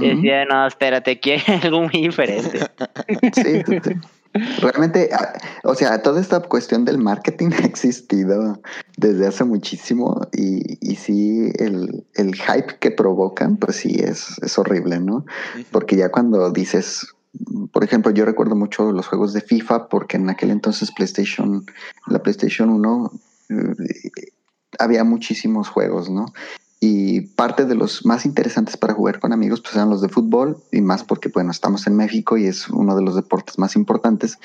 Y 0.00 0.14
decía, 0.16 0.44
no, 0.44 0.66
espérate, 0.66 1.20
hay 1.22 1.42
algo 1.62 1.82
muy 1.82 2.02
diferente. 2.02 2.60
Sí. 3.34 3.62
Realmente, 4.60 5.08
o 5.64 5.74
sea, 5.74 6.02
toda 6.02 6.20
esta 6.20 6.40
cuestión 6.40 6.84
del 6.84 6.98
marketing 6.98 7.50
ha 7.62 7.64
existido 7.64 8.60
desde 8.96 9.26
hace 9.26 9.44
muchísimo 9.44 10.20
y, 10.32 10.78
y 10.80 10.96
sí, 10.96 11.50
el, 11.58 12.04
el 12.14 12.34
hype 12.34 12.78
que 12.80 12.90
provocan, 12.90 13.56
pues 13.56 13.76
sí, 13.76 13.96
es, 13.98 14.38
es 14.42 14.58
horrible, 14.58 15.00
¿no? 15.00 15.24
Porque 15.70 15.96
ya 15.96 16.10
cuando 16.10 16.50
dices, 16.50 17.06
por 17.72 17.84
ejemplo, 17.84 18.10
yo 18.12 18.24
recuerdo 18.24 18.56
mucho 18.56 18.92
los 18.92 19.06
juegos 19.06 19.32
de 19.32 19.40
FIFA 19.40 19.88
porque 19.88 20.16
en 20.16 20.30
aquel 20.30 20.50
entonces 20.50 20.92
PlayStation, 20.92 21.64
la 22.06 22.22
PlayStation 22.22 22.70
1, 22.70 23.12
eh, 23.50 24.32
había 24.78 25.04
muchísimos 25.04 25.68
juegos, 25.68 26.10
¿no? 26.10 26.26
Y 26.80 27.22
parte 27.22 27.64
de 27.64 27.74
los 27.74 28.04
más 28.04 28.26
interesantes 28.26 28.76
para 28.76 28.92
jugar 28.94 29.18
con 29.18 29.32
amigos 29.32 29.60
pues 29.62 29.74
eran 29.74 29.88
los 29.88 30.02
de 30.02 30.08
fútbol 30.10 30.58
y 30.70 30.82
más 30.82 31.04
porque 31.04 31.30
bueno, 31.30 31.50
estamos 31.50 31.86
en 31.86 31.96
México 31.96 32.36
y 32.36 32.46
es 32.46 32.68
uno 32.68 32.94
de 32.94 33.02
los 33.02 33.16
deportes 33.16 33.58
más 33.58 33.76
importantes. 33.76 34.38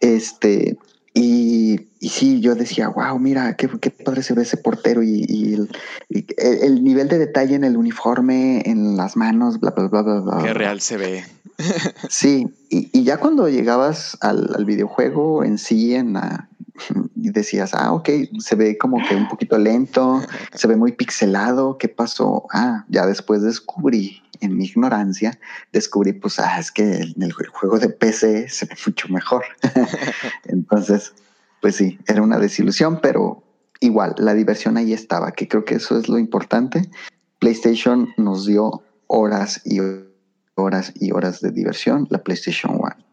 Este, 0.00 0.76
y, 1.12 1.80
y 2.00 2.08
sí, 2.08 2.40
yo 2.40 2.54
decía, 2.54 2.88
wow, 2.88 3.18
mira, 3.18 3.56
qué, 3.56 3.68
qué 3.80 3.90
padre 3.90 4.22
se 4.22 4.34
ve 4.34 4.42
ese 4.42 4.56
portero 4.56 5.02
y, 5.02 5.24
y 5.28 5.54
el, 5.54 5.68
y 6.08 6.26
el- 6.38 6.62
el 6.62 6.84
nivel 6.84 7.08
de 7.08 7.18
detalle 7.18 7.54
en 7.54 7.64
el 7.64 7.76
uniforme, 7.76 8.62
en 8.68 8.96
las 8.96 9.16
manos, 9.16 9.60
bla, 9.60 9.70
bla, 9.70 9.88
bla, 9.88 10.02
bla, 10.02 10.20
bla. 10.20 10.42
Qué 10.42 10.54
real 10.54 10.80
se 10.80 10.96
ve. 10.96 11.24
Sí, 12.08 12.48
y, 12.68 13.04
ya 13.04 13.18
cuando 13.18 13.48
llegabas 13.48 14.18
al, 14.20 14.52
al 14.56 14.64
videojuego 14.64 15.44
en 15.44 15.58
sí, 15.58 15.94
en 15.94 16.14
la, 16.14 16.48
decías, 17.14 17.74
ah, 17.74 17.92
ok, 17.92 18.08
se 18.38 18.54
ve 18.54 18.78
como 18.78 18.98
que 19.06 19.14
un 19.14 19.28
poquito 19.28 19.58
lento, 19.58 20.22
se 20.52 20.66
ve 20.66 20.76
muy 20.76 20.92
pixelado, 20.92 21.78
¿qué 21.78 21.88
pasó? 21.88 22.46
Ah, 22.52 22.84
ya 22.88 23.06
después 23.06 23.42
descubrí, 23.42 24.22
en 24.40 24.56
mi 24.56 24.64
ignorancia, 24.64 25.38
descubrí, 25.72 26.12
pues, 26.12 26.38
ah, 26.38 26.58
es 26.58 26.70
que 26.70 26.82
en 26.82 27.22
el 27.22 27.32
jue- 27.32 27.48
juego 27.48 27.78
de 27.78 27.88
PC 27.88 28.48
se 28.48 28.66
ve 28.66 28.74
mucho 28.86 29.08
mejor. 29.08 29.44
Entonces, 30.44 31.14
pues 31.60 31.76
sí, 31.76 31.98
era 32.06 32.22
una 32.22 32.38
desilusión, 32.38 33.00
pero 33.00 33.42
igual, 33.80 34.14
la 34.18 34.34
diversión 34.34 34.76
ahí 34.76 34.92
estaba, 34.92 35.32
que 35.32 35.48
creo 35.48 35.64
que 35.64 35.76
eso 35.76 35.98
es 35.98 36.08
lo 36.08 36.18
importante. 36.18 36.90
PlayStation 37.38 38.10
nos 38.16 38.46
dio 38.46 38.82
horas 39.06 39.60
y 39.64 39.78
horas 40.56 40.92
y 40.96 41.12
horas 41.12 41.40
de 41.40 41.50
diversión, 41.50 42.06
la 42.10 42.22
PlayStation 42.22 42.72
One. 42.74 43.03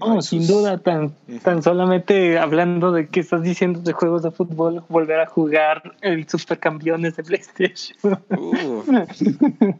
No, 0.00 0.20
sin 0.22 0.44
duda, 0.48 0.78
tan, 0.78 1.14
tan 1.44 1.62
solamente 1.62 2.36
hablando 2.36 2.90
de 2.90 3.06
que 3.06 3.20
estás 3.20 3.42
diciendo 3.42 3.78
de 3.80 3.92
juegos 3.92 4.24
de 4.24 4.32
fútbol, 4.32 4.84
volver 4.88 5.20
a 5.20 5.26
jugar 5.26 5.94
el 6.00 6.28
Supercampeones 6.28 7.14
de 7.16 7.22
PlayStation. 7.22 7.96
Uh, 8.36 8.82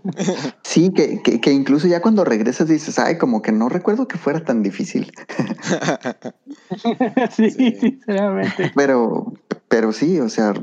Sí, 0.62 0.92
que, 0.92 1.20
que, 1.22 1.40
que 1.40 1.50
incluso 1.53 1.88
ya 1.88 2.00
cuando 2.00 2.24
regresas 2.24 2.68
dices, 2.68 2.96
ay, 3.00 3.18
como 3.18 3.42
que 3.42 3.50
no 3.50 3.68
recuerdo 3.68 4.07
que 4.07 4.16
fuera 4.16 4.44
tan 4.44 4.62
difícil. 4.62 5.12
sí, 7.31 7.50
Sí. 7.50 7.72
sinceramente. 7.81 8.70
Pero, 8.74 9.33
pero 9.68 9.92
sí, 9.92 10.20
o 10.20 10.29
sea, 10.29 10.55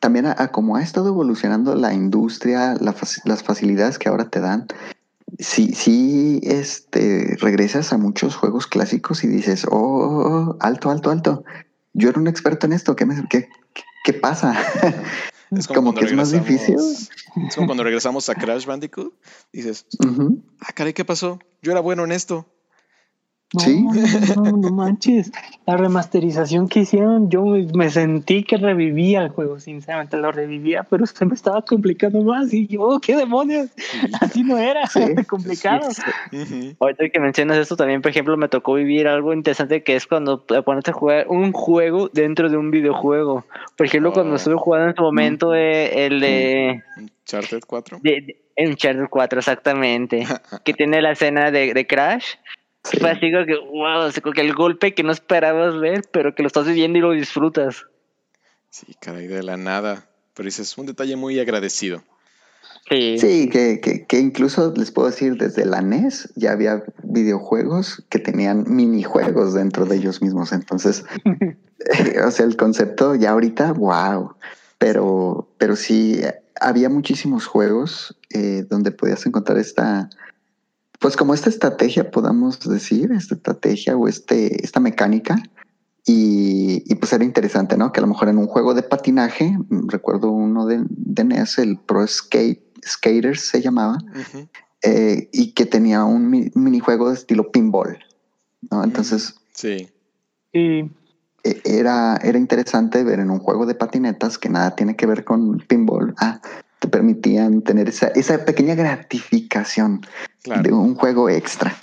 también 0.00 0.26
a, 0.26 0.34
a 0.36 0.48
como 0.48 0.74
ha 0.76 0.82
estado 0.82 1.08
evolucionando 1.08 1.76
la 1.76 1.94
industria, 1.94 2.74
la 2.80 2.92
las 3.24 3.42
facilidades 3.44 3.98
que 4.00 4.08
ahora 4.08 4.28
te 4.28 4.40
dan, 4.40 4.66
sí, 5.38 5.72
sí, 5.74 6.40
este, 6.42 7.36
regresas 7.40 7.92
a 7.92 7.98
muchos 7.98 8.36
juegos 8.36 8.66
clásicos 8.66 9.24
y 9.24 9.28
dices, 9.28 9.66
oh, 9.70 9.76
oh, 9.76 10.28
oh, 10.28 10.56
alto, 10.60 10.90
alto, 10.90 11.10
alto. 11.10 11.44
Yo 11.92 12.08
era 12.10 12.20
un 12.20 12.28
experto 12.28 12.66
en 12.66 12.72
esto, 12.72 12.94
¿qué, 12.96 13.06
me, 13.06 13.14
qué, 13.28 13.48
qué- 13.74 13.82
qué 14.04 14.12
pasa? 14.14 14.54
es 15.50 15.66
como 15.66 15.94
que 15.94 16.04
es 16.06 16.12
más 16.14 16.30
difícil. 16.32 16.76
Es 17.46 17.54
como 17.54 17.66
cuando 17.66 17.84
regresamos 17.84 18.28
a 18.28 18.34
Crash 18.34 18.66
Bandicoot. 18.66 19.12
Dices, 19.52 19.86
ah, 20.60 20.72
caray, 20.74 20.92
¿qué 20.92 21.04
pasó? 21.04 21.38
Yo 21.62 21.72
era 21.72 21.80
bueno 21.80 22.04
en 22.04 22.12
esto. 22.12 22.46
No, 23.54 23.60
Sí. 23.60 23.80
no, 24.36 24.42
no, 24.58 24.70
manches. 24.70 25.32
La 25.66 25.78
remasterización 25.78 26.68
que 26.68 26.80
hicieron, 26.80 27.30
yo 27.30 27.44
me 27.74 27.88
sentí 27.88 28.44
que 28.44 28.58
revivía 28.58 29.22
el 29.22 29.30
juego, 29.30 29.58
sinceramente 29.58 30.18
lo 30.18 30.30
revivía, 30.32 30.82
pero 30.82 31.06
se 31.06 31.24
me 31.24 31.34
estaba 31.34 31.62
complicando 31.62 32.20
más 32.22 32.52
y 32.52 32.66
yo, 32.66 32.82
oh, 32.82 33.00
qué 33.00 33.16
demonios, 33.16 33.70
así 34.20 34.42
no 34.44 34.58
era, 34.58 34.86
Sí. 34.86 35.00
complicado. 35.26 35.88
Ahorita 36.78 37.08
que 37.08 37.20
mencionas 37.20 37.56
esto, 37.56 37.74
también, 37.76 38.02
por 38.02 38.10
ejemplo, 38.10 38.36
me 38.36 38.48
tocó 38.48 38.74
vivir 38.74 39.08
algo 39.08 39.32
interesante 39.32 39.82
que 39.82 39.96
es 39.96 40.06
cuando 40.06 40.40
te 40.40 40.60
pones 40.62 40.86
a 40.86 40.92
jugar 40.92 41.26
un 41.28 41.52
juego 41.52 42.10
dentro 42.12 42.50
de 42.50 42.58
un 42.58 42.70
videojuego. 42.70 43.46
Por 43.76 43.86
ejemplo, 43.86 44.12
cuando 44.12 44.34
Oh. 44.34 44.36
estuve 44.36 44.56
jugando 44.56 44.88
en 44.90 44.94
su 44.96 45.02
momento 45.02 45.54
eh, 45.54 46.04
el 46.06 46.20
de, 46.20 46.82
Uncharted 46.98 47.60
4. 47.66 48.00
de, 48.02 48.36
de 48.56 48.68
Uncharted 48.68 49.06
4, 49.08 49.38
exactamente, 49.38 50.26
que 50.66 50.74
tiene 50.74 51.00
la 51.00 51.12
escena 51.12 51.50
de, 51.50 51.72
de 51.72 51.86
Crash. 51.86 52.34
Sí. 52.84 52.98
Fue 52.98 53.10
así 53.10 53.32
como 53.32 53.44
que, 53.44 53.56
wow, 53.56 54.10
como 54.22 54.32
que 54.32 54.40
el 54.40 54.54
golpe 54.54 54.94
que 54.94 55.02
no 55.02 55.12
esperabas 55.12 55.78
ver, 55.78 56.02
pero 56.12 56.34
que 56.34 56.42
lo 56.42 56.46
estás 56.46 56.66
viviendo 56.66 56.98
y 56.98 57.02
lo 57.02 57.12
disfrutas. 57.12 57.86
Sí, 58.70 58.94
caray, 59.00 59.26
de 59.26 59.42
la 59.42 59.56
nada. 59.56 60.08
Pero 60.34 60.46
dices, 60.46 60.76
un 60.78 60.86
detalle 60.86 61.16
muy 61.16 61.38
agradecido. 61.40 62.02
Sí. 62.88 63.18
Sí, 63.18 63.48
que, 63.50 63.80
que, 63.80 64.06
que 64.06 64.18
incluso 64.18 64.72
les 64.76 64.90
puedo 64.90 65.08
decir, 65.08 65.36
desde 65.36 65.66
la 65.66 65.82
NES 65.82 66.32
ya 66.36 66.52
había 66.52 66.84
videojuegos 67.02 68.04
que 68.08 68.18
tenían 68.18 68.64
minijuegos 68.66 69.52
dentro 69.54 69.84
de 69.84 69.96
ellos 69.96 70.22
mismos. 70.22 70.52
Entonces, 70.52 71.04
o 72.24 72.30
sea, 72.30 72.46
el 72.46 72.56
concepto 72.56 73.14
ya 73.14 73.30
ahorita, 73.30 73.72
wow. 73.72 74.34
Pero, 74.78 75.50
pero 75.58 75.76
sí, 75.76 76.20
había 76.60 76.88
muchísimos 76.88 77.46
juegos 77.46 78.16
eh, 78.30 78.64
donde 78.68 78.90
podías 78.90 79.26
encontrar 79.26 79.58
esta, 79.58 80.08
pues 80.98 81.16
como 81.16 81.34
esta 81.34 81.48
estrategia, 81.50 82.10
podamos 82.10 82.60
decir, 82.60 83.12
esta 83.12 83.34
estrategia 83.34 83.96
o 83.96 84.08
este, 84.08 84.64
esta 84.64 84.80
mecánica. 84.80 85.36
Y, 86.04 86.82
y, 86.90 86.94
pues 86.94 87.12
era 87.12 87.22
interesante, 87.22 87.76
¿no? 87.76 87.92
Que 87.92 88.00
a 88.00 88.02
lo 88.02 88.06
mejor 88.06 88.28
en 88.28 88.38
un 88.38 88.46
juego 88.46 88.72
de 88.72 88.82
patinaje, 88.82 89.56
mm, 89.68 89.88
recuerdo 89.88 90.30
uno 90.30 90.64
de, 90.64 90.82
de 90.88 91.24
NES, 91.24 91.58
el 91.58 91.76
Pro 91.78 92.06
Skate, 92.06 92.62
Skaters 92.82 93.42
se 93.42 93.60
llamaba, 93.60 93.98
eh, 94.82 95.28
y 95.32 95.52
que 95.52 95.66
tenía 95.66 96.04
un 96.04 96.30
mi- 96.30 96.50
minijuego 96.54 97.08
de 97.10 97.14
estilo 97.16 97.50
pinball, 97.50 97.98
¿no? 98.70 98.84
Entonces 98.84 99.34
Sí. 99.52 99.88
Y 100.52 100.80
e- 101.42 101.60
era, 101.64 102.16
era 102.22 102.38
interesante 102.38 103.02
ver 103.04 103.18
en 103.20 103.30
un 103.30 103.40
juego 103.40 103.66
de 103.66 103.74
patinetas 103.74 104.38
que 104.38 104.48
nada 104.48 104.76
tiene 104.76 104.96
que 104.96 105.04
ver 105.06 105.24
con 105.24 105.58
pinball, 105.58 106.14
ah, 106.18 106.40
te 106.78 106.88
permitían 106.88 107.62
tener 107.62 107.88
esa, 107.88 108.08
esa 108.08 108.44
pequeña 108.44 108.74
gratificación 108.74 110.06
Claro. 110.42 110.62
de 110.62 110.72
un 110.72 110.94
juego 110.94 111.28
extra. 111.28 111.76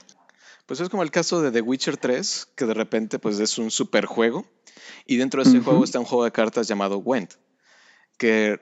Pues 0.66 0.80
es 0.80 0.90
como 0.90 1.04
el 1.04 1.12
caso 1.12 1.42
de 1.42 1.52
The 1.52 1.62
Witcher 1.62 1.98
3, 1.98 2.48
que 2.56 2.66
de 2.66 2.74
repente 2.74 3.20
pues 3.20 3.40
es 3.40 3.58
un 3.58 3.70
super 3.70 4.06
juego 4.06 4.46
y 5.06 5.18
dentro 5.18 5.44
de 5.44 5.50
ese 5.50 5.60
juego 5.60 5.84
está 5.84 6.00
un 6.00 6.06
juego 6.06 6.24
de 6.24 6.32
cartas 6.32 6.68
llamado 6.68 6.98
Gwent, 7.00 7.34
que 8.18 8.60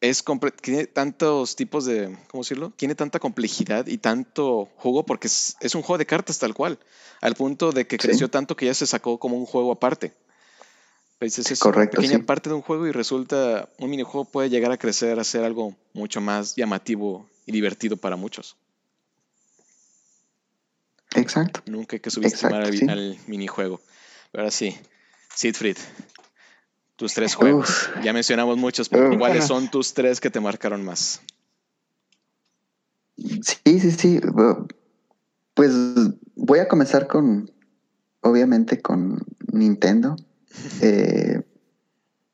es 0.00 0.24
tiene 0.62 0.86
tantos 0.86 1.54
tipos 1.56 1.84
de, 1.84 2.16
¿cómo 2.30 2.42
decirlo? 2.42 2.72
Tiene 2.76 2.94
tanta 2.94 3.18
complejidad 3.20 3.86
y 3.86 3.98
tanto 3.98 4.68
juego 4.76 5.04
porque 5.04 5.26
es, 5.28 5.56
es 5.60 5.74
un 5.74 5.82
juego 5.82 5.98
de 5.98 6.06
cartas 6.06 6.38
tal 6.38 6.54
cual, 6.54 6.78
al 7.20 7.34
punto 7.34 7.70
de 7.72 7.86
que 7.86 7.96
Sí. 7.96 8.08
creció 8.08 8.28
tanto 8.28 8.56
que 8.56 8.66
ya 8.66 8.74
se 8.74 8.86
sacó 8.86 9.18
como 9.18 9.36
un 9.36 9.46
juego 9.46 9.70
aparte. 9.72 10.14
Pues 11.18 11.36
es 11.38 11.58
Correcto, 11.58 11.96
una 11.98 12.02
pequeña 12.02 12.20
sí. 12.20 12.24
parte 12.24 12.48
de 12.48 12.54
un 12.54 12.62
juego 12.62 12.86
y 12.86 12.92
resulta, 12.92 13.68
un 13.78 13.90
minijuego 13.90 14.24
puede 14.24 14.50
llegar 14.50 14.70
a 14.70 14.76
crecer 14.76 15.18
a 15.18 15.24
ser 15.24 15.44
algo 15.44 15.74
mucho 15.92 16.20
más 16.20 16.54
llamativo 16.54 17.28
y 17.44 17.52
divertido 17.52 17.96
para 17.96 18.14
muchos. 18.14 18.56
Exacto. 21.16 21.62
Nunca 21.66 21.96
hay 21.96 22.00
que 22.00 22.10
subestimar 22.10 22.62
al, 22.62 22.74
Exacto, 22.74 22.86
sí. 22.86 22.90
al 22.90 23.18
minijuego. 23.26 23.80
Pero 24.30 24.42
ahora 24.42 24.52
sí, 24.52 24.76
Siegfried, 25.34 25.76
tus 26.94 27.14
tres 27.14 27.34
juegos. 27.34 27.68
Uf. 27.68 28.04
Ya 28.04 28.12
mencionamos 28.12 28.56
muchos, 28.56 28.88
pero 28.88 29.10
Uf. 29.10 29.18
¿cuáles 29.18 29.44
son 29.44 29.70
tus 29.70 29.94
tres 29.94 30.20
que 30.20 30.30
te 30.30 30.38
marcaron 30.38 30.84
más? 30.84 31.20
Sí, 33.16 33.80
sí, 33.80 33.90
sí. 33.90 34.20
Pues 35.54 35.72
voy 36.36 36.60
a 36.60 36.68
comenzar 36.68 37.08
con, 37.08 37.50
obviamente, 38.20 38.80
con 38.80 39.18
Nintendo. 39.52 40.14
Eh, 40.80 41.40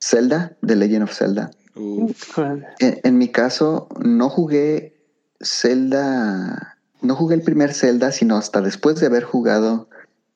Zelda, 0.01 0.57
The 0.67 0.77
Legend 0.77 1.05
of 1.05 1.13
Zelda. 1.13 1.51
Uf, 1.77 2.39
En, 2.79 3.01
en 3.03 3.19
mi 3.19 3.29
caso, 3.29 3.89
no 4.01 4.29
jugué 4.31 5.03
Zelda, 5.43 6.79
no 7.03 7.17
jugué 7.17 7.35
el 7.37 7.43
primer 7.43 7.73
Zelda, 7.75 8.13
sino 8.13 8.37
hasta 8.37 8.61
después 8.61 9.01
de 9.01 9.07
haber 9.07 9.25
jugado 9.25 9.89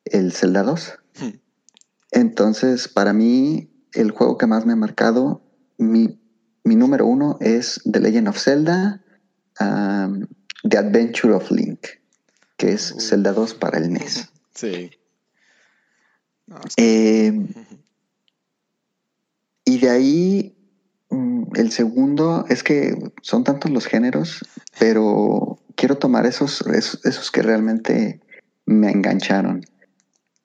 el 0.05 0.33
Zelda 0.33 0.63
2. 0.63 0.93
Hmm. 1.21 1.29
Entonces, 2.11 2.87
para 2.87 3.13
mí, 3.13 3.69
el 3.93 4.11
juego 4.11 4.37
que 4.37 4.47
más 4.47 4.65
me 4.65 4.73
ha 4.73 4.75
marcado, 4.75 5.41
mi, 5.77 6.19
mi 6.63 6.75
número 6.75 7.05
uno 7.05 7.37
es 7.39 7.81
The 7.89 7.99
Legend 7.99 8.27
of 8.29 8.37
Zelda, 8.39 9.01
um, 9.59 10.27
The 10.67 10.77
Adventure 10.77 11.33
of 11.33 11.49
Link, 11.51 11.79
que 12.57 12.73
es. 12.73 12.93
Zelda 12.99 13.31
2 13.33 13.53
para 13.53 13.77
el 13.77 13.91
NES. 13.93 14.29
sí. 14.53 14.91
No, 16.47 16.57
es- 16.65 16.73
Eh. 16.77 17.31
Y 19.69 19.77
de 19.77 19.89
ahí, 19.91 20.55
mm, 21.11 21.43
el 21.55 21.71
segundo, 21.71 22.45
es 22.49 22.63
que 22.63 22.97
son 23.21 23.43
tantos 23.43 23.69
los 23.69 23.85
géneros, 23.85 24.43
pero 24.79 25.59
quiero 25.75 25.97
tomar 25.97 26.25
esos, 26.25 26.61
esos, 26.67 27.05
esos 27.05 27.29
que 27.29 27.43
realmente 27.43 28.19
me 28.65 28.89
engancharon. 28.89 29.63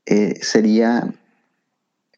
Eh, 0.05 0.39
sería, 0.43 1.15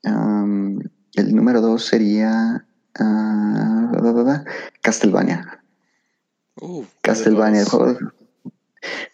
um, 0.03 0.81
el 1.15 1.33
número 1.33 1.61
dos 1.61 1.85
sería 1.85 2.67
ah, 2.99 3.89
bla, 3.93 4.11
bla, 4.13 4.45
Castlevania. 4.83 5.63
Castlevania, 7.03 7.61
el 7.61 7.69
juego. 7.69 7.99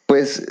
Pues, 0.06 0.46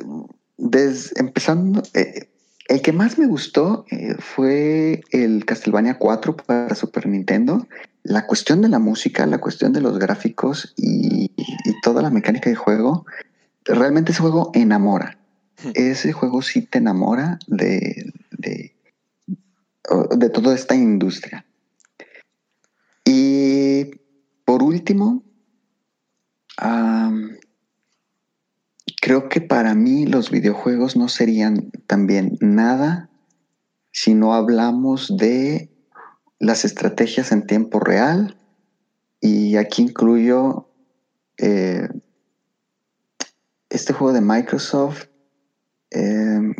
des- 0.58 1.12
empezando, 1.18 1.82
eh, 1.96 2.30
el 2.72 2.82
que 2.82 2.94
más 2.94 3.18
me 3.20 3.28
gustó 3.28 3.86
eh, 3.92 4.16
fue 4.18 5.02
el 5.12 5.44
Castlevania 5.46 5.98
4 5.98 6.38
para 6.38 6.74
Super 6.74 7.06
Nintendo. 7.06 7.68
La 8.04 8.26
cuestión 8.26 8.62
de 8.62 8.70
la 8.70 8.80
música, 8.80 9.26
la 9.26 9.40
cuestión 9.40 9.74
de 9.74 9.82
los 9.82 10.00
gráficos 10.00 10.74
y, 10.78 11.32
y 11.36 11.82
toda 11.84 12.02
la 12.02 12.10
mecánica 12.10 12.50
de 12.50 12.56
juego, 12.56 13.06
realmente 13.66 14.14
ese 14.14 14.22
juego 14.22 14.52
enamora. 14.54 15.18
Ese 15.74 16.14
juego 16.14 16.42
sí 16.42 16.62
te 16.62 16.78
enamora 16.78 17.40
de, 17.48 18.14
de, 18.32 18.74
de 20.18 20.30
toda 20.30 20.56
esta 20.56 20.74
industria. 20.74 21.46
Y 23.06 23.92
por 24.46 24.64
último, 24.64 25.24
Am, 26.58 27.38
creo 29.02 29.28
que 29.28 29.42
para 29.42 29.74
mí 29.74 30.06
los 30.06 30.30
videojuegos 30.30 30.96
no 30.96 31.10
serían 31.10 31.72
también 31.88 32.38
nada 32.40 33.10
si 33.92 34.14
no 34.14 34.34
hablamos 34.34 35.18
de 35.18 35.70
las 36.40 36.64
estrategias 36.64 37.32
en 37.32 37.46
tiempo 37.46 37.80
real 37.80 38.38
y 39.20 39.58
aquí 39.58 39.82
incluyo 39.82 40.70
eh, 41.38 41.90
este 43.70 43.94
juego 43.94 44.14
de 44.14 44.22
Microsoft. 44.22 45.08
em, 45.90 46.54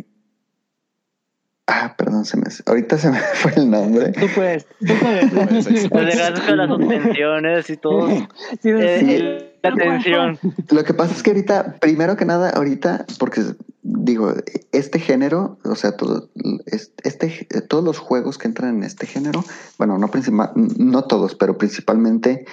ah, 1.74 1.94
perdón, 1.96 2.24
se 2.24 2.36
me, 2.36 2.44
ahorita 2.66 2.98
se 2.98 3.10
me 3.10 3.18
fue 3.34 3.52
el 3.56 3.70
nombre. 3.70 4.12
tú 4.12 4.26
puedes, 4.34 4.66
tú 4.66 4.92
puedes. 5.00 5.32
Pues, 5.90 6.06
dejaste 6.06 6.40
con 6.46 6.56
las 6.58 6.68
suspensiones 6.68 7.70
y 7.70 7.76
todo. 7.76 8.08
Sí, 8.08 8.68
Eh, 8.70 8.96
sí. 9.00 9.14
el- 9.14 9.48
la 9.62 9.72
tensión. 9.74 10.38
Lo 10.72 10.82
que 10.82 10.92
pasa 10.92 11.14
es 11.14 11.22
que 11.22 11.30
ahorita, 11.30 11.76
primero 11.80 12.16
que 12.16 12.24
nada, 12.24 12.50
ahorita, 12.50 13.06
porque 13.20 13.42
digo, 13.82 14.34
este 14.72 14.98
género, 14.98 15.56
o 15.64 15.76
sea, 15.76 15.96
todo, 15.96 16.30
es- 16.66 16.90
este, 17.04 17.46
todos 17.68 17.84
los 17.84 17.98
juegos 17.98 18.38
que 18.38 18.48
entran 18.48 18.76
en 18.78 18.82
este 18.82 19.06
género, 19.06 19.44
bueno, 19.78 19.98
no, 19.98 20.08
principal, 20.08 20.50
no 20.56 21.04
todos, 21.04 21.36
pero 21.36 21.56
principalmente 21.58 22.44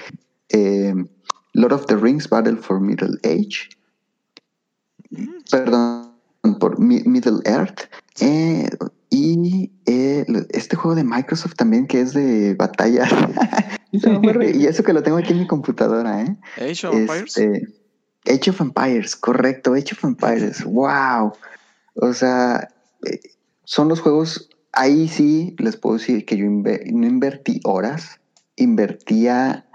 eh, 0.49 0.93
Lord 1.53 1.73
of 1.73 1.86
the 1.88 1.95
Rings 1.95 2.29
Battle 2.29 2.58
for 2.58 2.79
Middle 2.79 3.17
Age, 3.23 3.69
perdón, 5.49 6.12
por 6.60 6.79
Mi- 6.79 7.03
Middle 7.05 7.39
Earth, 7.45 7.82
eh, 8.21 8.69
y 9.10 9.72
eh, 9.86 10.26
este 10.50 10.76
juego 10.76 10.95
de 10.95 11.04
Microsoft 11.04 11.56
también 11.56 11.88
que 11.88 12.02
es 12.02 12.13
de 12.13 12.54
batalla. 12.54 13.08
y 13.91 14.65
eso 14.65 14.84
que 14.84 14.93
lo 14.93 15.02
tengo 15.02 15.17
aquí 15.17 15.34
en 15.34 15.39
mi 15.39 15.48
computadora, 15.48 16.22
¿eh? 16.22 16.38
Age 16.58 16.88
of 16.88 16.95
Empires. 16.95 17.38
Este, 17.38 17.67
Age 18.28 18.52
of 18.52 18.62
Empires, 18.62 19.15
correcto, 19.15 19.74
Age 19.74 19.93
of 19.93 20.04
Empires, 20.04 20.63
wow. 20.63 21.34
O 21.95 22.13
sea, 22.13 22.69
eh, 23.06 23.19
son 23.63 23.88
los 23.88 24.00
juegos, 24.00 24.50
ahí 24.74 25.08
sí 25.08 25.56
les 25.58 25.76
puedo 25.76 25.98
decir 25.98 26.26
que 26.26 26.38
yo 26.38 26.45
no 26.45 27.08
invertí 27.08 27.62
horas, 27.63 28.19
invertía 28.56 29.65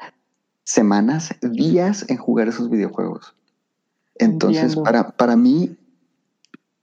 semanas, 0.63 1.35
días 1.43 2.05
en 2.09 2.17
jugar 2.17 2.49
esos 2.49 2.71
videojuegos. 2.71 3.35
Entonces, 4.17 4.63
Entiendo. 4.63 4.85
para, 4.85 5.11
para 5.11 5.37
mí, 5.37 5.77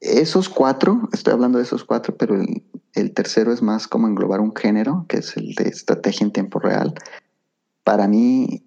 esos 0.01 0.49
cuatro, 0.49 1.07
estoy 1.13 1.33
hablando 1.33 1.59
de 1.59 1.63
esos 1.63 1.83
cuatro, 1.83 2.17
pero 2.17 2.35
el, 2.35 2.63
el 2.93 3.13
tercero 3.13 3.53
es 3.53 3.61
más 3.61 3.87
como 3.87 4.07
englobar 4.07 4.41
un 4.41 4.55
género, 4.55 5.05
que 5.07 5.17
es 5.17 5.37
el 5.37 5.53
de 5.55 5.69
estrategia 5.69 6.25
en 6.25 6.33
tiempo 6.33 6.59
real. 6.59 6.93
Para 7.83 8.07
mí, 8.07 8.63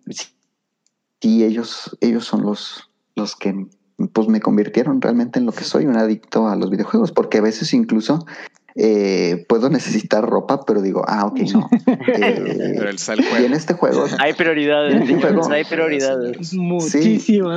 sí, 1.21 1.45
ellos, 1.45 1.97
ellos 2.01 2.25
son 2.25 2.43
los, 2.43 2.91
los 3.17 3.37
que 3.37 3.67
pues, 4.13 4.29
me 4.29 4.41
convirtieron 4.41 5.01
realmente 5.01 5.39
en 5.39 5.47
lo 5.47 5.53
que 5.53 5.65
soy, 5.65 5.87
un 5.87 5.97
adicto 5.97 6.49
a 6.49 6.57
los 6.57 6.71
videojuegos, 6.71 7.13
porque 7.13 7.39
a 7.39 7.43
veces 7.43 7.75
incluso 7.75 8.25
eh, 8.77 9.45
puedo 9.49 9.71
necesitar 9.71 10.29
ropa, 10.29 10.65
pero 10.65 10.83
digo, 10.83 11.05
ah, 11.07 11.27
ok, 11.27 11.39
no. 11.53 11.69
Eh, 11.87 12.75
Pero 12.79 12.91
el 12.91 12.99
sal 12.99 13.21
y 13.21 13.23
en 13.25 13.29
juego. 13.31 13.55
este 13.57 13.75
juego, 13.75 14.05
Hay 14.19 14.33
prioridades, 14.35 14.95
Este 14.95 15.07
señores, 15.07 15.33
juego- 15.37 15.53
hay 15.53 15.65
prioridades. 15.65 16.55
Muchísimo. 16.55 17.51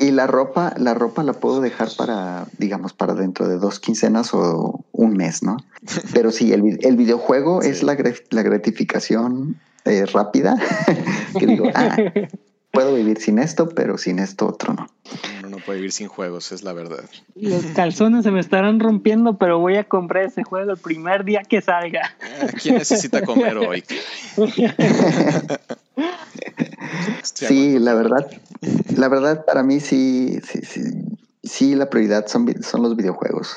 y 0.00 0.10
la 0.10 0.26
ropa, 0.26 0.74
la 0.78 0.94
ropa 0.94 1.22
la 1.22 1.32
puedo 1.34 1.60
dejar 1.60 1.88
para, 1.96 2.46
digamos, 2.58 2.92
para 2.92 3.14
dentro 3.14 3.48
de 3.48 3.58
dos 3.58 3.78
quincenas 3.80 4.34
o 4.34 4.84
un 4.92 5.12
mes, 5.16 5.42
¿no? 5.42 5.56
Pero 6.14 6.30
sí, 6.32 6.52
el, 6.52 6.78
el 6.84 6.96
videojuego 6.96 7.62
Sí. 7.62 7.68
es 7.70 7.82
la, 7.82 7.96
la 8.30 8.42
gratificación 8.42 9.56
eh, 9.84 10.04
rápida, 10.06 10.56
que 11.38 11.46
digo, 11.46 11.68
ah, 11.74 11.96
puedo 12.76 12.94
vivir 12.94 13.18
sin 13.22 13.38
esto, 13.38 13.70
pero 13.70 13.96
sin 13.96 14.18
esto 14.18 14.46
otro 14.46 14.74
no. 14.74 14.86
No, 15.40 15.48
no, 15.48 15.56
puede 15.58 15.78
vivir 15.78 15.92
sin 15.92 16.08
juegos, 16.08 16.52
es 16.52 16.62
la 16.62 16.74
verdad. 16.74 17.04
Los 17.34 17.64
calzones 17.74 18.24
se 18.24 18.30
me 18.30 18.40
estarán 18.40 18.80
rompiendo, 18.80 19.38
pero 19.38 19.58
voy 19.58 19.76
a 19.76 19.84
comprar 19.84 20.24
ese 20.24 20.44
juego 20.44 20.72
el 20.72 20.76
primer 20.76 21.24
día 21.24 21.40
que 21.42 21.62
salga. 21.62 22.14
Ah, 22.20 22.48
¿Quién 22.60 22.74
necesita 22.74 23.22
comer 23.22 23.56
hoy? 23.56 23.82
Sí, 27.22 27.78
la 27.78 27.94
verdad, 27.94 28.30
la 28.96 29.08
verdad 29.08 29.44
para 29.44 29.62
mí 29.62 29.80
sí, 29.80 30.38
sí, 30.44 30.60
sí, 30.62 30.80
sí, 31.42 31.74
la 31.74 31.90
prioridad 31.90 32.26
son, 32.26 32.62
son 32.62 32.82
los 32.82 32.96
videojuegos. 32.96 33.56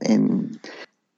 En, 0.00 0.58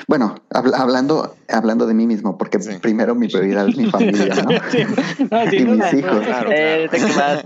bueno, 0.09 0.35
habl- 0.51 0.75
hablando, 0.75 1.37
hablando 1.49 1.87
de 1.87 1.95
mí 1.95 2.07
mismo, 2.07 2.39
porque 2.39 2.61
Sí. 2.61 2.79
primero 2.81 3.15
mi 3.15 3.29
prioridad 3.29 3.69
es 3.69 3.77
mi 3.77 3.87
familia, 3.87 4.35
¿no? 4.35 4.51
Sí, 4.71 4.85
no, 5.31 5.45
Y 5.53 5.65
mis 5.67 5.93
hijos. 5.95 6.25
Claro, 6.27 6.51
Eh, 6.53 6.89
claro. 7.15 7.41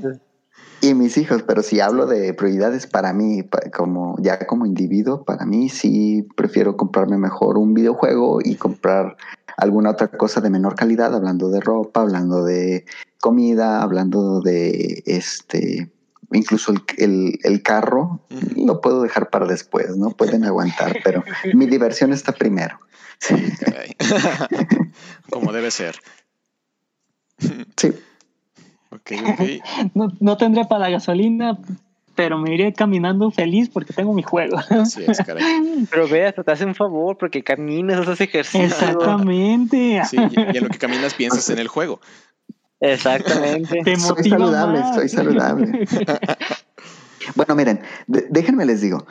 Y 0.80 0.92
mis 0.92 1.16
hijos, 1.16 1.42
pero 1.42 1.62
si 1.62 1.80
hablo 1.80 2.07
de 2.07 2.34
prioridades 2.34 2.86
para 2.86 3.12
mí, 3.14 3.42
como 3.74 4.16
ya 4.20 4.38
como 4.46 4.66
individuo, 4.66 5.24
para 5.24 5.46
mí 5.46 5.70
sí 5.70 6.26
prefiero 6.36 6.76
comprarme 6.76 7.16
mejor 7.16 7.57
un 7.57 7.72
videojuego 7.72 8.40
y 8.44 8.57
comprar 8.57 9.16
alguna 9.57 9.90
otra 9.90 10.09
cosa 10.09 10.42
de 10.42 10.50
menor 10.50 10.74
calidad, 10.74 11.14
hablando 11.14 11.48
de 11.48 11.61
ropa, 11.61 12.02
hablando 12.02 12.44
de 12.44 12.84
comida, 13.20 13.80
hablando 13.82 14.42
de 14.42 15.02
este, 15.07 15.90
incluso 16.35 16.72
el, 16.72 16.82
el- 16.99 17.39
el 17.43 17.62
carro, 17.62 18.20
lo 18.57 18.80
puedo 18.80 19.03
dejar 19.03 19.30
para 19.30 19.47
después, 19.47 19.97
¿no? 19.97 20.11
Pueden 20.11 20.45
aguantar, 20.45 20.99
pero 21.05 21.22
mi 21.55 21.66
diversión 21.66 22.12
está 22.12 22.32
primero. 22.32 22.78
Caray. 23.61 23.95
Como 25.30 25.53
debe 25.53 25.70
ser. 25.70 25.97
Sí, 27.76 27.93
Ok, 28.91 29.11
ok. 29.26 29.41
No, 29.95 30.09
no 30.20 30.37
tendré 30.37 30.64
para 30.66 30.82
la 30.82 30.91
gasolina, 30.91 31.59
pero 32.14 32.39
me 32.39 32.55
iré 32.55 32.72
caminando 32.72 33.30
feliz 33.32 33.68
porque 33.68 33.93
tengo 33.93 34.12
mi 34.14 34.22
juego. 34.22 34.57
Así 34.70 35.05
es, 35.05 35.18
caray. 35.18 35.87
Pero 35.91 36.09
ve, 36.09 36.26
hasta 36.26 36.45
te 36.45 36.53
hace 36.53 36.64
un 36.64 36.74
favor 36.76 37.18
porque 37.18 37.43
caminas, 37.43 37.99
haces 38.07 38.20
ejercicio. 38.20 38.66
Exactamente. 38.66 40.03
Sí, 40.09 40.16
y 40.16 40.57
en 40.57 40.62
lo 40.64 40.68
que 40.70 40.78
caminas 40.78 41.14
piensas 41.14 41.49
en 41.51 41.59
el 41.59 41.66
juego. 41.68 42.01
Exactamente. 42.81 43.81
Te 43.85 43.97
soy 43.97 44.29
saludable, 44.29 44.81
más. 44.81 44.95
soy 44.95 45.09
saludable. 45.09 45.87
Bueno, 47.37 47.55
miren, 47.55 47.81
déjenme 48.07 48.66
les 48.66 48.83
digo, 48.83 49.07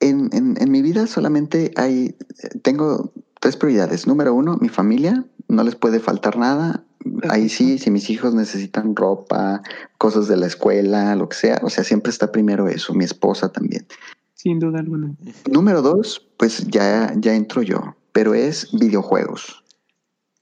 en, 0.00 0.28
en- 0.34 0.56
en 0.60 0.70
mi 0.70 0.82
vida 0.82 1.06
solamente 1.06 1.72
hay, 1.76 2.14
tengo 2.62 3.10
tres 3.40 3.56
prioridades. 3.56 4.06
Número 4.06 4.34
uno, 4.34 4.58
mi 4.60 4.68
familia, 4.68 5.24
no 5.48 5.62
les 5.64 5.74
puede 5.74 5.98
faltar 5.98 6.36
nada. 6.36 6.84
Ahí 7.30 7.48
sí, 7.48 7.78
si 7.78 7.90
mis 7.90 8.10
hijos 8.10 8.34
necesitan 8.34 8.94
ropa, 8.94 9.62
cosas 9.96 10.28
de 10.28 10.36
la 10.36 10.46
escuela, 10.46 11.16
lo 11.16 11.28
que 11.30 11.36
sea, 11.36 11.58
o 11.62 11.70
sea, 11.70 11.84
siempre 11.84 12.10
está 12.10 12.30
primero 12.32 12.68
eso, 12.68 12.92
mi 12.92 13.04
esposa 13.04 13.50
también. 13.50 13.86
Sin 14.34 14.58
duda 14.58 14.80
alguna. 14.80 15.14
Número 15.50 15.80
dos, 15.80 16.26
pues 16.36 16.66
ya, 16.68 17.14
ya 17.16 17.34
entro 17.34 17.62
yo, 17.62 17.96
pero 18.12 18.34
es 18.34 18.68
videojuegos. 18.78 19.64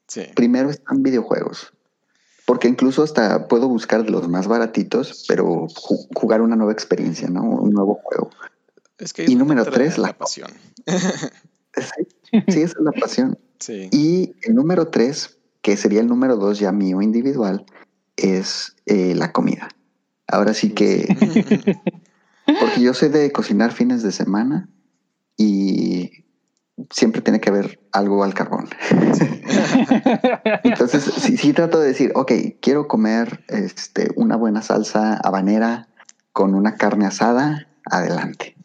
Sí. 0.08 0.22
Primero 0.34 0.70
están 0.70 1.04
videojuegos. 1.04 1.72
Porque 2.46 2.68
incluso 2.68 3.02
hasta 3.02 3.46
puedo 3.48 3.68
buscar 3.68 4.08
los 4.10 4.28
más 4.28 4.46
baratitos, 4.48 5.24
pero 5.28 5.66
ju- 5.68 6.08
jugar 6.14 6.42
una 6.42 6.56
nueva 6.56 6.72
experiencia, 6.72 7.28
¿no? 7.28 7.42
Un 7.42 7.70
nuevo 7.70 8.00
juego. 8.02 8.30
Es 8.98 9.12
que 9.12 9.24
Y 9.28 9.34
número 9.36 9.64
tres, 9.64 9.98
la- 9.98 10.12
pasión. 10.16 10.50
Sí, 11.74 12.42
sí, 12.48 12.60
esa 12.62 12.78
es 12.78 12.84
la 12.84 12.92
pasión. 12.92 13.38
Sí. 13.58 13.88
Y 13.92 14.34
el 14.42 14.54
número 14.54 14.88
tres, 14.88 15.38
que 15.62 15.76
sería 15.78 16.00
el 16.00 16.06
número 16.06 16.36
dos 16.36 16.58
ya 16.58 16.70
mío 16.70 17.00
individual, 17.00 17.64
es 18.16 18.76
eh, 18.84 19.14
la 19.14 19.32
comida. 19.32 19.68
Ahora 20.26 20.52
sí 20.52 20.70
que, 20.74 21.06
porque 22.60 22.80
yo 22.82 22.92
soy 22.92 23.08
de 23.08 23.32
cocinar 23.32 23.72
fines 23.72 24.02
de 24.02 24.12
semana 24.12 24.68
y 25.38 26.21
siempre 26.90 27.20
tiene 27.22 27.40
que 27.40 27.50
haber 27.50 27.80
algo 27.92 28.24
al 28.24 28.34
carbón. 28.34 28.68
Entonces, 30.64 31.04
sí, 31.04 31.36
sí 31.36 31.52
trato 31.52 31.80
de 31.80 31.88
decir, 31.88 32.12
ok, 32.14 32.32
quiero 32.60 32.88
comer 32.88 33.44
este, 33.48 34.10
una 34.16 34.36
buena 34.36 34.62
salsa 34.62 35.16
habanera 35.16 35.88
con 36.32 36.54
una 36.54 36.76
carne 36.76 37.06
asada, 37.06 37.68
adelante. 37.84 38.56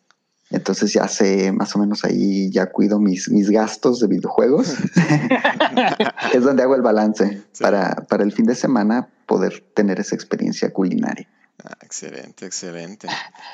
Entonces 0.49 0.93
ya 0.93 1.07
sé, 1.09 1.51
más 1.51 1.75
o 1.75 1.79
menos 1.79 2.05
ahí 2.05 2.49
ya 2.51 2.67
cuido 2.67 2.99
mis, 2.99 3.29
mis 3.29 3.49
gastos 3.49 3.99
de 3.99 4.07
videojuegos. 4.07 4.75
es 6.33 6.43
donde 6.43 6.63
hago 6.63 6.75
el 6.75 6.81
balance 6.81 7.43
Sí. 7.51 7.63
para, 7.63 7.93
para 8.07 8.23
el 8.23 8.31
fin 8.31 8.45
de 8.45 8.55
semana 8.55 9.09
poder 9.25 9.59
tener 9.73 9.99
esa 9.99 10.15
experiencia 10.15 10.71
culinaria. 10.71 11.27
Ah, 11.65 11.75
excelente, 11.81 12.45
excelente. 12.45 13.09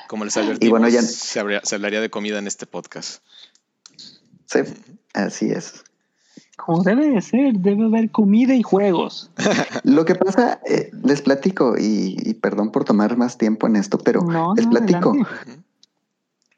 Como 0.07 0.25
les 0.25 0.35
advertimos, 0.37 0.61
Y 0.67 0.69
bueno, 0.69 0.87
ya- 0.89 1.01
se, 1.01 1.39
habría- 1.39 1.61
se 1.63 1.73
hablaría 1.75 1.99
de 2.01 2.11
comida 2.11 2.37
en 2.37 2.45
este 2.45 2.67
podcast. 2.67 3.23
Sí, 4.53 4.59
así 5.13 5.51
es. 5.51 5.83
Como 6.57 6.83
debe 6.83 7.09
de 7.09 7.21
ser, 7.21 7.55
debe 7.55 7.85
haber 7.85 8.11
comida 8.11 8.53
y 8.53 8.61
juegos. 8.61 9.31
Lo 9.83 10.05
que 10.05 10.15
pasa, 10.15 10.61
eh, 10.69 10.91
les 11.03 11.21
platico, 11.21 11.75
y, 11.77 12.15
y 12.23 12.35
perdón 12.35 12.71
por 12.71 12.85
tomar 12.85 13.17
más 13.17 13.37
tiempo 13.37 13.67
en 13.67 13.75
esto, 13.75 13.97
pero 13.97 14.21
No, 14.21 14.53
les 14.55 14.67
platico. 14.67 15.13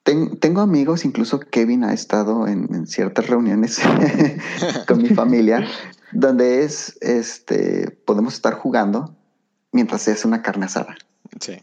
Ten- 0.03 0.37
tengo 0.37 0.61
amigos, 0.61 1.03
incluso 1.05 1.39
Kevin 1.39 1.83
ha 1.83 1.93
estado 1.93 2.47
en, 2.47 2.67
en 2.75 2.85
ciertas 2.85 3.27
reuniones 3.27 3.79
con 4.87 5.01
mi 5.01 5.09
familia, 5.09 5.65
donde 6.11 6.63
es, 6.63 6.97
este, 7.01 7.89
podemos 8.05 8.35
estar 8.35 8.53
jugando 8.53 9.15
mientras 9.71 10.03
se 10.03 10.11
hace 10.11 10.27
una 10.27 10.41
carne 10.43 10.65
asada. 10.65 10.95
Sí. 11.39 11.53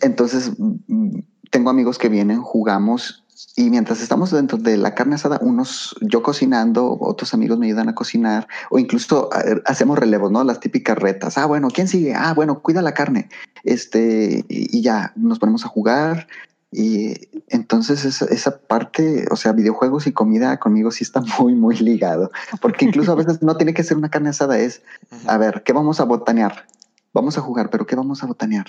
Entonces, 0.00 0.52
mm, 0.56 1.18
tengo 1.50 1.68
amigos 1.70 1.98
que 1.98 2.08
vienen, 2.08 2.40
jugamos 2.40 3.23
y 3.56 3.70
mientras 3.70 4.00
estamos 4.00 4.30
dentro 4.30 4.58
de 4.58 4.76
la 4.76 4.94
carne 4.94 5.16
asada, 5.16 5.38
unos, 5.40 5.96
yo 6.00 6.22
cocinando, 6.22 6.96
otros 7.00 7.34
amigos 7.34 7.58
me 7.58 7.66
ayudan 7.66 7.88
a 7.88 7.94
cocinar 7.94 8.46
o 8.70 8.78
incluso 8.78 9.28
hacemos 9.64 9.98
relevos, 9.98 10.30
¿no? 10.30 10.44
Las 10.44 10.60
típicas 10.60 10.96
retas. 10.98 11.38
Ah, 11.38 11.46
bueno, 11.46 11.68
¿quién 11.68 11.88
sigue? 11.88 12.14
Ah, 12.14 12.32
bueno, 12.34 12.60
cuida 12.60 12.82
la 12.82 12.94
carne. 12.94 13.28
Este, 13.64 14.44
y, 14.48 14.82
ya 14.82 15.12
nos 15.16 15.38
ponemos 15.38 15.64
a 15.64 15.68
jugar. 15.68 16.28
Y 16.70 17.14
entonces 17.48 18.04
esa, 18.04 18.26
esa 18.26 18.58
parte, 18.58 19.26
o 19.30 19.36
sea, 19.36 19.52
videojuegos 19.52 20.06
y 20.06 20.12
comida 20.12 20.58
conmigo 20.58 20.90
sí 20.90 21.04
está 21.04 21.20
muy, 21.38 21.54
muy 21.54 21.76
ligado. 21.76 22.30
Porque 22.60 22.84
incluso 22.84 23.12
a 23.12 23.16
veces 23.16 23.42
no 23.42 23.56
tiene 23.56 23.74
que 23.74 23.84
ser 23.84 23.96
una 23.96 24.10
carne 24.10 24.30
asada, 24.30 24.58
es, 24.58 24.82
a 25.26 25.38
ver, 25.38 25.62
¿qué 25.64 25.72
vamos 25.72 26.00
a 26.00 26.04
botanear? 26.04 26.66
Vamos 27.12 27.38
a 27.38 27.40
jugar, 27.40 27.70
pero 27.70 27.86
¿qué 27.86 27.96
vamos 27.96 28.22
a 28.22 28.26
botanear? 28.26 28.66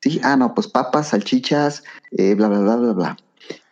Sí, 0.00 0.20
ah, 0.22 0.36
no, 0.36 0.54
pues 0.54 0.68
papas, 0.68 1.08
salchichas, 1.08 1.82
eh, 2.12 2.34
bla, 2.34 2.48
bla, 2.48 2.60
bla, 2.60 2.76
bla, 2.76 2.92
bla. 2.92 3.16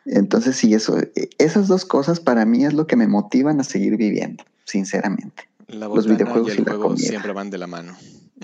Entonces, 0.05 0.57
sí, 0.57 0.74
eso, 0.74 0.98
eh, 0.98 1.30
esas 1.38 1.68
dos 1.68 1.84
cosas 1.84 2.20
para 2.20 2.44
mí 2.44 2.64
es 2.64 2.72
lo 2.74 2.86
que 2.86 2.96
me 2.96 3.07
motivan 3.07 3.61
a 3.61 3.64
seguir 3.64 3.96
viviendo, 3.96 4.44
sinceramente. 4.64 5.48
La 5.68 5.86
Los 5.88 6.07
videojuegos 6.07 6.55
y 6.55 6.59
la 6.59 6.64
juego 6.64 6.82
comida. 6.88 7.07
siempre 7.09 7.32
van 7.32 7.50
de 7.50 7.59
la 7.59 7.66
mano. 7.66 7.94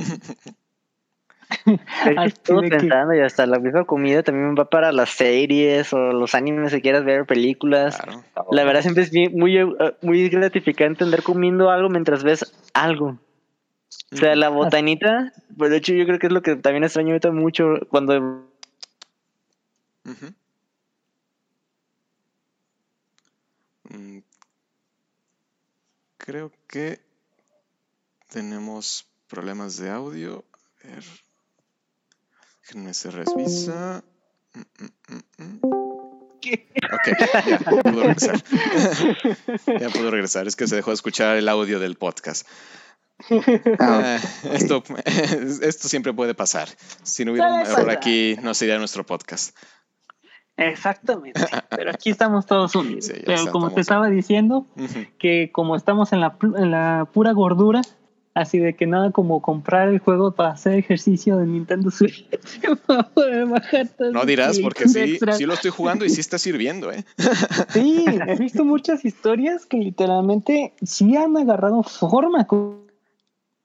Que 0.04 1.78
estuve 2.26 2.70
que- 2.70 2.76
pensando 2.76 3.14
y 3.14 3.20
hasta 3.20 3.46
la 3.46 3.58
misma 3.58 3.84
comida 3.84 4.22
también 4.22 4.54
va 4.58 4.68
para 4.70 4.92
las 4.92 5.10
series 5.10 5.92
o 5.92 5.98
los 6.12 6.34
animes 6.34 6.72
si 6.72 6.80
quieras 6.80 7.04
ver 7.04 7.26
películas. 7.26 7.96
Claro. 8.00 8.24
La 8.52 8.64
verdad 8.64 8.82
siempre 8.82 9.02
es 9.02 9.12
muy, 9.32 9.58
eh, 9.58 9.66
muy 10.02 10.28
gratificante 10.28 11.04
andar 11.04 11.22
comiendo 11.22 11.70
algo 11.70 11.88
mientras 11.88 12.22
ves 12.22 12.52
algo. 12.74 13.18
O 14.12 14.16
sea, 14.16 14.36
la 14.36 14.48
botanita, 14.48 15.32
pues 15.56 15.70
de 15.70 15.78
hecho 15.78 15.92
yo 15.92 16.04
creo 16.06 16.18
que 16.18 16.28
es 16.28 16.32
lo 16.32 16.42
que 16.42 16.56
también 16.56 16.84
extraño 16.84 17.08
ahorita 17.10 17.30
mucho 17.32 17.64
cuando. 17.90 18.46
Mm, 20.04 20.10
Creo 26.28 26.52
que 26.66 27.00
tenemos 28.28 29.06
problemas 29.28 29.78
de 29.78 29.88
audio. 29.88 30.44
A 30.84 30.88
ver. 30.88 31.04
Déjenme 32.60 32.92
se 32.92 33.10
revisa. 33.10 34.04
Mm, 34.52 34.60
mm, 34.60 34.90
mm, 35.08 35.44
mm. 35.44 35.60
Ok, 35.62 37.08
ya 37.48 37.58
pudo 37.82 38.02
regresar. 38.02 38.44
ya 39.80 39.88
pudo 39.88 40.10
regresar. 40.10 40.46
Es 40.46 40.54
que 40.54 40.66
se 40.66 40.76
dejó 40.76 40.90
de 40.90 40.96
escuchar 40.96 41.38
el 41.38 41.48
audio 41.48 41.80
del 41.80 41.96
podcast. 41.96 42.46
Ah, 43.78 44.18
Ah, 44.20 44.20
esto, 44.52 44.84
esto 45.62 45.88
siempre 45.88 46.12
puede 46.12 46.34
pasar. 46.34 46.68
Si 47.04 47.24
no 47.24 47.32
hubiera 47.32 47.54
un 47.54 47.60
error 47.60 47.88
aquí, 47.88 48.36
no 48.42 48.52
sería 48.52 48.76
nuestro 48.76 49.06
podcast. 49.06 49.56
Exactamente. 50.58 51.40
Pero 51.70 51.90
aquí 51.90 52.10
estamos 52.10 52.44
todos 52.46 52.74
unidos. 52.74 53.06
Sí, 53.06 53.12
Pero 53.24 53.50
como 53.50 53.70
te 53.72 53.80
estaba 53.80 54.08
diciendo, 54.10 54.66
que 55.18 55.50
como 55.52 55.76
estamos 55.76 56.12
en 56.12 56.20
la, 56.20 56.36
en 56.56 56.70
la 56.70 57.08
pura 57.12 57.32
gordura, 57.32 57.80
así 58.34 58.58
de 58.58 58.74
que 58.76 58.86
nada 58.86 59.10
como 59.10 59.40
comprar 59.42 59.88
el 59.88 59.98
juego 60.00 60.32
para 60.32 60.50
hacer 60.50 60.74
ejercicio 60.74 61.36
de 61.38 61.46
Nintendo 61.46 61.90
Switch 61.90 62.24
para 62.86 63.02
poder 63.04 63.46
bajar 63.46 63.88
No 64.12 64.24
dirás, 64.24 64.58
porque 64.60 64.88
sí, 64.88 65.18
sí 65.36 65.44
lo 65.46 65.54
estoy 65.54 65.70
jugando 65.70 66.04
y 66.04 66.10
sí 66.10 66.20
está 66.20 66.38
sirviendo, 66.38 66.92
¿eh? 66.92 67.04
Sí, 67.72 68.04
he 68.26 68.36
visto 68.36 68.64
muchas 68.64 69.04
historias 69.04 69.64
que 69.66 69.78
literalmente 69.78 70.72
sí 70.82 71.16
han 71.16 71.36
agarrado 71.36 71.82
forma 71.82 72.46
con, 72.46 72.90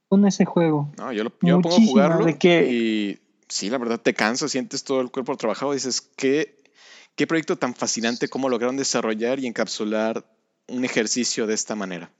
con 0.09 0.25
ese 0.27 0.45
juego. 0.45 0.91
No, 0.97 1.11
yo, 1.11 1.23
lo, 1.23 1.31
yo 1.41 1.61
pongo 1.61 1.75
a 1.75 1.85
jugarlo 1.85 2.25
de 2.25 2.37
que- 2.37 2.71
y 2.71 3.19
sí, 3.47 3.69
la 3.69 3.77
verdad 3.77 3.99
te 3.99 4.13
cansas, 4.13 4.51
sientes 4.51 4.83
todo 4.83 5.01
el 5.01 5.11
cuerpo 5.11 5.35
trabajado, 5.37 5.73
dices, 5.73 6.01
¿qué, 6.01 6.55
qué 7.15 7.27
proyecto 7.27 7.57
tan 7.57 7.73
fascinante, 7.75 8.27
cómo 8.27 8.49
lograron 8.49 8.77
desarrollar 8.77 9.39
y 9.39 9.47
encapsular 9.47 10.25
un 10.67 10.85
ejercicio 10.85 11.47
de 11.47 11.53
esta 11.53 11.75
manera. 11.75 12.11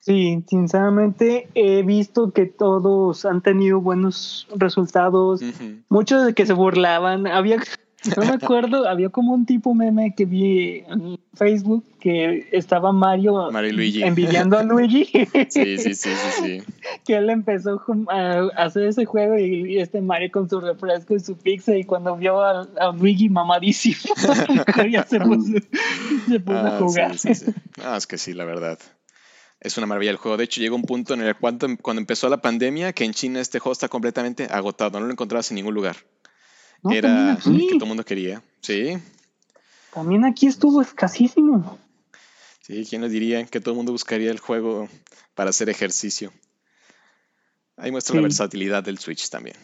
Sí, 0.00 0.42
sinceramente 0.48 1.48
he 1.54 1.84
visto 1.84 2.32
que 2.32 2.46
todos 2.46 3.24
han 3.24 3.40
tenido 3.40 3.80
buenos 3.80 4.48
resultados. 4.56 5.40
Muchos 5.88 6.26
de 6.26 6.34
que 6.34 6.44
se 6.44 6.54
burlaban. 6.54 7.28
Había 7.28 7.58
no 8.16 8.24
me 8.24 8.32
acuerdo, 8.32 8.88
había 8.88 9.10
como 9.10 9.32
un 9.32 9.46
tipo 9.46 9.74
meme 9.74 10.14
que 10.16 10.24
vi 10.24 10.84
en 10.88 11.18
Facebook 11.34 11.84
que 12.00 12.48
estaba 12.50 12.92
Mario, 12.92 13.50
envidiando 13.52 14.58
a 14.58 14.64
Luigi. 14.64 15.04
Sí, 15.48 15.78
sí, 15.78 15.94
sí, 15.94 16.10
sí, 16.14 16.62
Que 17.06 17.16
él 17.16 17.30
empezó 17.30 17.80
a 18.08 18.48
hacer 18.56 18.84
ese 18.84 19.04
juego 19.04 19.38
y, 19.38 19.78
este 19.78 20.00
Mario 20.00 20.30
con 20.32 20.48
su 20.48 20.60
refresco 20.60 21.14
y 21.14 21.20
su 21.20 21.36
pizza 21.36 21.76
y 21.76 21.84
cuando 21.84 22.16
vio 22.16 22.42
a, 22.42 22.66
Luigi 22.96 23.28
mamadísimo, 23.28 24.14
ya 24.90 25.04
se 25.04 25.20
puso, 25.20 25.58
a 26.52 26.66
ah, 26.66 26.78
jugar. 26.80 27.18
Sí, 27.18 27.34
sí, 27.34 27.46
ah, 27.84 27.96
es 27.96 28.06
que 28.06 28.18
sí, 28.18 28.32
la 28.32 28.44
verdad. 28.44 28.78
Es 29.60 29.78
una 29.78 29.86
maravilla 29.86 30.10
el 30.10 30.16
juego. 30.16 30.36
De 30.36 30.44
hecho, 30.44 30.60
llegó 30.60 30.74
un 30.74 30.82
punto 30.82 31.14
en 31.14 31.22
el 31.22 31.36
cual 31.36 31.56
cuando 31.80 32.00
empezó 32.00 32.28
la 32.28 32.42
pandemia 32.42 32.92
que 32.92 33.04
en 33.04 33.12
China 33.12 33.40
este 33.40 33.60
juego 33.60 33.72
está 33.72 33.88
completamente 33.88 34.48
agotado. 34.50 34.98
No 34.98 35.06
lo 35.06 35.12
encontrabas 35.12 35.52
en 35.52 35.54
ningún 35.54 35.74
lugar. 35.74 35.96
Era 36.90 37.38
que 37.42 37.50
todo 37.50 37.84
el 37.84 37.88
mundo 37.88 38.04
quería. 38.04 38.42
Sí. 38.60 38.98
También 39.92 40.24
aquí 40.24 40.46
estuvo 40.46 40.80
escasísimo. 40.82 41.78
Sí, 42.60 42.86
¿quién 42.88 43.02
nos 43.02 43.10
diría 43.10 43.44
que 43.44 43.60
todo 43.60 43.72
el 43.72 43.76
mundo 43.76 43.92
buscaría 43.92 44.30
el 44.30 44.38
juego 44.38 44.88
para 45.34 45.50
hacer 45.50 45.68
ejercicio? 45.68 46.32
Ahí 47.76 47.90
muestra 47.90 48.16
la 48.16 48.22
versatilidad 48.22 48.84
del 48.84 48.98
Switch 48.98 49.28
también. 49.30 49.56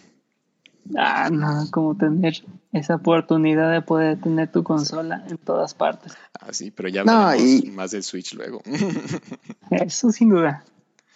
Ah, 0.96 1.28
no, 1.30 1.68
como 1.70 1.96
tener 1.96 2.42
esa 2.72 2.96
oportunidad 2.96 3.70
de 3.70 3.82
poder 3.82 4.20
tener 4.20 4.50
tu 4.50 4.62
consola 4.62 5.24
en 5.28 5.36
todas 5.38 5.74
partes. 5.74 6.14
Ah, 6.40 6.52
sí, 6.52 6.70
pero 6.70 6.88
ya 6.88 7.04
no, 7.04 7.32
más 7.72 7.90
del 7.90 8.02
Switch 8.02 8.34
luego. 8.34 8.62
Eso 9.70 10.10
sin 10.10 10.30
duda. 10.30 10.64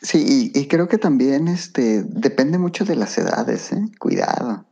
Sí, 0.02 0.50
y, 0.54 0.58
y, 0.58 0.66
creo 0.66 0.88
que 0.88 0.98
también 0.98 1.48
este 1.48 2.02
depende 2.02 2.58
mucho 2.58 2.84
de 2.84 2.96
las 2.96 3.16
edades, 3.18 3.72
¿eh? 3.72 3.84
Cuidado. 3.98 4.64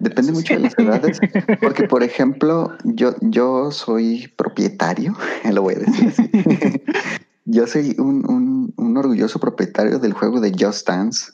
Depende 0.00 0.32
mucho 0.32 0.54
de 0.54 0.60
las 0.60 0.78
edades, 0.78 1.20
porque 1.60 1.84
por 1.84 2.02
ejemplo, 2.02 2.72
yo, 2.84 3.14
yo 3.20 3.70
soy 3.70 4.32
propietario, 4.36 5.14
lo 5.52 5.62
voy 5.62 5.74
a 5.74 5.78
decir 5.80 6.08
así. 6.08 6.30
yo 7.44 7.66
soy 7.66 7.94
un, 7.98 8.72
un, 8.76 8.96
orgulloso 8.96 9.38
propietario 9.38 9.98
del 9.98 10.14
juego 10.14 10.40
de 10.40 10.52
Just 10.58 10.88
Dance 10.88 11.32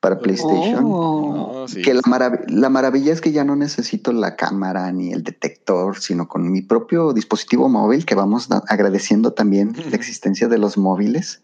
para 0.00 0.18
PlayStation. 0.18 0.84
Oh. 0.84 1.66
que 1.84 1.92
la, 1.92 2.40
la, 2.46 2.68
maravilla 2.68 3.12
es 3.12 3.20
que 3.20 3.32
ya 3.32 3.44
no 3.44 3.56
necesito 3.56 4.12
la 4.12 4.36
cámara 4.36 4.90
ni 4.92 5.12
el 5.12 5.24
detector, 5.24 5.98
sino 5.98 6.28
con 6.28 6.50
mi 6.50 6.62
propio 6.62 7.12
dispositivo 7.12 7.68
móvil, 7.68 8.06
que 8.06 8.14
vamos 8.14 8.48
agradeciendo 8.68 9.32
también 9.32 9.74
la 9.90 9.96
existencia 9.96 10.48
de 10.48 10.58
los 10.58 10.78
móviles. 10.78 11.42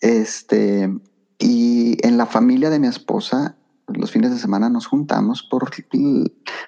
Este, 0.00 0.92
y 1.38 1.96
en 2.06 2.16
la 2.16 2.26
familia 2.26 2.70
de 2.70 2.78
mi 2.78 2.88
esposa 2.88 3.56
los 3.88 4.10
fines 4.10 4.30
de 4.30 4.38
semana 4.38 4.68
nos 4.68 4.86
juntamos 4.86 5.42
por, 5.42 5.70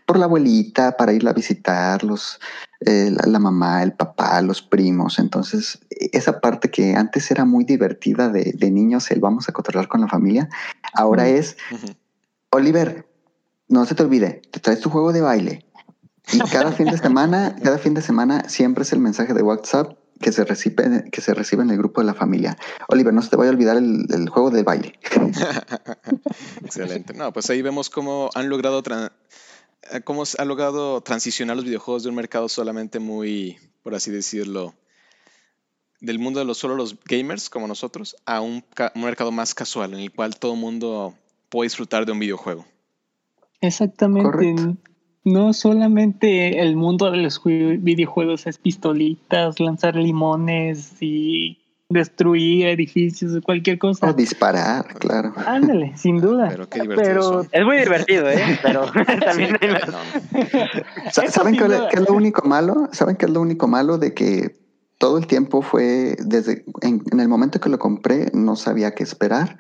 por 0.07 0.19
la 0.19 0.25
abuelita 0.27 0.97
para 0.97 1.13
irla 1.13 1.31
a 1.31 1.35
visitar, 1.35 2.05
los, 2.05 2.39
eh, 2.81 3.13
la, 3.27 3.39
mamá, 3.39 3.83
el 3.83 3.93
papá, 3.93 4.41
los 4.41 4.63
primos. 4.63 5.19
Entonces, 5.19 5.81
esa 5.91 6.41
parte 6.41 6.71
que 6.71 6.95
antes 6.95 7.31
era 7.31 7.45
muy 7.45 7.65
divertida 7.65 8.29
de, 8.29 8.71
niños, 8.71 9.11
el 9.11 9.21
vamos 9.21 9.49
a 9.49 9.53
controlar 9.53 9.89
con 9.89 10.01
la 10.01 10.09
familia, 10.09 10.49
ahora 10.95 11.29
es, 11.29 11.57
Oliver, 12.51 13.09
no 13.69 13.85
se 13.85 13.95
te 13.95 14.03
olvide, 14.03 14.43
te 14.51 14.61
traes 14.61 14.81
tu 14.81 14.91
juego 14.91 15.13
de 15.13 15.21
baile. 15.21 15.65
Y 16.33 16.39
cada 16.51 16.73
fin 16.73 16.87
de 16.87 16.99
semana, 16.99 17.57
cada 17.63 17.79
fin 17.79 17.95
de 17.95 18.03
semana 18.03 18.49
siempre 18.49 18.83
es 18.83 18.93
el 18.93 19.01
mensaje 19.01 19.35
de 19.35 19.43
WhatsApp 19.43 19.98
que 20.21 20.33
se 20.33 20.45
recibe, 20.45 21.11
que 21.11 21.21
se 21.21 21.35
recibe 21.35 21.63
en 21.63 21.71
el 21.71 21.79
grupo 21.79 22.01
de 22.01 22.07
la 22.07 22.15
familia. 22.15 22.57
Oliver, 22.89 23.13
no 23.13 23.23
se 23.23 23.31
te 23.31 23.37
vaya 23.37 23.51
a 23.51 23.53
olvidar 23.53 23.77
el, 23.77 24.29
juego 24.29 24.51
del 24.51 24.65
baile. 24.65 24.99
Excelente. 26.65 27.15
No, 27.15 27.33
pues 27.33 27.49
ahí 27.51 27.63
vemos 27.63 27.91
cómo 27.91 28.31
han 28.35 28.49
logrado 28.49 28.83
eh, 29.91 30.01
cómo 30.03 30.25
ha 30.39 30.45
logrado 30.45 31.01
transicionar 31.01 31.57
los 31.57 31.65
videojuegos 31.65 32.03
de 32.03 32.09
un 32.11 32.15
mercado 32.17 32.49
solamente 32.49 32.99
muy, 32.99 33.59
por 33.83 33.95
así 33.95 34.11
decirlo, 34.11 34.75
del 36.01 36.19
mundo 36.19 36.41
de 36.41 36.47
los 36.47 36.59
solo 36.59 36.77
los 36.77 36.99
gamers 37.05 37.51
como 37.51 37.67
nosotros, 37.67 38.17
a 38.27 38.41
un, 38.41 38.65
un 38.95 39.03
mercado 39.03 39.33
más 39.33 39.55
casual 39.55 39.95
en 39.95 40.01
el 40.01 40.13
cual 40.13 40.37
todo 40.39 40.55
el 40.55 40.61
mundo 40.61 41.15
puede 41.49 41.67
disfrutar 41.67 42.07
de 42.07 42.13
un 42.13 42.19
videojuego. 42.19 42.65
Exactamente 43.61 44.77
no 45.33 45.53
solamente 45.53 46.61
el 46.61 46.77
mundo 46.77 47.11
de 47.11 47.19
los 47.19 47.41
videojuegos 47.45 48.47
es 48.47 48.59
pistolitas, 48.59 49.61
lanzar 49.61 49.97
limones 49.97 50.97
y 51.01 51.59
destruir 51.91 52.67
edificios 52.67 53.35
o 53.35 53.43
cualquier 53.43 53.79
cosa. 53.79 54.11
O 54.11 54.13
disparar, 54.13 54.87
claro. 54.99 55.33
Ándale, 55.47 55.97
sin 55.97 56.21
duda. 56.21 56.49
Pero 56.51 56.69
qué 56.69 56.83
divertido. 56.83 57.47
Es 57.51 57.65
muy 57.65 57.79
divertido, 57.79 58.31
¿eh? 58.31 58.59
Pero 58.63 58.87
también 59.25 59.57
¿Saben 61.11 61.57
qué, 61.57 61.65
es 61.93 62.01
lo 62.09 62.15
único 62.15 62.47
malo? 62.47 62.89
¿Saben 62.93 63.17
qué 63.17 63.27
es 63.27 63.33
lo 63.33 63.41
único 63.41 63.69
malo 63.69 63.99
de 63.99 64.13
que 64.13 64.57
todo 64.99 65.17
el 65.19 65.27
tiempo 65.27 65.63
fue 65.63 66.17
desde 66.19 66.65
en, 66.83 67.03
en 67.13 67.21
el 67.21 67.29
momento 67.29 67.61
que 67.61 67.69
lo 67.69 67.79
compré 67.79 68.31
no 68.35 68.57
sabía 68.57 68.95
qué 68.97 69.05
esperar 69.05 69.57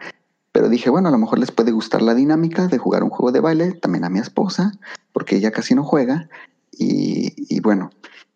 pero 0.58 0.68
dije, 0.68 0.90
bueno, 0.90 1.06
a 1.06 1.12
lo 1.12 1.18
mejor 1.18 1.38
les 1.38 1.52
puede 1.52 1.70
gustar 1.70 2.02
la 2.02 2.16
dinámica 2.16 2.66
de 2.66 2.78
jugar 2.78 3.04
un 3.04 3.10
juego 3.10 3.30
de 3.30 3.38
baile, 3.38 3.74
también 3.74 4.02
a 4.02 4.08
mi 4.08 4.18
esposa, 4.18 4.72
porque 5.12 5.36
ella 5.36 5.52
casi 5.52 5.76
no 5.76 5.84
juega. 5.84 6.28
Y, 6.72 7.60
bueno, 7.60 7.90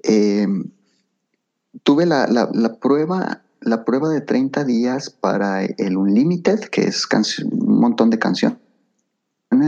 eh, 0.04 0.46
tuve 1.82 2.06
la, 2.06 2.28
prueba 2.80 3.42
la 3.60 3.84
prueba 3.84 4.08
de 4.08 4.20
30 4.20 4.62
días 4.62 5.10
para 5.10 5.64
el 5.64 5.96
Unlimited, 5.96 6.60
que 6.66 6.82
es 6.82 7.08
un 7.42 7.80
montón 7.80 8.08
de 8.10 8.20
canciones, 8.20 8.56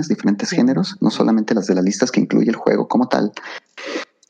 diferentes 0.09 0.51
géneros, 0.51 0.97
no 1.01 1.11
solamente 1.11 1.57
las 1.57 1.67
de 1.67 1.75
las 1.75 1.85
listas 1.85 2.13
que 2.13 2.21
incluye 2.21 2.51
el 2.51 2.57
juego 2.57 2.87
como 2.87 3.09
tal. 3.09 3.33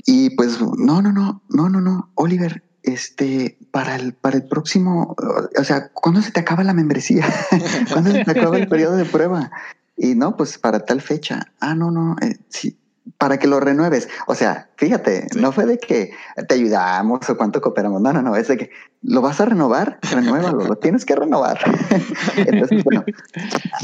Y 0.07 0.31
pues, 0.31 0.63
no, 0.63 1.03
no, 1.03 1.13
no, 1.13 1.43
no, 1.51 1.69
no, 1.69 1.81
no, 1.83 2.11
Oliver, 2.15 2.63
este, 2.85 3.57
para 3.71 3.97
el, 3.97 4.13
para 4.13 4.37
el 4.37 4.45
próximo, 4.45 5.17
o 5.59 5.65
sea, 5.65 5.89
¿cuándo 5.89 6.21
se 6.23 6.31
te 6.31 6.41
acaba 6.41 6.63
la 6.63 6.75
membresía? 6.75 7.27
¿Cuándo 7.93 8.13
se 8.13 8.25
te 8.25 8.31
acaba 8.31 8.57
el 8.59 8.69
periodo 8.69 8.97
de 8.97 9.07
prueba? 9.07 9.51
Y 9.97 10.15
no, 10.15 10.37
pues 10.37 10.59
para 10.59 10.81
tal 10.81 11.01
fecha. 11.01 11.53
Ah, 11.61 11.75
no, 11.75 11.91
no, 11.91 12.17
eh, 12.21 12.37
sí, 12.49 12.77
para 13.17 13.39
que 13.39 13.47
lo 13.47 13.59
renueves. 13.61 14.09
O 14.27 14.35
sea, 14.35 14.69
fíjate, 14.77 15.29
no 15.37 15.53
fue 15.53 15.65
de 15.67 15.79
que 15.79 16.13
te 16.47 16.55
ayudamos 16.55 17.29
o 17.29 17.37
cuánto 17.37 17.61
cooperamos. 17.61 18.03
No, 18.03 18.13
no, 18.13 18.21
no, 18.21 18.37
es 18.37 18.49
de 18.49 18.57
que 18.59 18.71
lo 19.03 19.23
vas 19.23 19.41
a 19.41 19.47
renovar, 19.47 19.99
renuévalo, 20.11 20.67
lo 20.67 20.77
tienes 20.77 21.05
que 21.05 21.17
renovar. 21.17 21.59
Entonces, 22.37 22.85
bueno, 22.85 23.05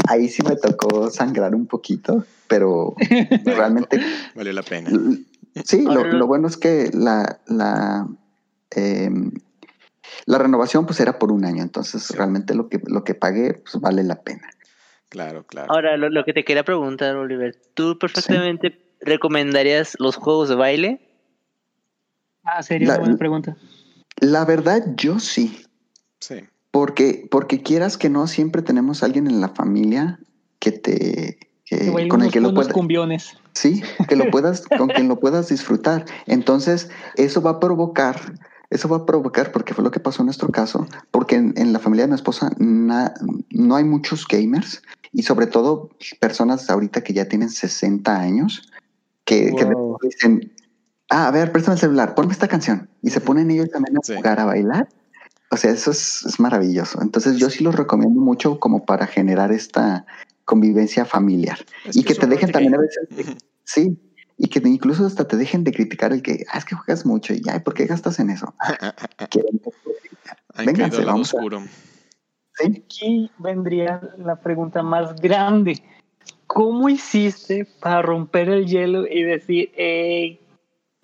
ahí 0.08 0.28
sí 0.28 0.42
me 0.42 0.56
tocó 0.56 1.10
sangrar 1.10 1.54
un 1.54 1.66
poquito, 1.66 2.24
pero 2.48 2.94
realmente 3.44 4.00
valió 4.34 4.52
la 4.52 4.62
pena. 4.62 4.90
Sí, 5.64 5.82
lo, 5.82 6.04
lo 6.04 6.26
bueno 6.26 6.48
es 6.48 6.56
que 6.56 6.90
la, 6.92 7.38
la 7.46 8.06
Em, 8.74 9.32
la 10.26 10.38
renovación 10.38 10.86
pues 10.86 11.00
era 11.00 11.18
por 11.18 11.32
un 11.32 11.44
año, 11.44 11.62
entonces 11.62 12.10
realmente 12.10 12.54
lo 12.54 12.68
que, 12.68 12.80
lo 12.86 13.04
que 13.04 13.14
pagué 13.14 13.54
pues 13.54 13.80
vale 13.80 14.02
la 14.04 14.22
pena. 14.22 14.48
Claro, 15.08 15.44
claro. 15.44 15.72
Ahora, 15.72 15.96
lo, 15.96 16.24
que 16.24 16.32
te 16.32 16.44
quería 16.44 16.64
preguntar, 16.64 17.16
Oliver, 17.16 17.56
¿tú 17.74 17.98
perfectamente 17.98 18.80
recomendarías 19.00 19.96
los 19.98 20.14
juegos 20.14 20.48
de 20.48 20.54
baile? 20.54 21.00
Ah, 22.44 22.62
sería 22.62 22.88
una 22.88 22.98
buena 22.98 23.16
pregunta. 23.16 23.56
La 24.20 24.44
verdad, 24.44 24.84
yo 24.96 25.18
sí. 25.18 25.64
Sí. 26.20 26.44
Porque, 26.70 27.26
porque 27.28 27.62
quieras 27.62 27.96
que 27.96 28.08
no, 28.08 28.28
siempre 28.28 28.62
tenemos 28.62 29.02
alguien 29.02 29.26
en 29.26 29.40
la 29.40 29.48
familia 29.48 30.20
que 30.60 30.70
te 30.70 31.38
con 32.08 32.22
el 32.22 32.32
que 32.32 32.40
lo 32.40 32.52
puedas 32.52 32.72
cumbiones. 32.72 33.36
Sí, 33.52 33.82
que 34.08 34.16
lo 34.16 34.24
puedas 34.30 34.66
con 34.66 34.88
quien 34.88 35.08
lo 35.08 35.18
puedas 35.20 35.48
disfrutar. 35.48 36.04
Entonces, 36.26 36.90
eso 37.16 37.42
va 37.42 37.52
a 37.52 37.60
provocar 37.60 38.20
eso 38.70 38.88
va 38.88 38.98
a 38.98 39.06
provocar, 39.06 39.52
porque 39.52 39.74
fue 39.74 39.84
lo 39.84 39.90
que 39.90 40.00
pasó 40.00 40.22
en 40.22 40.26
nuestro 40.26 40.48
caso, 40.48 40.86
porque 41.10 41.36
en, 41.36 41.72
la 41.72 41.80
familia 41.80 42.04
de 42.04 42.10
mi 42.10 42.14
esposa 42.14 42.50
no 42.58 43.76
hay 43.76 43.84
muchos 43.84 44.26
gamers 44.26 44.82
y 45.12 45.22
sobre 45.22 45.46
todo 45.46 45.90
personas 46.20 46.70
ahorita 46.70 47.02
que 47.02 47.12
ya 47.12 47.26
tienen 47.26 47.50
60 47.50 48.16
años 48.16 48.70
que, 49.24 49.52
dicen, 50.02 50.52
ah, 51.08 51.28
a 51.28 51.30
ver, 51.30 51.52
préstame 51.52 51.74
el 51.74 51.80
celular, 51.80 52.14
ponme 52.14 52.32
esta 52.32 52.48
canción. 52.48 52.88
Y 53.02 53.10
se 53.10 53.20
ponen 53.20 53.50
ellos 53.50 53.70
también 53.70 53.96
a 53.96 54.14
jugar, 54.14 54.40
a 54.40 54.44
bailar. 54.44 54.88
O 55.50 55.56
sea, 55.56 55.70
eso 55.70 55.90
es, 55.90 56.38
maravilloso. 56.38 57.00
Entonces 57.02 57.36
yo 57.36 57.50
sí 57.50 57.62
los 57.62 57.74
recomiendo 57.74 58.20
mucho 58.20 58.58
como 58.58 58.84
para 58.84 59.06
generar 59.06 59.52
esta 59.52 60.04
convivencia 60.44 61.04
familiar. 61.04 61.58
y 61.92 62.02
que, 62.02 62.14
te 62.14 62.26
dejen 62.26 62.50
también 62.50 62.74
a 62.74 62.78
veces, 62.78 63.36
sí, 63.64 63.98
y 64.42 64.48
que 64.48 64.66
incluso 64.66 65.06
hasta 65.06 65.28
te 65.28 65.36
dejen 65.36 65.64
de 65.64 65.72
criticar 65.72 66.12
el 66.12 66.22
que, 66.22 66.44
ah, 66.50 66.58
es 66.58 66.64
que 66.64 66.74
juegas 66.74 67.04
mucho 67.04 67.34
y, 67.34 67.42
ay, 67.50 67.60
¿por 67.60 67.74
qué 67.74 67.86
gastas 67.86 68.18
en 68.18 68.30
eso? 68.30 68.54
Vénganse, 70.56 71.04
vamos 71.04 71.32
oscuro. 71.32 71.62
¿Sí? 72.54 72.82
Aquí 72.84 73.30
vendría 73.38 74.00
la 74.18 74.36
pregunta 74.36 74.82
más 74.82 75.14
grande. 75.20 75.82
¿cómo 76.52 76.88
hiciste 76.88 77.64
para 77.80 78.02
romper 78.02 78.48
el 78.48 78.66
hielo 78.66 79.06
y 79.06 79.22
decir, 79.22 79.70
eh, 79.76 80.40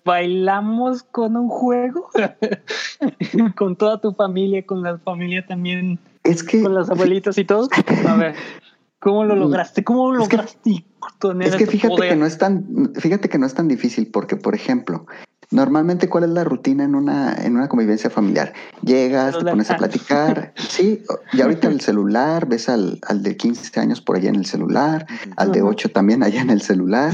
bailamos 0.03 1.03
con 1.03 1.37
un 1.37 1.47
juego? 1.47 2.09
con 3.55 3.77
toda 3.77 4.01
tu 4.01 4.11
familia, 4.11 4.65
con 4.65 4.83
la 4.83 4.97
familia 4.97 5.45
también, 5.47 5.99
Es 6.23 6.43
que, 6.43 6.61
con 6.61 6.73
las 6.73 6.89
abuelitas 6.89 7.37
y 7.37 7.45
todo. 7.45 7.69
A 8.07 8.15
ver, 8.15 8.35
¿cómo 8.99 9.25
lo 9.25 9.35
lograste? 9.35 9.83
¿Cómo 9.83 10.13
Es 10.15 10.27
que- 10.27 10.37
lograste 10.37 10.85
tener 11.19 11.47
es 11.47 11.55
que 11.55 11.65
fíjate 11.67 11.95
poder? 11.95 12.09
que 12.11 12.15
no 12.15 12.25
es 12.25 12.37
tan, 12.37 12.91
fíjate 12.95 13.29
que 13.29 13.37
no 13.37 13.45
es 13.45 13.53
tan 13.53 13.67
difícil 13.67 14.07
porque, 14.11 14.35
por 14.35 14.55
ejemplo, 14.55 15.05
normalmente 15.51 16.09
cuál 16.09 16.25
es 16.25 16.29
la 16.31 16.43
rutina 16.43 16.83
en 16.83 16.93
una, 16.95 17.33
en 17.33 17.55
una 17.55 17.69
convivencia 17.69 18.09
familiar. 18.09 18.51
Llegas, 18.81 19.37
te 19.37 19.45
pones 19.45 19.71
a 19.71 19.77
platicar, 19.77 20.53
sí, 20.57 21.03
y 21.31 21.41
ahorita 21.41 21.67
el 21.69 21.79
celular, 21.79 22.47
ves 22.47 22.67
al, 22.67 22.99
al 23.07 23.23
de 23.23 23.37
15 23.37 23.79
años 23.79 24.01
por 24.01 24.17
allá 24.17 24.29
en 24.29 24.35
el 24.35 24.45
celular, 24.45 25.05
al 25.37 25.51
de 25.53 25.59
Ajá. 25.59 25.69
8 25.69 25.89
también 25.91 26.21
allá 26.23 26.41
en 26.41 26.49
el 26.49 26.61
celular, 26.61 27.13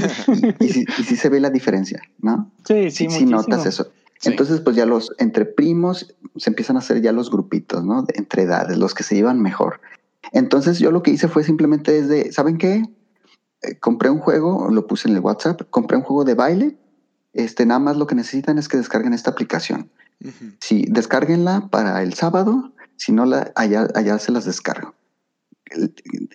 y, 0.60 0.64
y, 0.64 0.68
sí, 0.68 0.84
y 0.98 1.02
sí 1.04 1.16
se 1.16 1.28
ve 1.28 1.38
la 1.40 1.50
diferencia, 1.50 2.02
¿no? 2.20 2.50
Sí, 2.66 2.90
sí, 2.90 3.08
Sí, 3.08 3.18
sí 3.20 3.26
notas 3.26 3.66
eso. 3.66 3.88
Sí. 4.18 4.30
Entonces, 4.30 4.60
pues 4.60 4.74
ya 4.74 4.86
los, 4.86 5.12
entre 5.18 5.44
primos, 5.44 6.14
se 6.36 6.48
empiezan 6.50 6.76
a 6.76 6.78
hacer 6.80 7.02
ya 7.02 7.12
los 7.12 7.30
grupitos, 7.30 7.84
¿no? 7.84 8.02
De- 8.02 8.14
entre 8.16 8.42
edades, 8.42 8.78
los 8.78 8.94
que 8.94 9.02
se 9.02 9.14
llevan 9.14 9.40
mejor. 9.42 9.80
Entonces, 10.32 10.78
yo 10.78 10.90
lo 10.90 11.02
que 11.02 11.10
hice 11.10 11.28
fue 11.28 11.44
simplemente 11.44 11.92
desde, 11.92 12.32
¿saben 12.32 12.58
qué? 12.58 12.82
Eh, 13.62 13.78
compré 13.78 14.10
un 14.10 14.18
juego, 14.18 14.68
lo 14.70 14.86
puse 14.86 15.08
en 15.08 15.14
el 15.14 15.20
WhatsApp, 15.20 15.62
compré 15.70 15.96
un 15.96 16.02
juego 16.02 16.24
de 16.24 16.34
baile. 16.34 16.76
Este, 17.32 17.66
nada 17.66 17.80
más 17.80 17.96
lo 17.96 18.06
que 18.06 18.14
necesitan 18.14 18.58
es 18.58 18.68
que 18.68 18.76
descarguen 18.76 19.12
esta 19.12 19.30
aplicación. 19.30 19.90
Si 20.60 20.86
descarguenla 20.88 21.68
para 21.70 22.02
el 22.02 22.14
sábado, 22.14 22.72
si 22.96 23.12
no, 23.12 23.24
la, 23.26 23.52
allá, 23.56 23.88
allá 23.94 24.18
se 24.18 24.32
las 24.32 24.44
descargo. 24.44 24.94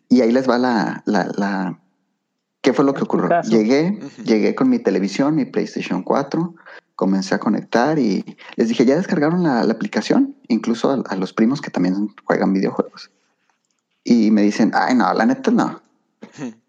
Y 0.09 0.21
ahí 0.21 0.31
les 0.31 0.49
va 0.49 0.57
la, 0.57 1.03
la, 1.05 1.31
la- 1.37 1.79
¿Qué 2.61 2.73
fue 2.73 2.83
lo 2.83 2.93
que 2.93 3.03
ocurrió? 3.03 3.29
Llegué, 3.49 3.99
llegué 4.25 4.53
con 4.53 4.67
mi 4.69 4.79
televisión, 4.79 5.33
mi 5.35 5.45
PlayStation 5.45 6.03
4, 6.03 6.55
comencé 6.95 7.33
a 7.33 7.39
conectar 7.39 7.97
y 7.99 8.35
les 8.57 8.67
dije, 8.67 8.85
¿ya 8.85 8.97
descargaron 8.97 9.43
la, 9.43 9.63
la 9.63 9.71
aplicación? 9.73 10.35
Incluso 10.49 10.91
a, 10.91 11.01
a 11.09 11.15
los 11.15 11.31
primos 11.31 11.61
que 11.61 11.71
también 11.71 12.09
juegan 12.25 12.51
videojuegos. 12.51 13.11
Y 14.09 14.31
me 14.31 14.41
dicen, 14.41 14.71
ay, 14.73 14.95
no, 14.95 15.13
la 15.13 15.25
neta 15.25 15.51
no. 15.51 15.81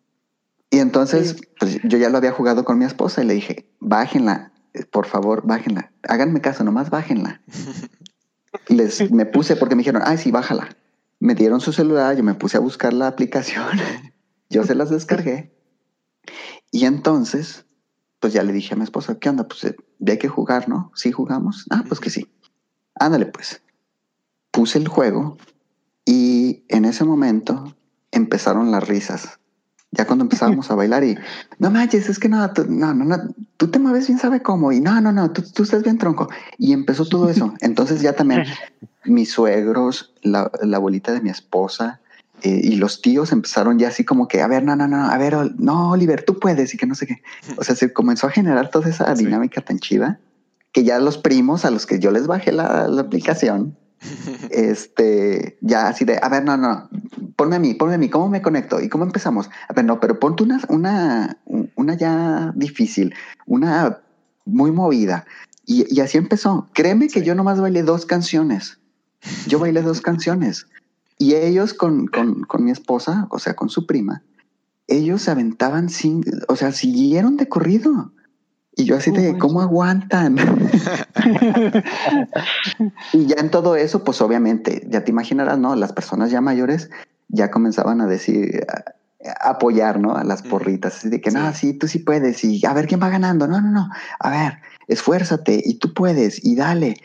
Y 0.72 0.78
entonces, 0.78 1.34
pues 1.59 1.80
yo 1.82 1.99
ya 1.99 2.11
lo 2.11 2.18
había 2.18 2.30
jugado 2.30 2.64
con 2.64 2.78
mi 2.78 2.84
esposa 2.84 3.24
y 3.24 3.26
le 3.26 3.34
dije, 3.34 3.68
bájenla, 3.80 4.53
eh, 4.72 4.84
por 4.84 5.07
favor, 5.07 5.45
bájenla. 5.45 5.91
Háganme 6.05 6.41
caso, 6.41 6.62
nomás 6.62 6.91
bájenla. 6.91 7.41
Les, 8.68 9.11
me 9.11 9.26
puse 9.26 9.57
porque 9.57 9.74
me 9.74 9.80
dijeron, 9.80 10.03
ay, 10.05 10.16
sí, 10.16 10.30
bájala. 10.30 10.68
Me 11.18 11.34
dieron 11.34 11.61
su 11.61 11.72
celular, 11.72 12.16
yo 12.16 12.22
me 12.22 12.34
puse 12.34 12.57
a 12.57 12.61
buscar 12.61 12.93
la 12.93 13.09
aplicación, 13.09 13.66
yo 14.49 14.62
se 14.62 14.76
las 14.76 14.91
descargué. 14.91 15.53
Y 16.70 16.84
entonces, 16.84 17.64
pues 18.20 18.32
ya 18.32 18.45
le 18.45 18.53
dije 18.53 18.74
a 18.74 18.76
mi 18.76 18.84
esposa, 18.84 19.18
¿qué 19.18 19.28
onda? 19.28 19.49
Pues 19.49 19.64
eh, 19.64 19.76
ya 19.99 20.12
hay 20.12 20.18
que 20.20 20.28
jugar, 20.28 20.68
¿no? 20.68 20.93
Sí 20.95 21.11
jugamos. 21.11 21.66
Ah, 21.70 21.82
pues 21.88 21.99
que 21.99 22.11
sí. 22.11 22.30
Ándale, 22.95 23.26
pues. 23.26 23.61
Puse 24.53 24.78
el 24.78 24.86
juego 24.86 25.36
y 26.11 26.64
en 26.68 26.86
ese 26.86 27.04
momento 27.04 27.72
empezaron 28.11 28.72
las 28.72 28.88
risas. 28.88 29.38
Ya 29.92 30.06
cuando 30.06 30.24
empezábamos 30.24 30.68
a 30.68 30.74
bailar 30.74 31.04
y, 31.04 31.16
no 31.61 31.70
manches, 31.70 32.08
es 32.08 32.18
que 32.18 32.28
no, 32.28 32.52
tú, 32.52 32.64
no, 32.68 32.92
no, 32.92 33.04
no, 33.04 33.16
tú 33.56 33.68
te 33.68 33.78
mueves 33.78 34.08
bien, 34.08 34.18
sabe 34.18 34.42
cómo, 34.42 34.72
y 34.72 34.80
no, 34.80 35.00
no, 35.00 35.12
no, 35.12 35.30
tú, 35.30 35.42
tú 35.54 35.62
estás 35.62 35.84
bien 35.84 35.98
tronco. 35.98 36.28
Y 36.58 36.72
empezó 36.72 37.04
todo 37.04 37.30
eso. 37.30 37.54
Entonces 37.61 38.00
ya 38.00 38.14
también 38.14 38.42
mis 39.04 39.30
suegros, 39.30 40.12
la, 40.22 40.50
la 40.62 40.78
abuelita 40.78 41.12
de 41.12 41.20
mi 41.20 41.30
esposa 41.30 42.00
eh, 42.42 42.61
y 42.61 42.74
los 42.74 43.02
tíos 43.02 43.30
empezaron 43.30 43.78
ya 43.78 43.86
así 43.86 44.04
como 44.04 44.26
que, 44.26 44.42
a 44.42 44.48
ver, 44.48 44.64
no, 44.64 44.74
no, 44.74 44.88
no, 44.88 45.04
a 45.04 45.16
ver, 45.16 45.36
no, 45.58 45.90
Oliver, 45.90 46.24
tú 46.24 46.40
puedes 46.40 46.74
y 46.74 46.76
que 46.76 46.86
no 46.86 46.96
sé 46.96 47.06
qué. 47.06 47.22
O 47.56 47.62
sea, 47.62 47.76
se 47.76 47.92
comenzó 47.92 48.26
a 48.26 48.30
generar 48.30 48.68
toda 48.70 48.90
esa 48.90 49.14
Sí. 49.14 49.26
dinámica 49.26 49.61
tan 49.61 49.78
chida 49.78 50.18
que 50.72 50.82
ya 50.82 50.98
los 50.98 51.18
primos 51.18 51.64
a 51.64 51.70
los 51.70 51.86
que 51.86 52.00
yo 52.00 52.11
les 52.11 52.26
bajé 52.26 52.50
la, 52.50 52.88
la 52.88 53.00
aplicación, 53.00 53.76
este, 54.51 55.59
ya 55.61 55.88
así 55.88 56.05
de, 56.05 56.18
a 56.22 56.28
ver, 56.28 56.44
no, 56.44 56.57
no, 56.57 56.88
ponme 57.36 57.57
a 57.57 57.59
mí, 57.59 57.74
ponme 57.74 57.94
a 57.94 57.98
mí, 57.98 58.09
¿cómo 58.09 58.28
me 58.28 58.42
conecto? 58.42 58.80
¿Y 58.80 58.88
cómo 58.88 59.05
empezamos? 59.05 59.51
A 59.68 59.72
ver, 59.72 59.84
no, 59.84 60.01
pero 60.01 60.18
ponte 60.18 60.42
una, 60.42 60.61
una, 60.68 61.38
una 61.74 61.94
ya 61.94 62.53
difícil, 62.55 63.14
una 63.46 64.01
muy 64.44 64.72
movida. 64.72 65.26
Y, 65.66 65.84
y 65.94 66.01
así 66.01 66.18
empezó. 66.18 66.68
Créeme 66.72 67.09
que 67.09 67.20
Sí. 67.20 67.26
yo 67.26 67.34
nomás 67.34 67.61
bailé 67.61 67.82
dos 67.82 68.07
canciones. 68.07 68.78
Yo 69.46 69.59
bailé 69.59 69.82
dos 69.82 70.01
canciones. 70.01 70.66
Y 71.18 71.34
ellos 71.34 71.74
con, 71.74 72.07
con, 72.07 72.42
con 72.44 72.64
mi 72.64 72.70
esposa, 72.70 73.26
o 73.30 73.38
sea, 73.38 73.55
con 73.55 73.68
su 73.68 73.86
prima, 73.86 74.22
ellos 74.88 75.22
se 75.22 75.30
aventaban 75.30 75.90
sin, 75.90 76.24
o 76.48 76.57
sea, 76.57 76.72
siguieron 76.72 77.36
de 77.36 77.48
corrido. 77.48 78.12
Y 78.77 78.85
yo 78.85 78.97
así 78.97 79.11
de. 79.11 79.37
¿cómo 79.39 79.61
aguantan? 79.61 80.37
y 83.12 83.27
ya 83.27 83.37
en 83.39 83.51
todo 83.51 83.77
eso, 83.77 84.05
pues 84.05 84.21
obviamente, 84.21 84.87
ya 84.89 85.05
te 85.05 85.11
imaginarás, 85.11 85.59
¿no? 85.59 85.75
Las 85.75 85.93
personas 85.93 86.31
ya 86.31 86.41
mayores 86.41 86.89
ya 87.29 87.51
comenzaban 87.51 88.01
a 88.01 88.07
decir, 88.07 88.64
a, 88.68 89.51
apoyar, 89.51 89.99
¿no? 90.01 90.14
A 90.14 90.25
las 90.25 90.43
porritas, 90.43 90.97
así 90.97 91.09
de 91.09 91.21
que, 91.21 91.31
Sí. 91.31 91.37
no, 91.37 91.53
sí, 91.53 91.75
tú 91.75 91.89
sí 91.89 91.99
puedes, 91.99 92.43
y 92.45 92.64
a 92.64 92.73
ver 92.73 92.87
quién 92.87 93.03
va 93.03 93.09
ganando, 93.09 93.47
no, 93.47 93.61
no, 93.61 93.71
no, 93.71 93.91
a 94.18 94.31
ver, 94.31 94.59
esfuérzate, 94.89 95.61
y 95.64 95.75
tú 95.75 95.93
puedes, 95.93 96.45
y 96.45 96.57
dale. 96.57 96.97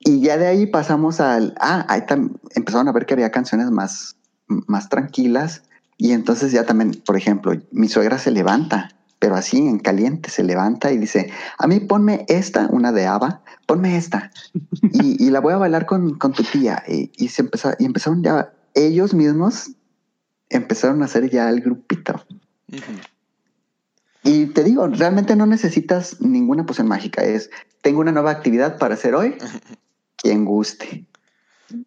Y 0.00 0.20
ya 0.20 0.38
de 0.38 0.46
ahí 0.46 0.66
pasamos 0.66 1.20
al, 1.20 1.54
ah, 1.60 1.84
ahí 1.88 2.02
empezaron 2.54 2.88
a 2.88 2.92
ver 2.92 3.06
que 3.06 3.14
había 3.14 3.30
canciones 3.30 3.70
más, 3.70 4.16
más 4.46 4.88
tranquilas, 4.88 5.62
y 5.96 6.12
entonces 6.12 6.52
ya 6.52 6.64
también, 6.64 7.00
por 7.04 7.16
ejemplo, 7.16 7.52
mi 7.70 7.88
suegra 7.88 8.18
se 8.18 8.30
levanta, 8.30 8.90
pero 9.20 9.36
así 9.36 9.58
en 9.58 9.78
caliente 9.78 10.30
se 10.30 10.42
levanta 10.42 10.90
y 10.90 10.98
dice, 10.98 11.30
a 11.58 11.66
mí 11.68 11.78
ponme 11.78 12.24
esta, 12.26 12.66
una 12.72 12.90
de 12.90 13.06
Ava, 13.06 13.42
ponme 13.66 13.96
esta, 13.96 14.32
y, 14.82 15.24
y 15.24 15.30
la 15.30 15.40
voy 15.40 15.52
a 15.52 15.58
bailar 15.58 15.86
con, 15.86 16.18
con 16.18 16.32
tu 16.32 16.42
tía. 16.42 16.82
Y, 16.88 17.12
y 17.16 17.28
se 17.28 17.42
empezó, 17.42 17.70
y 17.78 17.84
empezaron 17.84 18.22
ya, 18.22 18.52
ellos 18.74 19.14
mismos 19.14 19.72
empezaron 20.48 21.02
a 21.02 21.04
hacer 21.04 21.30
ya 21.30 21.48
el 21.50 21.60
grupito. 21.60 22.24
Y 24.24 24.46
te 24.46 24.64
digo, 24.64 24.88
realmente 24.88 25.36
no 25.36 25.46
necesitas 25.46 26.20
ninguna 26.20 26.64
poción 26.64 26.88
mágica, 26.88 27.22
es, 27.22 27.50
tengo 27.82 28.00
una 28.00 28.12
nueva 28.12 28.30
actividad 28.30 28.78
para 28.78 28.94
hacer 28.94 29.14
hoy, 29.14 29.34
quien 30.16 30.46
guste. 30.46 31.04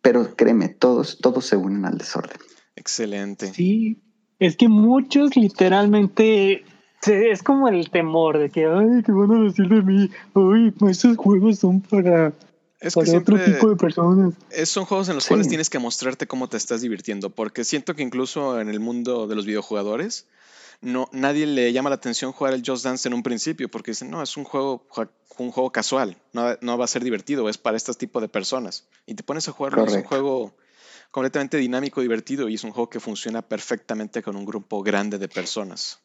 Pero 0.02 0.36
créeme, 0.36 0.70
todos, 0.70 1.18
todos 1.20 1.46
se 1.46 1.58
unen 1.58 1.86
al 1.86 1.98
desorden. 1.98 2.38
Excelente. 2.76 3.52
Sí, 3.54 4.02
es 4.40 4.56
que 4.56 4.68
muchos 4.68 5.36
literalmente 5.36 6.64
se- 7.04 7.32
es 7.32 7.44
como 7.44 7.68
el 7.68 7.90
temor 7.90 8.38
de 8.40 8.50
que, 8.50 8.66
ay, 8.66 9.04
¿qué 9.06 9.12
van 9.12 9.32
a 9.32 9.44
decir 9.44 9.68
de 9.68 9.82
mí? 9.82 10.10
Ay, 10.36 10.74
esos 10.90 11.18
juegos 11.18 11.60
son 11.60 11.82
para, 11.82 12.34
Es 12.80 12.96
que 12.96 13.02
para 13.06 13.18
otro 13.20 13.38
tipo 13.44 13.70
de 13.70 13.76
personas. 13.76 14.34
es- 14.52 14.70
son 14.70 14.86
juegos 14.86 15.10
en 15.10 15.16
los 15.16 15.24
Sí. 15.26 15.30
cuales 15.30 15.48
tienes 15.48 15.70
que 15.70 15.80
mostrarte 15.80 16.28
cómo 16.28 16.48
te 16.50 16.58
estás 16.58 16.82
divirtiendo, 16.82 17.30
porque 17.30 17.64
siento 17.64 17.96
que 17.96 18.04
incluso 18.04 18.60
en 18.60 18.70
el 18.70 18.80
mundo 18.80 19.28
de 19.28 19.36
los 19.36 19.46
videojugadores, 19.46 20.28
no, 20.82 21.08
nadie 21.14 21.46
le 21.46 21.72
llama 21.72 21.90
la 21.90 21.96
atención 21.96 22.32
jugar 22.34 22.54
el 22.54 22.64
Just 22.66 22.84
Dance 22.84 23.08
en 23.08 23.14
un 23.14 23.24
principio, 23.24 23.70
porque 23.70 23.92
dicen, 23.92 24.10
no, 24.12 24.22
es 24.22 24.36
un 24.36 24.44
juego, 24.44 24.86
un 25.38 25.52
juego 25.52 25.72
casual, 25.72 26.18
no, 26.34 26.58
no 26.62 26.78
va 26.78 26.86
a 26.86 26.88
ser 26.90 27.04
divertido, 27.04 27.48
es 27.48 27.58
para 27.58 27.78
este 27.78 27.94
tipo 27.94 28.20
de 28.22 28.28
personas. 28.28 28.86
Y 29.06 29.14
te 29.16 29.24
pones 29.24 29.48
a 29.48 29.52
jugarlo, 29.54 29.86
es 29.86 29.94
un 29.94 30.04
juego 30.04 30.54
completamente 31.12 31.58
dinámico, 31.58 32.02
divertido, 32.02 32.50
y 32.50 32.56
es 32.56 32.64
un 32.64 32.72
juego 32.72 32.90
que 32.90 33.00
funciona 33.00 33.42
perfectamente 33.42 34.22
con 34.22 34.36
un 34.36 34.46
grupo 34.46 34.82
grande 34.84 35.18
de 35.20 35.30
personas. 35.30 36.00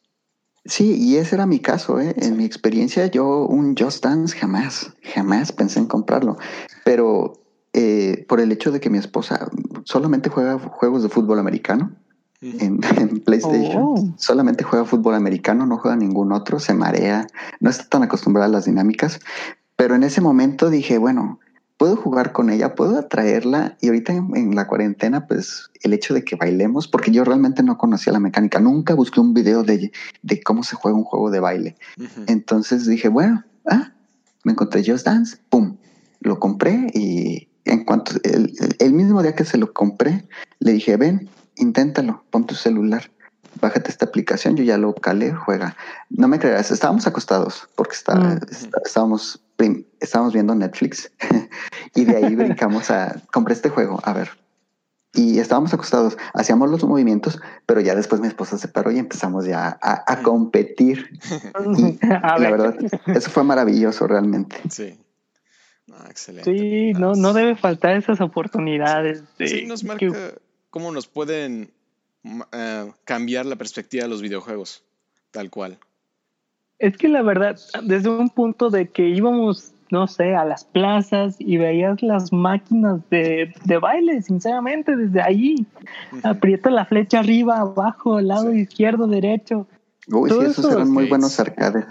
Sí, 0.69 0.95
y 0.95 1.17
ese 1.17 1.35
era 1.35 1.47
mi 1.47 1.59
caso, 1.59 1.99
¿eh? 1.99 2.15
En 2.17 2.37
mi 2.37 2.45
experiencia, 2.45 3.07
yo 3.07 3.45
un 3.47 3.75
Just 3.75 4.03
Dance 4.03 4.37
jamás, 4.37 4.93
jamás 5.15 5.51
pensé 5.51 5.79
en 5.79 5.87
comprarlo. 5.87 6.37
Pero 6.85 7.41
eh, 7.73 8.23
por 8.29 8.39
el 8.39 8.51
hecho 8.51 8.71
de 8.71 8.79
que 8.79 8.91
mi 8.91 8.99
esposa 8.99 9.49
solamente 9.83 10.29
juega 10.29 10.59
juegos 10.59 11.01
de 11.01 11.09
fútbol 11.09 11.39
americano 11.39 11.91
en 12.41 12.79
PlayStation, 13.25 13.83
Oh. 13.83 14.13
solamente 14.17 14.63
juega 14.63 14.85
fútbol 14.85 15.15
americano, 15.15 15.65
no 15.65 15.79
juega 15.79 15.97
ningún 15.97 16.31
otro, 16.31 16.59
se 16.59 16.75
marea, 16.75 17.25
no 17.59 17.71
está 17.71 17.85
tan 17.89 18.03
acostumbrada 18.03 18.45
a 18.45 18.51
las 18.51 18.65
dinámicas. 18.65 19.19
Pero 19.75 19.95
en 19.95 20.03
ese 20.03 20.21
momento 20.21 20.69
dije, 20.69 20.99
bueno, 20.99 21.39
puedo 21.79 21.95
jugar 21.95 22.33
con 22.33 22.49
ella, 22.49 22.75
puedo 22.75 22.99
atraerla 22.99 23.77
y 23.79 23.87
ahorita 23.87 24.11
en, 24.11 24.35
en 24.35 24.53
la 24.53 24.67
cuarentena, 24.67 25.25
pues 25.27 25.71
el 25.81 25.93
hecho 25.93 26.13
de 26.13 26.25
que 26.25 26.35
bailemos, 26.35 26.89
porque 26.89 27.09
yo 27.09 27.23
realmente 27.23 27.63
no 27.63 27.77
conocía 27.77 28.11
la 28.11 28.19
mecánica, 28.19 28.59
nunca 28.59 28.93
busqué 28.95 29.21
un 29.21 29.33
video 29.33 29.63
de, 29.63 29.89
de 30.21 30.43
cómo 30.43 30.63
se 30.63 30.75
juega 30.75 30.97
un 30.97 31.05
juego 31.05 31.31
de 31.31 31.39
baile. 31.39 31.77
Entonces 32.27 32.85
dije, 32.85 33.07
bueno, 33.07 33.45
ah, 33.65 33.93
me 34.43 34.51
encontré 34.51 34.83
Just 34.85 35.05
Dance, 35.05 35.37
pum, 35.47 35.77
lo 36.19 36.37
compré 36.37 36.91
y 36.93 37.47
en 37.63 37.85
cuanto, 37.85 38.11
el, 38.23 38.93
mismo 38.93 39.23
día 39.23 39.33
que 39.33 39.45
se 39.45 39.57
lo 39.57 39.71
compré, 39.71 40.27
le 40.59 40.73
dije, 40.73 40.97
ven, 40.97 41.29
inténtalo, 41.55 42.25
pon 42.29 42.45
tu 42.45 42.55
celular, 42.55 43.09
bájate 43.61 43.89
esta 43.89 44.05
aplicación, 44.05 44.57
yo 44.57 44.65
ya 44.65 44.77
lo 44.77 44.93
calé, 44.95 45.33
juega. 45.33 45.77
No 46.09 46.27
me 46.27 46.39
creas, 46.39 46.71
estábamos 46.71 47.07
acostados 47.07 47.69
porque 47.75 47.93
está- 47.95 48.15
Mm. 48.15 48.39
está- 48.51 48.81
estábamos, 48.85 49.41
estábamos 49.99 50.33
viendo 50.33 50.55
Netflix 50.55 51.11
y 51.95 52.05
de 52.05 52.15
ahí 52.17 52.35
brincamos 52.35 52.89
a, 52.91 53.21
compré 53.31 53.53
este 53.53 53.69
juego, 53.69 53.99
a 54.03 54.13
ver. 54.13 54.29
y 55.13 55.39
estábamos 55.39 55.73
acostados, 55.73 56.17
hacíamos 56.33 56.69
los 56.69 56.83
movimientos, 56.83 57.39
pero 57.65 57.81
ya 57.81 57.95
después 57.95 58.21
mi 58.21 58.27
esposa 58.27 58.57
se 58.57 58.67
paró 58.67 58.91
y 58.91 58.99
empezamos 58.99 59.45
ya 59.45 59.77
a, 59.81 60.03
a 60.11 60.21
competir. 60.21 61.09
Y 61.77 61.99
A 62.05 62.37
la 62.37 62.49
ver. 62.49 62.51
verdad, 62.51 62.75
eso 63.07 63.29
fue 63.31 63.43
maravilloso 63.43 64.07
realmente. 64.07 64.57
Sí. 64.69 64.97
Ah, 65.91 66.05
excelente. 66.09 66.51
Sí, 66.51 66.93
no, 66.93 67.13
no 67.15 67.33
debe 67.33 67.55
faltar 67.55 67.97
esas 67.97 68.21
oportunidades. 68.21 69.23
De, 69.39 69.47
Sí, 69.47 69.65
nos 69.65 69.83
marca 69.83 69.99
que- 70.05 70.39
cómo 70.69 70.91
nos 70.91 71.07
pueden 71.07 71.71
eh, 72.51 72.91
cambiar 73.05 73.47
la 73.47 73.55
perspectiva 73.55 74.03
de 74.03 74.09
los 74.09 74.21
videojuegos, 74.21 74.83
tal 75.31 75.49
cual. 75.49 75.79
Es 76.79 76.97
que 76.97 77.09
la 77.09 77.21
verdad, 77.21 77.57
desde 77.83 78.09
un 78.09 78.29
punto 78.29 78.69
de 78.69 78.87
que 78.87 79.07
íbamos, 79.09 79.73
no 79.91 80.07
sé, 80.07 80.33
a 80.35 80.45
las 80.45 80.63
plazas 80.63 81.35
y 81.39 81.57
veías 81.57 82.01
las 82.01 82.31
máquinas 82.31 83.01
de, 83.09 83.53
de 83.65 83.77
baile, 83.77 84.21
sinceramente, 84.21 84.95
desde 84.95 85.21
ahí. 85.21 85.65
Ujú. 86.13 86.21
Aprieta 86.23 86.69
la 86.69 86.85
flecha 86.85 87.19
arriba, 87.19 87.59
abajo, 87.59 88.21
lado 88.21 88.51
Sí. 88.51 88.59
izquierdo, 88.61 89.07
derecho. 89.07 89.67
Uy, 90.11 90.29
sí, 90.31 90.37
esos 90.39 90.59
eso, 90.65 90.71
eran 90.71 90.89
muy 90.89 91.07
buenos 91.07 91.39
arcades. 91.39 91.85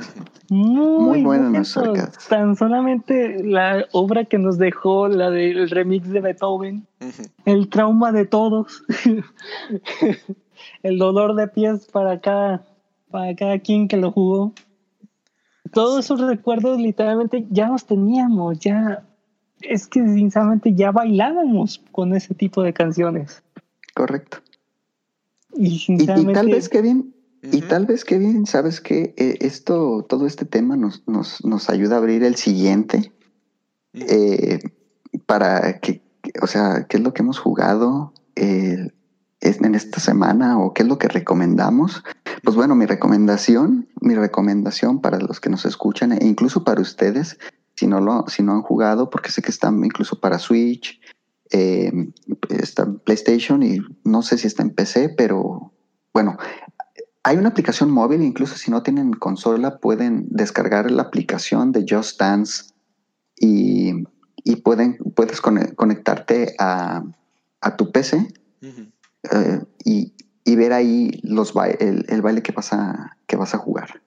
Muy, 0.48 1.22
Muy 1.22 1.22
buenos. 1.22 1.76
arcades. 1.76 2.26
Tan 2.28 2.56
solamente 2.56 3.44
la 3.44 3.84
obra 3.92 4.24
que 4.24 4.38
nos 4.38 4.56
dejó, 4.58 5.06
la 5.06 5.30
del 5.30 5.68
remix 5.70 6.08
de 6.08 6.20
Beethoven, 6.22 6.86
el 7.44 7.68
trauma 7.68 8.10
de 8.10 8.24
todos, 8.24 8.82
el 10.82 10.98
dolor 10.98 11.34
de 11.34 11.46
pies 11.48 11.86
para 11.92 12.20
cada, 12.20 12.62
para 13.10 13.36
cada 13.36 13.58
quien 13.58 13.86
que 13.86 13.96
lo 13.98 14.10
jugó. 14.10 14.52
Todos 15.72 16.04
esos 16.04 16.20
recuerdos 16.20 16.78
literalmente 16.78 17.46
ya 17.50 17.68
los 17.68 17.84
teníamos, 17.86 18.58
ya 18.58 19.04
es 19.60 19.86
que 19.86 20.00
sinceramente 20.06 20.74
ya 20.74 20.90
bailábamos 20.92 21.82
con 21.92 22.14
ese 22.14 22.34
tipo 22.34 22.62
de 22.62 22.72
canciones. 22.72 23.42
Correcto. 23.94 24.38
Y 25.54 25.66
Y, 25.66 25.74
y 25.74 25.78
sinceramente 25.78 26.34
tal 26.34 26.46
vez, 26.48 26.68
Kevin, 26.68 27.14
y 27.42 27.58
Ujú. 27.58 27.68
tal 27.68 27.86
vez, 27.86 28.04
Kevin, 28.04 28.46
sabes 28.46 28.80
que 28.80 29.14
esto, 29.16 30.04
todo 30.08 30.26
este 30.26 30.44
tema 30.44 30.76
nos, 30.76 31.02
nos, 31.06 31.44
nos 31.44 31.70
ayuda 31.70 31.96
a 31.96 31.98
abrir 31.98 32.22
el 32.22 32.36
siguiente 32.36 33.12
eh, 33.94 34.58
para 35.26 35.78
que, 35.80 36.02
que- 36.22 36.32
o 36.42 36.46
sea, 36.46 36.86
qué 36.88 36.98
es 36.98 37.02
lo 37.02 37.12
que 37.14 37.22
hemos 37.22 37.38
jugado 37.38 38.12
eh, 38.36 38.90
en 39.40 39.74
esta 39.74 40.00
semana 40.00 40.58
o 40.58 40.74
qué 40.74 40.82
es 40.82 40.88
lo 40.88 40.98
que 40.98 41.08
recomendamos. 41.08 42.02
Pues 42.42 42.56
bueno, 42.56 42.74
mi 42.74 42.86
recomendación, 42.86 43.88
mi 44.00 44.14
recomendación 44.14 45.00
para 45.00 45.18
los 45.18 45.40
que 45.40 45.50
nos 45.50 45.64
escuchan 45.64 46.12
e 46.12 46.26
incluso 46.26 46.64
para 46.64 46.80
ustedes, 46.80 47.38
si 47.76 47.86
no 47.86 48.00
lo, 48.00 48.24
si 48.28 48.42
no 48.42 48.52
han 48.52 48.62
jugado, 48.62 49.10
porque 49.10 49.30
sé 49.30 49.42
que 49.42 49.50
están 49.50 49.84
incluso 49.84 50.20
para 50.20 50.38
Switch, 50.38 51.00
eh, 51.50 51.92
está 52.50 52.92
PlayStation 53.04 53.62
y 53.62 53.80
no 54.04 54.22
sé 54.22 54.38
si 54.38 54.46
está 54.46 54.62
en 54.62 54.70
PC, 54.70 55.10
pero 55.16 55.72
bueno, 56.12 56.36
hay 57.22 57.36
una 57.36 57.50
aplicación 57.50 57.90
móvil, 57.90 58.22
incluso 58.22 58.56
si 58.56 58.70
no 58.70 58.82
tienen 58.82 59.12
consola, 59.12 59.78
pueden 59.78 60.26
descargar 60.30 60.90
la 60.90 61.02
aplicación 61.02 61.72
de 61.72 61.84
Just 61.88 62.18
Dance 62.20 62.64
y, 63.38 63.92
y 64.44 64.56
pueden, 64.56 64.98
puedes 65.14 65.40
cone- 65.40 65.74
conectarte 65.74 66.54
a, 66.58 67.02
a 67.60 67.76
tu 67.76 67.92
PC 67.92 68.28
Ujú. 68.60 68.90
Eh, 69.32 69.60
y, 69.84 70.12
y 70.44 70.56
ver 70.56 70.72
ahí 70.72 71.20
los 71.22 71.52
ba- 71.52 71.68
el, 71.68 72.04
el 72.08 72.22
baile 72.22 72.42
que 72.42 72.52
vas, 72.52 72.72
a, 72.72 73.16
que 73.26 73.36
vas 73.36 73.54
a 73.54 73.58
jugar. 73.58 74.02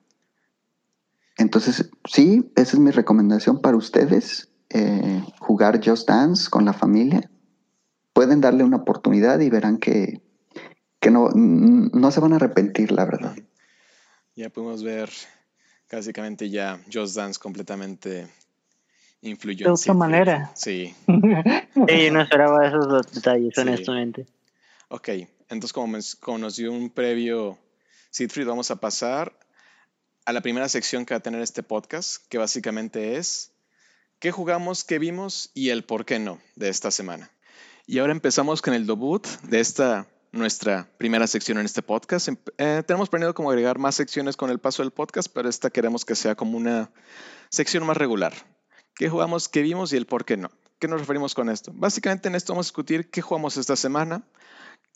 Entonces, 1.38 1.90
sí, 2.04 2.50
esa 2.56 2.76
es 2.76 2.78
mi 2.78 2.90
recomendación 2.90 3.60
para 3.60 3.76
ustedes, 3.76 4.48
eh, 4.70 5.22
jugar 5.40 5.80
Just 5.84 6.08
Dance 6.08 6.48
con 6.50 6.64
la 6.64 6.72
familia. 6.72 7.30
Pueden 8.12 8.40
darle 8.40 8.64
una 8.64 8.76
oportunidad 8.78 9.40
y 9.40 9.48
verán 9.50 9.78
que, 9.78 10.20
que 11.00 11.10
no, 11.10 11.30
no 11.34 12.10
se 12.10 12.20
van 12.20 12.32
a 12.34 12.36
arrepentir, 12.36 12.92
la 12.92 13.04
verdad. 13.06 13.34
Ya 14.36 14.50
pudimos 14.50 14.82
ver 14.82 15.10
básicamente 15.90 16.48
ya 16.48 16.80
Just 16.92 17.14
Dance 17.16 17.38
completamente 17.38 18.26
influyó 19.20 19.66
De 19.66 19.72
otra 19.72 19.92
manera. 19.94 20.50
Sí, 20.54 20.94
Sí, 21.06 22.10
no 22.10 22.22
esperaba 22.22 22.66
esos 22.66 23.12
detalles, 23.12 23.54
Sí. 23.54 23.60
honestamente. 23.60 24.26
Ok. 24.92 25.08
Entonces, 25.48 25.72
como, 25.72 25.98
como 26.20 26.38
nos 26.38 26.56
dio 26.56 26.70
un 26.70 26.90
previo 26.90 27.58
Siegfried, 28.10 28.46
vamos 28.46 28.70
a 28.70 28.76
pasar 28.76 29.38
a 30.26 30.32
la 30.32 30.42
primera 30.42 30.68
sección 30.68 31.06
que 31.06 31.14
va 31.14 31.18
a 31.18 31.22
tener 31.22 31.40
este 31.40 31.62
podcast, 31.62 32.26
que 32.28 32.38
básicamente 32.38 33.16
es 33.16 33.52
qué 34.18 34.30
jugamos, 34.30 34.84
qué 34.84 34.98
vimos 34.98 35.50
y 35.54 35.70
el 35.70 35.84
por 35.84 36.04
qué 36.04 36.18
no 36.18 36.40
de 36.56 36.68
esta 36.68 36.90
semana. 36.90 37.30
Y 37.86 37.98
ahora 37.98 38.12
empezamos 38.12 38.62
con 38.62 38.74
el 38.74 38.86
debut 38.86 39.26
de 39.44 39.60
esta 39.60 40.06
nuestra 40.30 40.88
primera 40.98 41.26
sección 41.26 41.58
en 41.58 41.64
este 41.64 41.82
podcast. 41.82 42.28
Em- 42.28 42.36
eh, 42.58 42.82
tenemos 42.86 43.08
planeado 43.08 43.34
como 43.34 43.50
agregar 43.50 43.78
más 43.78 43.94
secciones 43.94 44.36
con 44.36 44.50
el 44.50 44.58
paso 44.58 44.82
del 44.82 44.92
podcast, 44.92 45.28
pero 45.32 45.48
esta 45.48 45.70
queremos 45.70 46.04
que 46.04 46.14
sea 46.14 46.34
como 46.34 46.56
una 46.56 46.90
sección 47.48 47.84
más 47.86 47.96
regular. 47.96 48.34
¿Qué 48.94 49.08
jugamos, 49.08 49.48
qué 49.48 49.62
vimos 49.62 49.92
y 49.92 49.96
el 49.96 50.06
por 50.06 50.26
qué 50.26 50.36
no? 50.36 50.50
¿Qué 50.78 50.88
nos 50.88 51.00
referimos 51.00 51.34
con 51.34 51.48
esto? 51.48 51.72
Básicamente 51.74 52.28
en 52.28 52.34
esto 52.34 52.52
vamos 52.52 52.66
a 52.66 52.68
discutir 52.68 53.10
qué 53.10 53.22
jugamos 53.22 53.56
esta 53.56 53.76
semana, 53.76 54.24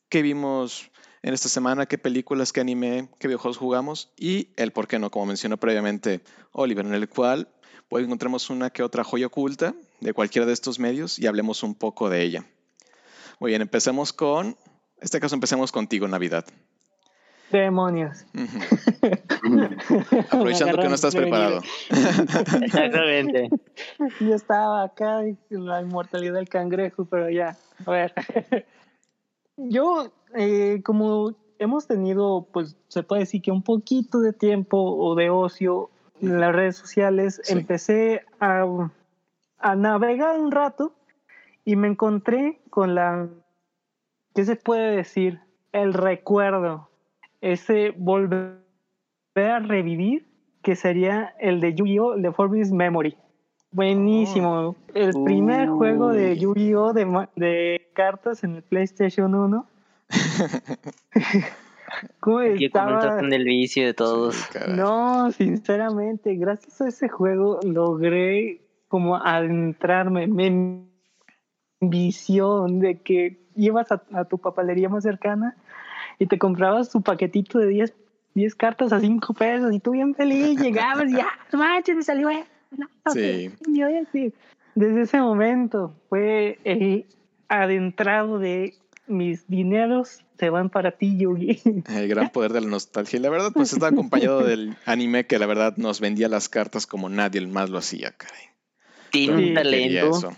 qué 0.09 0.23
vimos 0.23 0.91
en 1.23 1.35
esta 1.35 1.49
semana, 1.49 1.87
qué 1.87 1.99
películas, 1.99 2.53
qué 2.53 2.61
anime, 2.61 3.09
qué 3.19 3.29
videojuegos 3.29 3.57
jugamos 3.57 4.13
y 4.17 4.51
el 4.57 4.73
por 4.73 4.87
qué 4.87 4.99
no, 4.99 5.11
como 5.11 5.27
mencionó 5.27 5.57
previamente 5.57 6.21
Oliver, 6.53 6.87
en 6.87 6.95
el 6.95 7.09
cual 7.09 7.49
pues 7.89 8.05
encontremos 8.05 8.51
una 8.51 8.71
que 8.71 8.83
otra 8.83 9.05
joya 9.05 9.27
oculta 9.27 9.75
de 10.01 10.13
cualquiera 10.13 10.47
de 10.47 10.53
estos 10.53 10.79
medios 10.79 11.19
y 11.19 11.27
hablemos 11.27 11.63
un 11.63 11.75
poco 11.75 12.09
de 12.11 12.23
ella. 12.23 12.45
Muy 13.41 13.51
bien, 13.51 13.63
empecemos 13.63 14.13
con, 14.13 14.47
en 14.47 14.57
este 15.01 15.21
caso 15.21 15.35
empecemos 15.35 15.73
contigo, 15.73 16.09
Navidad. 16.09 16.45
Demonios. 17.51 18.25
Aprovechando 20.31 20.79
que 20.79 20.89
no 20.89 20.95
estás 20.95 21.15
preparado. 21.15 21.63
Exactamente. 21.91 23.49
Yo 24.21 24.35
estaba 24.35 24.83
acá 24.83 25.23
en 25.23 25.39
la 25.51 25.81
inmortalidad 25.81 26.35
del 26.35 26.49
cangrejo, 26.49 27.05
pero 27.05 27.31
ya, 27.31 27.57
a 27.85 27.91
ver. 27.91 28.15
Yo, 29.57 30.13
eh, 30.35 30.83
como 30.85 31.35
hemos 31.59 31.87
tenido, 31.87 32.47
pues 32.53 32.77
se 32.89 33.03
puede 33.03 33.21
decir 33.21 33.43
que 33.43 33.51
un 33.51 33.63
poquito 33.63 34.21
de 34.21 34.33
tiempo 34.33 34.79
o 34.79 35.15
de 35.15 35.31
ocio 35.31 35.91
en 36.21 36.41
las 36.41 36.55
redes 36.55 36.77
sociales, 36.77 37.41
Sí. 37.45 37.53
empecé 37.55 38.23
a, 38.41 38.65
a 39.59 39.77
navegar 39.77 40.39
un 40.39 40.51
rato 40.51 40.93
y 41.65 41.77
me 41.77 41.89
encontré 41.89 42.61
con 42.71 42.95
la, 42.95 43.29
¿qué 44.35 44.45
se 44.45 44.57
puede 44.57 44.97
decir? 44.97 45.41
El 45.73 45.95
recuerdo, 45.95 46.89
ese 47.41 47.93
volver 47.97 48.59
a 49.37 49.59
revivir, 49.59 50.27
que 50.63 50.75
sería 50.77 51.35
el 51.39 51.61
de 51.61 51.75
Yu-Gi-Oh! 51.75 52.21
The 52.21 52.33
Forbidden 52.33 52.77
Memory. 52.77 53.17
Buenísimo. 53.77 54.75
El 54.95 55.13
primer 55.23 55.69
juego 55.69 56.09
de. 56.09 56.39
Yu-Gi-Oh! 56.39 56.95
De, 56.95 57.05
ma- 57.05 57.29
de 57.37 57.91
cartas 57.93 58.43
en 58.43 58.57
el 58.57 58.63
PlayStation 58.63 59.35
1. 59.35 59.67
¿Cómo 62.21 62.43
Y 62.43 62.65
estaba? 62.65 63.21
del 63.21 63.45
vicio 63.45 63.85
de 63.85 63.93
todos. 63.93 64.49
No, 64.69 65.31
sinceramente, 65.31 66.35
gracias 66.37 66.81
a 66.81 66.89
ese 66.89 67.11
juego 67.11 67.61
logré 67.65 68.63
como 68.89 69.17
adentrarme, 69.17 70.27
me 70.27 70.87
visión 71.81 72.81
de 72.81 73.03
que 73.03 73.39
ibas 73.57 73.93
a, 73.93 74.03
a 74.15 74.25
tu 74.25 74.39
papelería 74.39 74.89
más 74.89 75.03
cercana 75.03 75.55
y 76.19 76.27
te 76.27 76.39
comprabas 76.39 76.91
tu 76.91 77.03
paquetito 77.03 77.59
de 77.59 77.67
10, 77.67 77.95
10 78.35 78.55
cartas 78.55 78.93
a 78.95 79.01
5 79.01 79.35
pesos 79.35 79.71
y 79.75 79.81
tú 79.81 79.91
bien 79.91 80.15
feliz 80.15 80.59
llegabas 80.59 81.11
y 81.11 81.17
ya, 81.17 81.27
no 81.53 81.59
manches, 81.59 81.95
me 81.95 82.03
salió 82.03 82.31
esto, 82.31 82.51
no, 83.05 83.13
Sí. 83.13 83.49
ok, 83.49 83.69
yo 83.69 83.87
voy 83.87 83.97
a 83.97 84.01
decir. 84.01 84.35
Desde 84.75 85.03
ese 85.03 85.21
momento 85.21 85.95
fue 86.09 86.59
el 86.65 87.07
adentrado 87.49 88.39
de 88.39 88.75
mis 89.07 89.49
dineros 89.49 90.21
se 90.39 90.51
van 90.51 90.69
para 90.71 90.93
ti, 90.93 91.17
Yugi. 91.17 91.63
El 91.89 92.09
gran 92.09 92.31
poder 92.31 92.53
de 92.53 92.61
la 92.61 92.69
nostalgia. 92.69 93.19
Y 93.19 93.23
la 93.23 93.31
verdad, 93.31 93.53
pues 93.55 93.73
está 93.73 93.87
acompañado 93.89 94.45
del 94.45 94.77
anime 94.85 95.27
que 95.27 95.39
la 95.39 95.47
verdad 95.47 95.77
nos 95.77 96.01
vendía 96.01 96.29
las 96.29 96.49
cartas 96.49 96.87
como 96.87 97.09
nadie 97.09 97.47
más 97.47 97.71
lo 97.71 97.79
hacía, 97.79 98.13
caray. 98.13 98.43
Tiene 99.11 99.49
el 99.49 99.55
talento. 99.55 100.19
eso. 100.19 100.33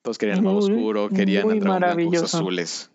Todos 0.00 0.18
querían 0.18 0.38
el 0.38 0.44
mago 0.44 0.60
Muy, 0.60 0.72
oscuro, 0.72 1.08
querían 1.10 1.44
muy 1.44 1.54
el 1.54 1.60
dragón 1.60 2.16
azules. 2.16 2.90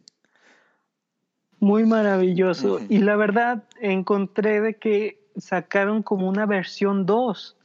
Muy 1.59 1.85
maravilloso. 1.85 2.79
Y 2.89 2.99
la 2.99 3.15
verdad, 3.15 3.63
encontré 3.79 4.61
de 4.61 4.75
que 4.75 5.19
sacaron 5.37 6.03
como 6.03 6.27
una 6.27 6.45
versión 6.45 7.05
2 7.05 7.56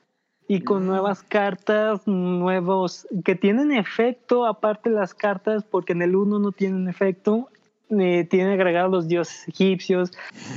y 0.48 0.62
con 0.62 0.84
Mm. 0.84 0.86
nuevas 0.86 1.22
cartas, 1.22 2.06
nuevos, 2.06 3.06
que 3.24 3.34
tienen 3.34 3.72
efecto, 3.72 4.46
aparte 4.46 4.90
las 4.90 5.14
cartas, 5.14 5.64
porque 5.64 5.92
en 5.92 6.02
el 6.02 6.16
1 6.16 6.38
no 6.38 6.52
tienen 6.52 6.88
efecto, 6.88 7.48
eh, 7.90 8.26
tienen 8.28 8.52
agregados 8.52 8.90
los 8.90 9.08
dioses 9.08 9.46
egipcios 9.48 10.12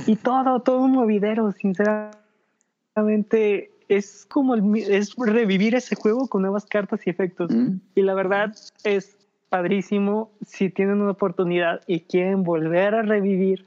y 0.06 0.16
todo, 0.16 0.60
todo 0.60 0.80
un 0.80 0.92
movidero, 0.92 1.52
sinceramente. 1.52 3.70
Es 3.88 4.26
como 4.28 4.54
el 4.56 4.76
es 4.76 5.14
revivir 5.16 5.76
ese 5.76 5.94
juego 5.94 6.26
con 6.26 6.42
nuevas 6.42 6.66
cartas 6.66 7.06
y 7.06 7.10
efectos. 7.10 7.52
Mm. 7.52 7.76
Y 7.94 8.02
la 8.02 8.14
verdad 8.14 8.52
es 8.84 9.16
padrísimo 9.48 10.32
si 10.44 10.70
tienen 10.70 11.00
una 11.00 11.12
oportunidad 11.12 11.80
y 11.86 12.00
quieren 12.00 12.42
volver 12.42 12.96
a 12.96 13.02
revivir 13.02 13.64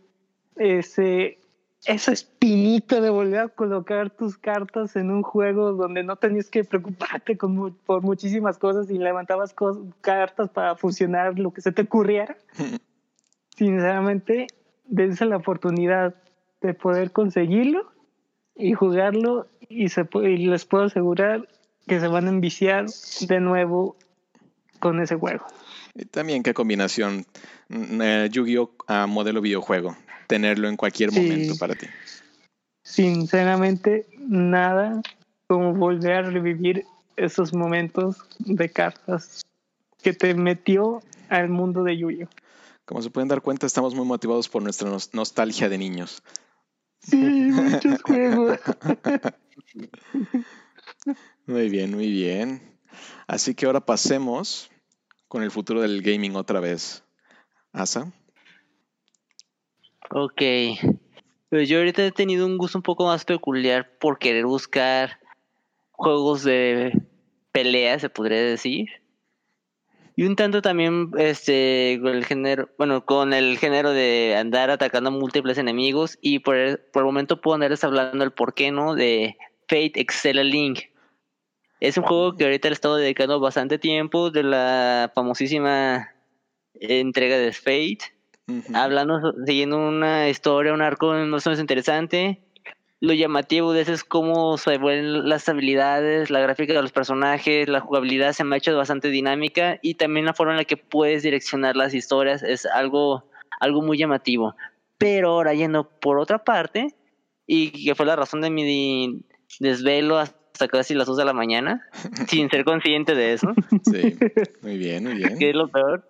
ese, 0.57 1.38
esa 1.85 2.11
espinita 2.11 2.99
de 2.99 3.09
volver 3.09 3.39
a 3.39 3.47
colocar 3.47 4.09
tus 4.09 4.37
cartas 4.37 4.95
en 4.95 5.11
un 5.11 5.21
juego 5.21 5.73
donde 5.73 6.03
no 6.03 6.17
tenías 6.17 6.49
que 6.49 6.63
preocuparte 6.63 7.37
con 7.37 7.73
por 7.85 8.01
muchísimas 8.01 8.57
cosas 8.57 8.89
y 8.89 8.97
levantabas 8.97 9.55
cartas 10.01 10.49
para 10.49 10.75
fusionar 10.75 11.39
lo 11.39 11.51
que 11.51 11.61
se 11.61 11.71
te 11.71 11.83
ocurriera. 11.83 12.37
Sinceramente, 13.57 14.47
dense 14.85 15.25
la 15.25 15.37
oportunidad 15.37 16.15
de 16.61 16.73
poder 16.73 17.11
conseguirlo 17.11 17.91
y 18.55 18.73
jugarlo 18.73 19.47
y, 19.69 19.89
se, 19.89 20.07
y 20.13 20.47
les 20.47 20.65
puedo 20.65 20.85
asegurar 20.85 21.47
que 21.87 21.99
se 21.99 22.07
van 22.07 22.27
a 22.27 22.29
enviciar 22.29 22.85
de 23.21 23.39
nuevo 23.39 23.95
con 24.79 25.01
ese 25.01 25.15
juego. 25.15 25.45
También 26.11 26.43
qué 26.43 26.53
combinación 26.53 27.25
eh, 27.69 28.29
Yu-Gi-Oh 28.31 28.71
a 28.87 29.07
modelo 29.07 29.41
videojuego, 29.41 29.95
tenerlo 30.29 30.69
en 30.69 30.77
cualquier 30.77 31.11
momento 31.11 31.57
para 31.57 31.73
ti. 31.73 31.87
Sinceramente, 32.83 34.05
nada 34.19 35.01
como 35.47 35.73
volver 35.73 36.13
a 36.13 36.21
revivir 36.21 36.85
esos 37.17 37.51
momentos 37.51 38.17
de 38.37 38.69
cartas 38.69 39.41
que 40.03 40.13
te 40.13 40.35
metió 40.35 41.01
al 41.29 41.49
mundo 41.49 41.83
de 41.83 41.97
Yu-Gi-Oh. 41.97 42.29
Como 42.85 43.01
se 43.01 43.09
pueden 43.09 43.27
dar 43.27 43.41
cuenta, 43.41 43.65
estamos 43.65 43.95
muy 43.95 44.05
motivados 44.05 44.47
por 44.49 44.61
nuestra 44.61 44.89
nostalgia 45.13 45.67
de 45.67 45.77
niños. 45.77 46.21
Sí, 47.01 47.17
muchos 47.17 48.01
juegos. 48.03 48.59
muy 51.47 51.69
bien, 51.69 51.95
muy 51.95 52.09
bien. 52.09 52.77
Así 53.27 53.55
que 53.55 53.65
ahora 53.65 53.85
pasemos 53.85 54.69
con 55.27 55.41
el 55.41 55.51
futuro 55.51 55.81
del 55.81 56.01
gaming 56.03 56.35
otra 56.35 56.59
vez. 56.59 57.03
Asa. 57.73 58.11
Ok. 60.11 60.41
Pues 61.49 61.69
yo 61.69 61.79
ahorita 61.79 62.05
he 62.05 62.11
tenido 62.11 62.45
un 62.45 62.57
gusto 62.57 62.77
un 62.77 62.83
poco 62.83 63.05
más 63.05 63.25
peculiar 63.25 63.89
por 63.99 64.19
querer 64.19 64.45
buscar 64.45 65.19
juegos 65.91 66.43
de 66.43 66.93
pelea, 67.51 67.99
se 67.99 68.09
podría 68.09 68.41
decir. 68.41 68.87
Y 70.15 70.25
un 70.25 70.35
tanto 70.35 70.61
también 70.61 71.11
este 71.17 71.97
con 72.01 72.13
el 72.13 72.25
género, 72.25 72.69
bueno, 72.77 73.05
con 73.05 73.33
el 73.33 73.57
género 73.57 73.91
de 73.91 74.35
andar 74.37 74.69
atacando 74.69 75.09
a 75.09 75.13
múltiples 75.13 75.57
enemigos 75.57 76.17
y 76.21 76.39
por 76.39 76.55
el, 76.55 76.77
por 76.77 77.03
el 77.03 77.05
momento 77.05 77.39
puedo 77.39 77.55
andarles 77.55 77.83
hablando 77.83 78.23
el 78.23 78.31
por 78.31 78.53
qué 78.53 78.71
no 78.71 78.95
de 78.95 79.37
Fate 79.67 79.93
Excel 79.95 80.49
Link. 80.49 80.81
Es 81.79 81.97
un 81.97 82.03
juego 82.03 82.35
que 82.35 82.43
ahorita 82.43 82.67
le 82.67 82.73
he 82.73 82.75
estado 82.75 82.97
dedicando 82.97 83.39
bastante 83.39 83.79
tiempo 83.79 84.29
de 84.29 84.43
la 84.43 85.11
famosísima 85.15 86.13
entrega 86.73 87.37
de 87.37 87.53
Fate. 87.53 88.18
Hablando, 88.73 89.33
siguiendo 89.45 89.77
una 89.77 90.29
historia, 90.29 90.73
un 90.73 90.81
arco 90.81 91.13
más 91.13 91.45
o 91.45 91.49
menos 91.49 91.59
interesante. 91.59 92.41
Lo 93.01 93.13
llamativo 93.13 93.71
de 93.71 93.81
eso 93.81 93.93
es 93.93 94.03
cómo 94.03 94.57
se 94.57 94.77
vuelven 94.77 95.29
las 95.29 95.47
habilidades, 95.47 96.29
la 96.29 96.41
gráfica 96.41 96.73
de 96.73 96.81
los 96.81 96.91
personajes, 96.91 97.69
la 97.69 97.79
jugabilidad 97.79 98.33
se 98.33 98.43
me 98.43 98.55
ha 98.55 98.57
hecho 98.57 98.75
bastante 98.75 99.09
dinámica 99.09 99.79
y 99.81 99.93
también 99.93 100.25
la 100.25 100.33
forma 100.33 100.53
en 100.53 100.57
la 100.57 100.65
que 100.65 100.75
puedes 100.75 101.23
direccionar 101.23 101.77
las 101.77 101.93
historias 101.93 102.43
es 102.43 102.65
algo, 102.65 103.23
algo 103.61 103.81
muy 103.81 103.97
llamativo. 103.97 104.53
Pero 104.97 105.29
ahora 105.29 105.53
yendo 105.53 105.87
por 105.87 106.19
otra 106.19 106.43
parte, 106.43 106.93
y 107.47 107.85
que 107.85 107.95
fue 107.95 108.05
la 108.05 108.17
razón 108.17 108.41
de 108.41 108.49
mi 108.49 109.23
desvelo 109.59 110.17
hasta 110.17 110.39
hasta 110.59 110.67
casi 110.67 110.93
las 110.93 111.07
2 111.07 111.15
de 111.15 111.25
la 111.25 111.31
mañana, 111.31 111.87
sin 112.27 112.49
ser 112.49 112.65
consciente 112.65 113.15
de 113.15 113.33
eso. 113.33 113.53
Sí, 113.89 114.17
muy 114.61 114.77
bien, 114.77 115.05
muy 115.05 115.13
bien. 115.13 115.37
que 115.39 115.51
es 115.51 115.55
lo 115.55 115.69
peor. 115.69 116.05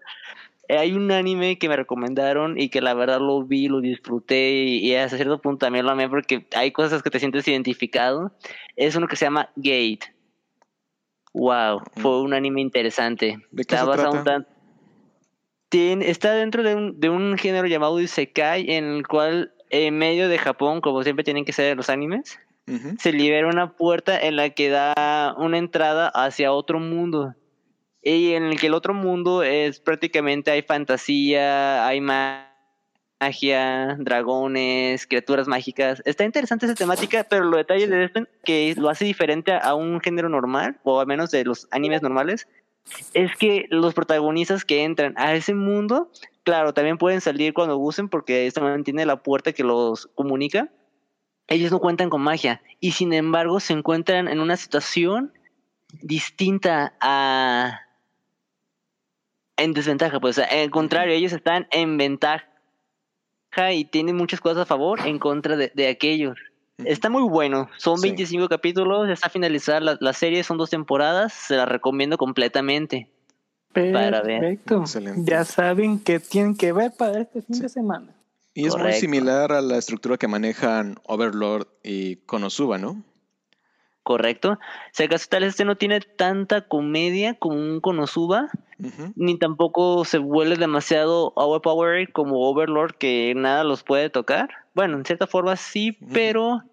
Hay 0.70 0.94
un 0.94 1.12
anime 1.12 1.58
que 1.58 1.68
me 1.68 1.76
recomendaron 1.76 2.60
y 2.60 2.70
que 2.70 2.80
la 2.82 2.94
verdad 2.94 3.20
lo 3.20 3.44
vi, 3.44 3.68
lo 3.68 3.82
disfruté 3.82 4.52
y, 4.52 4.96
hasta 4.96 5.18
cierto 5.18 5.42
punto 5.42 5.66
también 5.66 5.86
lo 5.86 5.92
amé 5.92 6.08
porque 6.08 6.46
hay 6.56 6.72
cosas 6.72 7.02
que 7.02 7.10
te 7.10 7.20
sientes 7.20 7.48
identificado. 7.48 8.32
Es 8.76 8.96
uno 8.96 9.08
que 9.08 9.16
se 9.16 9.26
llama 9.26 9.50
Gate. 9.56 10.14
Wow, 11.34 11.80
mm. 11.80 12.02
fue 12.02 12.22
un 12.22 12.34
anime 12.34 12.62
interesante. 12.62 13.40
¿De 13.52 13.64
qué 13.64 13.78
se 13.78 13.86
Tiene, 15.70 16.10
está 16.10 16.34
dentro 16.34 16.64
de 16.64 16.76
un, 16.76 17.00
de 17.00 17.10
un 17.10 17.38
género 17.38 17.68
llamado 17.68 18.00
Isekai 18.00 18.72
en 18.72 18.86
el 18.86 19.08
cual 19.08 19.54
en 19.70 19.98
medio 19.98 20.30
de 20.30 20.38
Japón, 20.38 20.82
como 20.82 21.04
siempre 21.04 21.24
tienen 21.24 21.46
que 21.46 21.54
ser 21.54 21.78
los 21.78 21.90
animes, 21.90 22.40
se 23.00 23.12
libera 23.12 23.48
una 23.48 23.74
puerta 23.76 24.20
en 24.20 24.36
la 24.36 24.52
que 24.52 24.70
da 24.70 25.34
una 25.38 25.58
entrada 25.58 26.08
hacia 26.10 26.54
otro 26.54 26.80
mundo. 26.80 27.34
Y 28.02 28.34
en 28.34 28.44
el 28.44 28.60
que 28.60 28.68
el 28.68 28.74
otro 28.74 28.94
mundo 28.94 29.44
es 29.44 29.80
prácticamente 29.80 30.52
hay 30.52 30.62
fantasía, 30.62 31.86
hay 31.86 32.00
magia, 32.00 33.98
dragones, 34.00 35.06
criaturas 35.06 35.48
mágicas. 35.48 36.02
Está 36.06 36.24
interesante 36.24 36.66
esa 36.66 36.76
temática, 36.76 37.26
pero 37.30 37.46
lo 37.46 37.58
detalle 37.58 37.88
de 37.88 38.06
esto 38.06 38.26
que 38.44 38.74
lo 38.78 38.90
hace 38.90 39.04
diferente 39.06 39.52
a 39.54 39.76
un 39.76 40.00
género 40.00 40.30
normal, 40.30 40.80
o 40.84 41.00
al 41.00 41.08
menos 41.08 41.32
de 41.32 41.44
los 41.44 41.68
animes 41.72 42.02
normales, 42.02 42.48
es 43.14 43.36
que 43.36 43.66
los 43.70 43.94
protagonistas 43.94 44.66
que 44.66 44.84
entran 44.84 45.14
a 45.18 45.36
ese 45.36 45.54
mundo, 45.54 46.12
claro, 46.44 46.74
también 46.74 46.98
pueden 46.98 47.22
salir 47.22 47.54
cuando 47.54 47.78
gusten 47.78 48.10
porque 48.10 48.48
esto 48.48 48.62
mantiene 48.62 49.06
la 49.06 49.22
puerta 49.22 49.54
que 49.54 49.64
los 49.64 50.08
comunica, 50.16 50.70
ellos 51.48 51.72
no 51.72 51.80
cuentan 51.80 52.10
con 52.10 52.22
magia 52.22 52.62
y 52.80 52.92
sin 52.92 53.12
embargo 53.14 53.60
se 53.60 53.74
encuentran 53.74 54.28
en 54.28 54.40
una 54.40 54.56
situación 54.56 55.34
distinta 56.02 56.94
a 57.02 57.82
en 59.60 59.74
desventaja, 59.74 60.20
pues 60.20 60.40
al 60.40 60.70
contrario, 60.70 61.14
ellos 61.14 61.34
están 61.34 61.68
en 61.72 61.98
ventaja 61.98 62.46
y 63.74 63.86
tienen 63.86 64.16
muchas 64.16 64.42
cosas 64.42 64.64
a 64.64 64.66
favor 64.66 65.00
en 65.06 65.20
contra 65.20 65.56
de, 65.56 65.88
aquellos. 65.88 66.38
Está 66.78 67.10
muy 67.10 67.24
bueno, 67.24 67.70
son 67.78 68.00
25 68.00 68.48
capítulos, 68.48 69.10
está 69.10 69.30
finalizada 69.30 69.82
la, 69.82 69.98
la, 70.00 70.14
serie, 70.14 70.44
son 70.44 70.58
dos 70.58 70.70
temporadas, 70.70 71.34
se 71.34 71.58
la 71.58 71.66
recomiendo 71.66 72.18
completamente. 72.18 73.10
Perfecto. 73.74 74.84
Ya 75.18 75.44
saben 75.46 76.00
que 76.00 76.20
tienen 76.20 76.56
que 76.56 76.72
ver 76.72 76.92
para 76.98 77.20
este 77.22 77.42
fin 77.42 77.60
de 77.60 77.70
semana. 77.70 78.16
Y 78.54 78.66
es 78.66 78.76
muy 78.76 78.94
similar 78.94 79.52
a 79.52 79.62
la 79.62 79.78
estructura 79.78 80.18
que 80.18 80.28
manejan 80.28 80.98
Overlord 81.04 81.68
y 81.84 82.18
Konosuba, 82.18 82.78
¿no? 82.78 83.04
Correcto. 84.04 84.60
Si 84.92 85.04
acaso 85.04 85.28
tal 85.30 85.44
este 85.44 85.66
no 85.66 85.76
tiene 85.76 86.00
tanta 86.02 86.68
comedia 86.68 87.36
como 87.36 87.56
un 87.56 87.80
Konosuba, 87.80 88.50
ni 89.16 89.38
tampoco 89.38 90.06
se 90.06 90.18
vuelve 90.18 90.56
demasiado 90.56 91.34
overpowered 91.36 92.10
como 92.12 92.50
Overlord 92.50 92.96
que 92.96 93.34
nada 93.36 93.64
los 93.64 93.84
puede 93.84 94.10
tocar. 94.10 94.50
Bueno, 94.74 94.98
en 94.98 95.06
cierta 95.06 95.28
forma 95.28 95.58
sí, 95.58 95.98
pero 96.14 96.64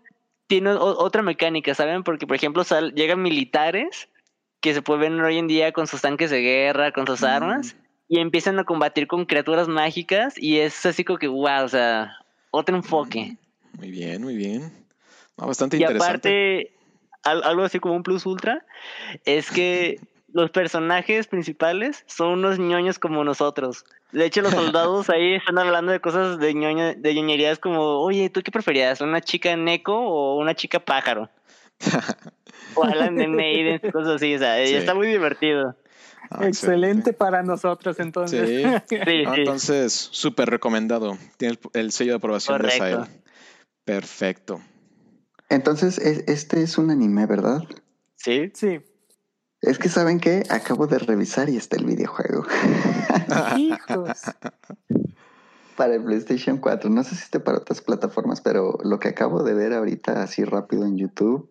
tiene 0.47 0.71
otra 0.71 1.23
mecánica, 1.23 1.75
¿saben? 1.75 2.05
Porque, 2.05 2.27
por 2.27 2.37
ejemplo, 2.37 2.63
llegan 2.95 3.23
militares 3.23 4.09
que 4.61 4.73
se 4.73 4.83
pueden 4.83 5.17
ver 5.17 5.27
hoy 5.27 5.39
en 5.39 5.49
día 5.49 5.73
con 5.73 5.87
sus 5.87 6.01
tanques 6.01 6.31
de 6.31 6.41
guerra, 6.41 6.93
con 6.93 7.07
sus 7.07 7.23
armas, 7.23 7.77
y 8.09 8.21
empiezan 8.21 8.59
a 8.59 8.65
combatir 8.65 9.09
con 9.09 9.27
criaturas 9.27 9.69
mágicas 9.69 10.35
y 10.39 10.59
es 10.59 10.87
así 10.87 11.05
como 11.05 11.19
que, 11.19 11.29
wow, 11.29 11.65
o 11.65 11.69
sea, 11.69 12.17
otro 12.51 12.77
enfoque. 12.77 13.37
Muy 13.77 13.91
bien, 13.91 14.23
muy 14.23 14.37
bien. 14.37 14.73
bastante 15.37 15.77
y 15.77 15.81
interesante. 15.81 16.07
aparte, 16.07 16.76
algo 17.27 17.63
así 17.63 17.79
como 17.81 17.95
un 17.95 18.03
plus 18.03 18.27
ultra, 18.27 18.65
es 19.25 19.51
que 19.51 20.01
los 20.33 20.51
personajes 20.51 21.27
principales 21.27 22.05
son 22.07 22.29
unos 22.31 22.59
ñoños 22.59 22.99
como 22.99 23.25
nosotros. 23.25 23.85
De 24.13 24.27
hecho, 24.27 24.43
los 24.43 24.53
soldados 24.53 25.09
ahí 25.11 25.35
están 25.35 25.59
hablando 25.59 25.93
de 25.93 26.01
cosas 26.01 26.39
de, 26.39 26.55
ñoño, 26.55 26.95
de 26.95 27.15
ñoñerías 27.15 27.59
como, 27.59 28.01
oye, 28.01 28.31
¿tú 28.31 28.43
qué 28.43 28.51
preferías? 28.51 29.01
¿Una 29.01 29.21
chica 29.21 29.57
neco 29.57 29.97
o 29.97 30.37
una 30.37 30.55
chica 30.55 30.79
pájaro? 30.79 31.31
o 32.75 32.85
hablan 32.85 33.17
de 33.17 33.29
Maiden, 33.29 33.79
cosas 33.93 34.17
así, 34.17 34.35
o 34.35 34.39
sea, 34.39 34.61
está 34.61 34.95
muy 34.95 35.09
divertido. 35.09 35.75
Ah, 36.31 36.47
excelente. 36.47 37.13
para 37.13 37.43
nosotros 37.43 37.99
entonces. 38.01 38.49
Sí. 38.49 38.97
Ah, 39.27 39.35
entonces, 39.37 39.93
súper 39.93 40.51
recomendado. 40.51 41.17
Tiene 41.37 41.59
el, 41.73 41.93
sello 41.93 42.13
de 42.13 42.17
aprobación 42.17 42.61
de 42.63 42.71
Sail. 42.71 42.99
Perfecto. 43.85 44.61
Entonces, 45.49 45.99
este 45.99 46.63
es 46.63 46.79
un 46.79 46.91
anime, 46.91 47.27
¿verdad? 47.27 47.63
Sí. 48.17 48.51
Sí. 48.55 48.81
Es 49.63 49.79
que 49.79 49.89
saben 49.89 50.21
que 50.21 50.43
acabo 50.49 50.87
de 50.87 50.99
revisar 50.99 51.49
y 51.49 51.57
está 51.57 51.77
el 51.77 51.85
videojuego. 51.85 52.45
Hijos. 53.57 54.11
para 55.77 55.95
el 55.95 56.05
PlayStation 56.05 56.59
4. 56.59 56.91
No 56.91 57.03
sé 57.05 57.15
si 57.15 57.23
esté 57.23 57.41
para 57.41 57.59
otras 57.59 57.81
plataformas, 57.81 58.41
pero 58.41 58.79
lo 58.83 58.99
que 58.99 59.09
acabo 59.09 59.43
de 59.43 59.55
ver 59.55 59.73
ahorita 59.73 60.23
así 60.23 60.45
rápido 60.45 60.85
en 60.85 60.97
YouTube. 60.97 61.51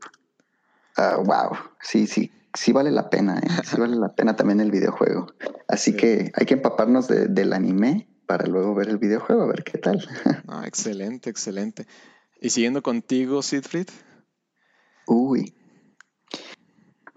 wow. 0.97 1.51
Ah, 1.51 1.71
sí, 1.81 2.07
sí 2.07 2.31
sí 2.55 2.71
vale 2.71 2.91
la 2.91 3.09
pena, 3.09 3.39
¿eh? 3.39 3.47
sí 3.63 3.79
vale 3.79 3.95
la 3.95 4.13
pena 4.13 4.35
también 4.35 4.59
el 4.59 4.71
videojuego. 4.71 5.27
Así 5.67 5.95
que 5.95 6.31
hay 6.33 6.45
que 6.45 6.55
empaparnos 6.55 7.07
del 7.07 7.53
anime 7.53 8.07
para 8.25 8.47
luego 8.47 8.73
ver 8.73 8.89
el 8.89 8.97
videojuego, 8.97 9.43
a 9.43 9.47
ver 9.47 9.63
qué 9.63 9.77
tal. 9.77 10.03
Ah, 10.47 10.63
excelente, 10.65 11.29
excelente. 11.29 11.85
Y 12.41 12.49
siguiendo 12.49 12.81
contigo, 12.81 13.41
Siegfried. 13.41 13.89
Uy. 15.07 15.55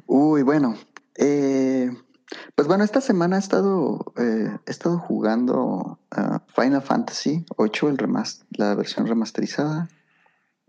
Uy, 0.07 0.43
bueno. 0.43 0.77
Eh, 1.17 1.91
pues 2.55 2.69
bueno, 2.69 2.85
esta 2.85 3.01
semana 3.01 3.37
he 3.37 3.41
estado, 3.41 4.13
eh, 4.17 4.57
he 4.67 4.71
estado 4.71 4.99
jugando 4.99 5.99
uh, 6.17 6.39
Final 6.55 6.83
Fantasy 6.83 7.45
8, 7.57 7.89
el 7.89 7.99
la 8.51 8.75
versión 8.75 9.07
remasterizada. 9.07 9.89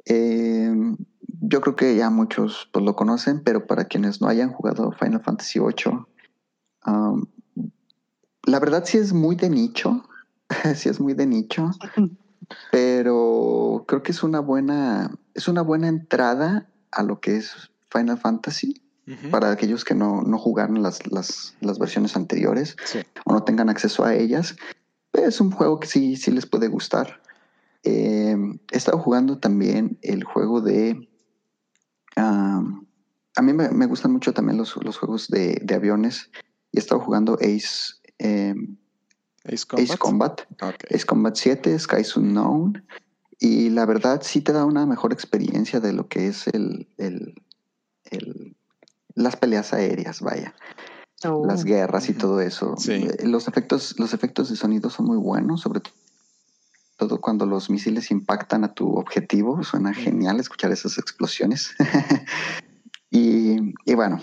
Eh, 0.06 0.74
yo 1.42 1.62
creo 1.62 1.76
que 1.76 1.96
ya 1.96 2.10
muchos 2.10 2.70
pues, 2.72 2.84
lo 2.86 2.96
conocen, 2.96 3.44
pero 3.44 3.68
para 3.68 3.86
quienes 3.86 4.22
no 4.22 4.28
hayan 4.28 4.52
jugado 4.52 4.92
Final 4.92 5.22
Fantasy 5.22 5.60
8, 5.60 6.08
um, 6.88 7.26
la 8.44 8.60
verdad 8.60 8.84
sí 8.86 8.98
es 8.98 9.14
muy 9.14 9.36
de 9.36 9.50
nicho, 9.50 10.04
sí 10.76 10.90
es 10.90 11.00
muy 11.00 11.14
de 11.14 11.28
nicho, 11.28 11.70
pero 12.72 13.86
creo 13.88 14.04
que 14.04 14.12
es 14.12 14.24
una 14.24 14.40
buena, 14.40 15.12
es 15.34 15.48
una 15.48 15.62
buena 15.62 15.88
entrada 15.88 16.70
a 16.92 17.04
lo 17.04 17.20
que 17.20 17.38
es 17.38 17.72
Final 17.92 18.18
Fantasy 18.18 18.82
para 19.32 19.52
aquellos 19.52 19.84
que 19.84 19.96
no, 19.96 20.22
no 20.22 20.38
jugaron 20.38 20.84
las, 20.84 21.12
las, 21.12 21.56
las, 21.62 21.80
versiones 21.80 22.16
anteriores 22.16 22.76
o 23.26 23.34
no 23.34 23.44
tengan 23.44 23.70
acceso 23.70 24.06
a 24.06 24.14
ellas. 24.14 24.56
Es 25.14 25.42
un 25.42 25.50
juego 25.50 25.80
que 25.80 25.88
sí, 25.88 26.16
sí 26.16 26.30
les 26.30 26.46
puede 26.46 26.68
gustar. 26.68 27.20
Eh, 27.84 28.38
he 28.72 28.78
estado 28.78 29.00
jugando 29.00 29.40
también 29.40 29.98
el 30.04 30.24
juego 30.24 30.62
de... 30.62 31.10
a 32.16 33.42
mí 33.42 33.54
me, 33.54 33.70
me, 33.70 33.86
gustan 33.88 34.12
mucho 34.12 34.34
también 34.34 34.58
los, 34.58 34.76
los 34.84 34.98
juegos 34.98 35.28
de, 35.30 35.60
de, 35.64 35.76
aviones 35.76 36.30
y 36.72 36.78
he 36.78 36.80
estado 36.80 37.02
jugando 37.02 37.36
Ace, 37.42 37.96
eh, 38.20 38.54
Ace 39.52 39.66
Combat, 39.66 39.90
Ace 39.90 39.98
Combat, 39.98 40.42
okay. 40.62 40.96
Ace 40.96 41.06
Combat 41.06 41.36
7, 41.36 41.80
Skies 41.80 42.16
Unknown. 42.16 42.84
Y 43.40 43.70
la 43.70 43.86
verdad 43.86 44.22
sí 44.24 44.42
te 44.42 44.52
da 44.52 44.66
una 44.66 44.86
mejor 44.86 45.14
experiencia 45.14 45.80
de 45.80 45.94
lo 45.94 46.08
que 46.08 46.28
es 46.28 46.48
el, 46.48 46.88
el, 46.98 47.42
el 48.12 48.56
las 49.16 49.36
peleas 49.36 49.74
aéreas, 49.74 50.22
vaya. 50.22 50.54
Oh. 51.24 51.46
Las 51.46 51.66
guerras 51.66 52.10
y 52.10 52.14
todo 52.14 52.42
eso. 52.42 52.76
Sí. 52.78 52.94
Eh, 52.94 53.26
Los 53.26 53.48
efectos, 53.48 53.96
los 54.00 54.14
efectos 54.14 54.50
de 54.50 54.56
sonido 54.56 54.90
son 54.90 55.06
muy 55.06 55.18
buenos, 55.18 55.62
sobre 55.62 55.82
todo 56.98 57.20
cuando 57.20 57.46
los 57.46 57.70
misiles 57.70 58.12
impactan 58.12 58.64
a 58.64 58.74
tu 58.74 58.94
objetivo. 58.98 59.62
Suena 59.64 59.94
genial 59.94 60.40
escuchar 60.40 60.72
esas 60.72 60.98
explosiones. 60.98 61.76
y, 63.12 63.74
y, 63.86 63.94
bueno, 63.96 64.22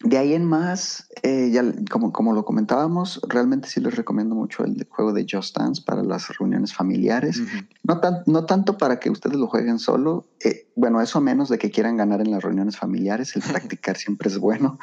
de 0.00 0.18
ahí 0.18 0.34
en 0.34 0.44
más, 0.44 1.08
eh, 1.22 1.50
ya 1.50 1.64
como, 1.90 2.12
como 2.12 2.34
lo 2.34 2.44
comentábamos, 2.44 3.20
realmente 3.26 3.68
sí 3.68 3.80
les 3.80 3.96
recomiendo 3.96 4.34
mucho 4.34 4.62
el 4.62 4.86
juego 4.90 5.14
de 5.14 5.26
Just 5.30 5.56
Dance 5.56 5.82
para 5.82 6.02
las 6.02 6.28
reuniones 6.36 6.74
familiares. 6.74 7.40
Uh 7.40 7.44
-huh. 7.44 7.68
no, 7.82 8.00
tan, 8.00 8.22
no 8.26 8.44
tanto 8.44 8.76
para 8.76 9.00
que 9.00 9.08
ustedes 9.08 9.36
lo 9.36 9.46
jueguen 9.46 9.78
solo, 9.78 10.26
eh, 10.44 10.66
bueno, 10.76 11.00
eso 11.00 11.18
a 11.18 11.22
menos 11.22 11.48
de 11.48 11.56
que 11.56 11.70
quieran 11.70 11.96
ganar 11.96 12.20
en 12.20 12.30
las 12.30 12.42
reuniones 12.42 12.76
familiares, 12.76 13.34
el 13.36 13.42
practicar 13.78 13.96
siempre 13.96 14.28
es 14.28 14.38
bueno, 14.38 14.78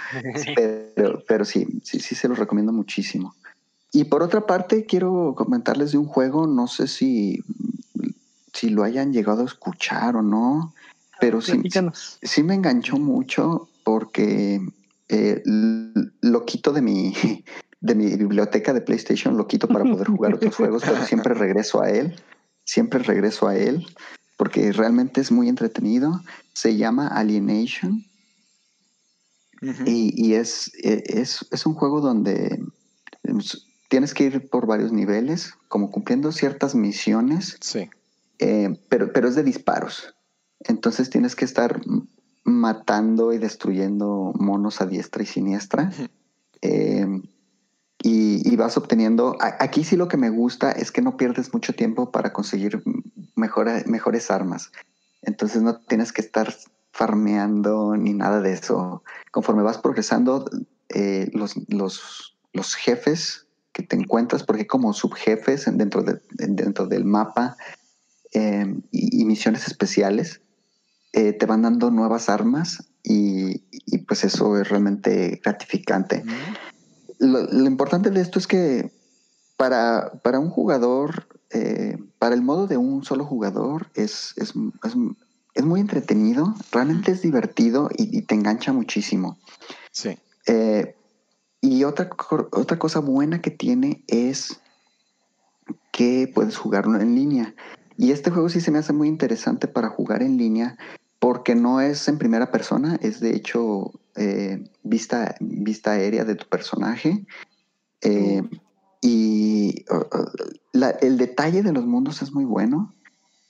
pero, 0.55 1.23
pero 1.27 1.45
sí, 1.45 1.67
sí, 1.83 1.99
sí 1.99 2.15
se 2.15 2.27
los 2.27 2.39
recomiendo 2.39 2.73
muchísimo. 2.73 3.35
Y 3.91 4.05
por 4.05 4.23
otra 4.23 4.47
parte, 4.47 4.85
quiero 4.85 5.35
comentarles 5.37 5.91
de 5.91 5.99
un 5.99 6.05
juego, 6.05 6.47
no 6.47 6.67
sé 6.67 6.87
si, 6.87 7.43
si 8.51 8.69
lo 8.69 8.83
hayan 8.83 9.13
llegado 9.13 9.43
a 9.43 9.45
escuchar 9.45 10.15
o 10.15 10.23
no, 10.23 10.73
pero 11.19 11.39
sí, 11.39 11.61
sí, 11.69 11.79
sí 12.23 12.41
me 12.41 12.55
enganchó 12.55 12.97
mucho 12.97 13.69
porque 13.83 14.59
eh, 15.13 15.43
lo 15.45 16.45
quito 16.45 16.73
de 16.73 16.81
mi, 16.81 17.13
de 17.81 17.95
mi 17.95 18.15
biblioteca 18.15 18.73
de 18.73 18.81
PlayStation, 18.81 19.37
lo 19.37 19.47
quito 19.47 19.67
para 19.67 19.83
poder 19.83 20.07
jugar 20.07 20.33
otros 20.35 20.55
juegos, 20.55 20.83
pero 20.85 21.05
siempre 21.05 21.33
regreso 21.33 21.81
a 21.81 21.89
él, 21.89 22.15
siempre 22.65 22.99
regreso 22.99 23.47
a 23.47 23.55
él, 23.55 23.85
porque 24.37 24.71
realmente 24.71 25.21
es 25.21 25.31
muy 25.31 25.49
entretenido. 25.49 26.21
Se 26.53 26.75
llama 26.77 27.07
Alienation 27.07 28.05
Uh 29.63 29.67
-huh. 29.67 29.87
y, 29.87 30.13
y 30.15 30.33
es, 30.33 30.71
es, 30.75 31.45
es, 31.49 31.65
un 31.65 31.73
juego 31.73 32.01
donde 32.01 32.61
tienes 33.87 34.13
que 34.13 34.25
ir 34.25 34.49
por 34.49 34.67
varios 34.67 34.91
niveles, 34.91 35.53
como 35.69 35.89
cumpliendo 35.89 36.33
ciertas 36.33 36.75
misiones, 36.75 37.57
sí. 37.61 37.89
eh, 38.39 38.77
pero, 38.89 39.13
pero 39.13 39.29
es 39.29 39.35
de 39.35 39.43
disparos. 39.43 40.13
Entonces 40.59 41.09
tienes 41.09 41.35
que 41.35 41.45
estar 41.45 41.79
matando 42.43 43.33
y 43.33 43.37
destruyendo 43.37 44.33
monos 44.35 44.81
a 44.81 44.85
diestra 44.85 45.23
y 45.23 45.25
siniestra. 45.25 45.83
Uh 45.83 46.01
-huh. 46.01 46.09
eh, 46.61 47.21
y, 48.05 48.51
y, 48.51 48.55
vas 48.57 48.75
obteniendo. 48.75 49.37
Aquí 49.39 49.85
sí 49.85 49.95
lo 49.95 50.09
que 50.09 50.17
me 50.17 50.29
gusta 50.29 50.73
es 50.73 50.91
que 50.91 51.01
no 51.01 51.15
pierdes 51.15 51.53
mucho 51.53 51.73
tiempo 51.73 52.11
para 52.11 52.33
conseguir 52.33 52.83
mejor, 53.35 53.69
mejores 53.87 54.29
armas. 54.29 54.71
Entonces 55.21 55.61
no 55.61 55.77
tienes 55.77 56.11
que 56.11 56.21
estar 56.21 56.53
farmeando 56.91 57.97
ni 57.97 58.13
nada 58.13 58.39
de 58.39 58.53
eso. 58.53 59.03
Conforme 59.31 59.63
vas 59.63 59.79
progresando, 59.79 60.45
eh, 60.89 61.29
los, 61.33 61.55
los, 61.67 62.37
los, 62.53 62.75
jefes 62.75 63.47
que 63.71 63.81
te 63.81 63.95
encuentras, 63.95 64.43
porque 64.43 64.61
hay 64.61 64.67
como 64.67 64.93
subjefes 64.93 65.65
dentro, 65.75 66.03
de, 66.03 66.21
dentro 66.29 66.85
del 66.85 67.03
mapa 67.03 67.57
eh, 68.33 68.79
y, 68.91 69.21
y, 69.21 69.25
misiones 69.25 69.67
especiales, 69.67 70.41
eh, 71.13 71.31
te 71.33 71.45
van 71.45 71.61
dando 71.61 71.91
nuevas 71.91 72.27
armas 72.27 72.83
y, 73.03 73.63
y, 73.69 73.99
pues 73.99 74.23
eso 74.23 74.57
es 74.59 74.67
realmente 74.67 75.39
gratificante. 75.43 76.23
Lo, 77.19 77.43
lo, 77.43 77.65
importante 77.65 78.09
de 78.09 78.19
esto 78.19 78.39
es 78.39 78.47
que 78.47 78.91
para, 79.55 80.11
para 80.23 80.39
un 80.39 80.49
jugador, 80.49 81.27
eh, 81.51 81.97
para 82.17 82.33
el 82.33 82.41
modo 82.41 82.65
de 82.65 82.77
un 82.77 83.03
solo 83.03 83.25
jugador, 83.25 83.91
es, 83.93 84.33
es, 84.37 84.53
es, 84.83 84.95
es 85.53 85.63
muy 85.63 85.81
entretenido, 85.81 86.55
realmente 86.71 87.11
es 87.11 87.21
divertido 87.21 87.89
y, 87.95 88.17
y 88.17 88.23
te 88.23 88.33
engancha 88.33 88.73
muchísimo. 88.73 89.37
Sí. 89.91 90.17
Eh, 90.47 90.95
y 91.61 91.83
otra, 91.83 92.09
otra 92.51 92.79
cosa 92.79 92.99
buena 92.99 93.39
que 93.39 93.51
tiene 93.51 94.03
es 94.07 94.59
que 95.91 96.29
puedes 96.33 96.57
jugarlo 96.57 96.99
en 96.99 97.13
línea. 97.13 97.53
Y 97.97 98.11
este 98.11 98.31
juego 98.31 98.49
sí 98.49 98.61
se 98.61 98.71
me 98.71 98.79
hace 98.79 98.93
muy 98.93 99.07
interesante 99.07 99.67
para 99.67 99.89
jugar 99.89 100.23
en 100.23 100.37
línea 100.37 100.75
porque 101.23 101.55
no 101.55 101.79
es 101.79 102.09
en 102.09 102.17
primera 102.17 102.51
persona, 102.51 102.99
es 103.01 103.21
de 103.21 103.33
hecho 103.33 103.93
eh, 104.17 104.61
vista, 104.83 105.35
vista 105.39 105.91
aérea 105.91 106.25
de 106.25 106.35
tu 106.35 106.49
personaje. 106.49 107.25
Eh. 108.01 108.41
Y 109.01 109.85
uh, 109.89 110.03
la, 110.73 110.89
el 110.89 111.17
detalle 111.17 111.63
de 111.63 111.71
los 111.71 111.85
mundos 111.85 112.21
es 112.21 112.33
muy 112.33 112.43
bueno, 112.43 112.93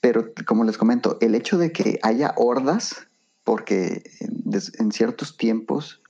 pero 0.00 0.28
como 0.46 0.62
les 0.62 0.78
comento, 0.78 1.18
el 1.20 1.34
hecho 1.34 1.58
de 1.58 1.72
que 1.72 1.98
haya 2.04 2.32
hordas, 2.36 3.08
porque 3.42 4.04
en, 4.20 4.44
en 4.78 4.92
ciertos 4.92 5.36
tiempos 5.36 6.00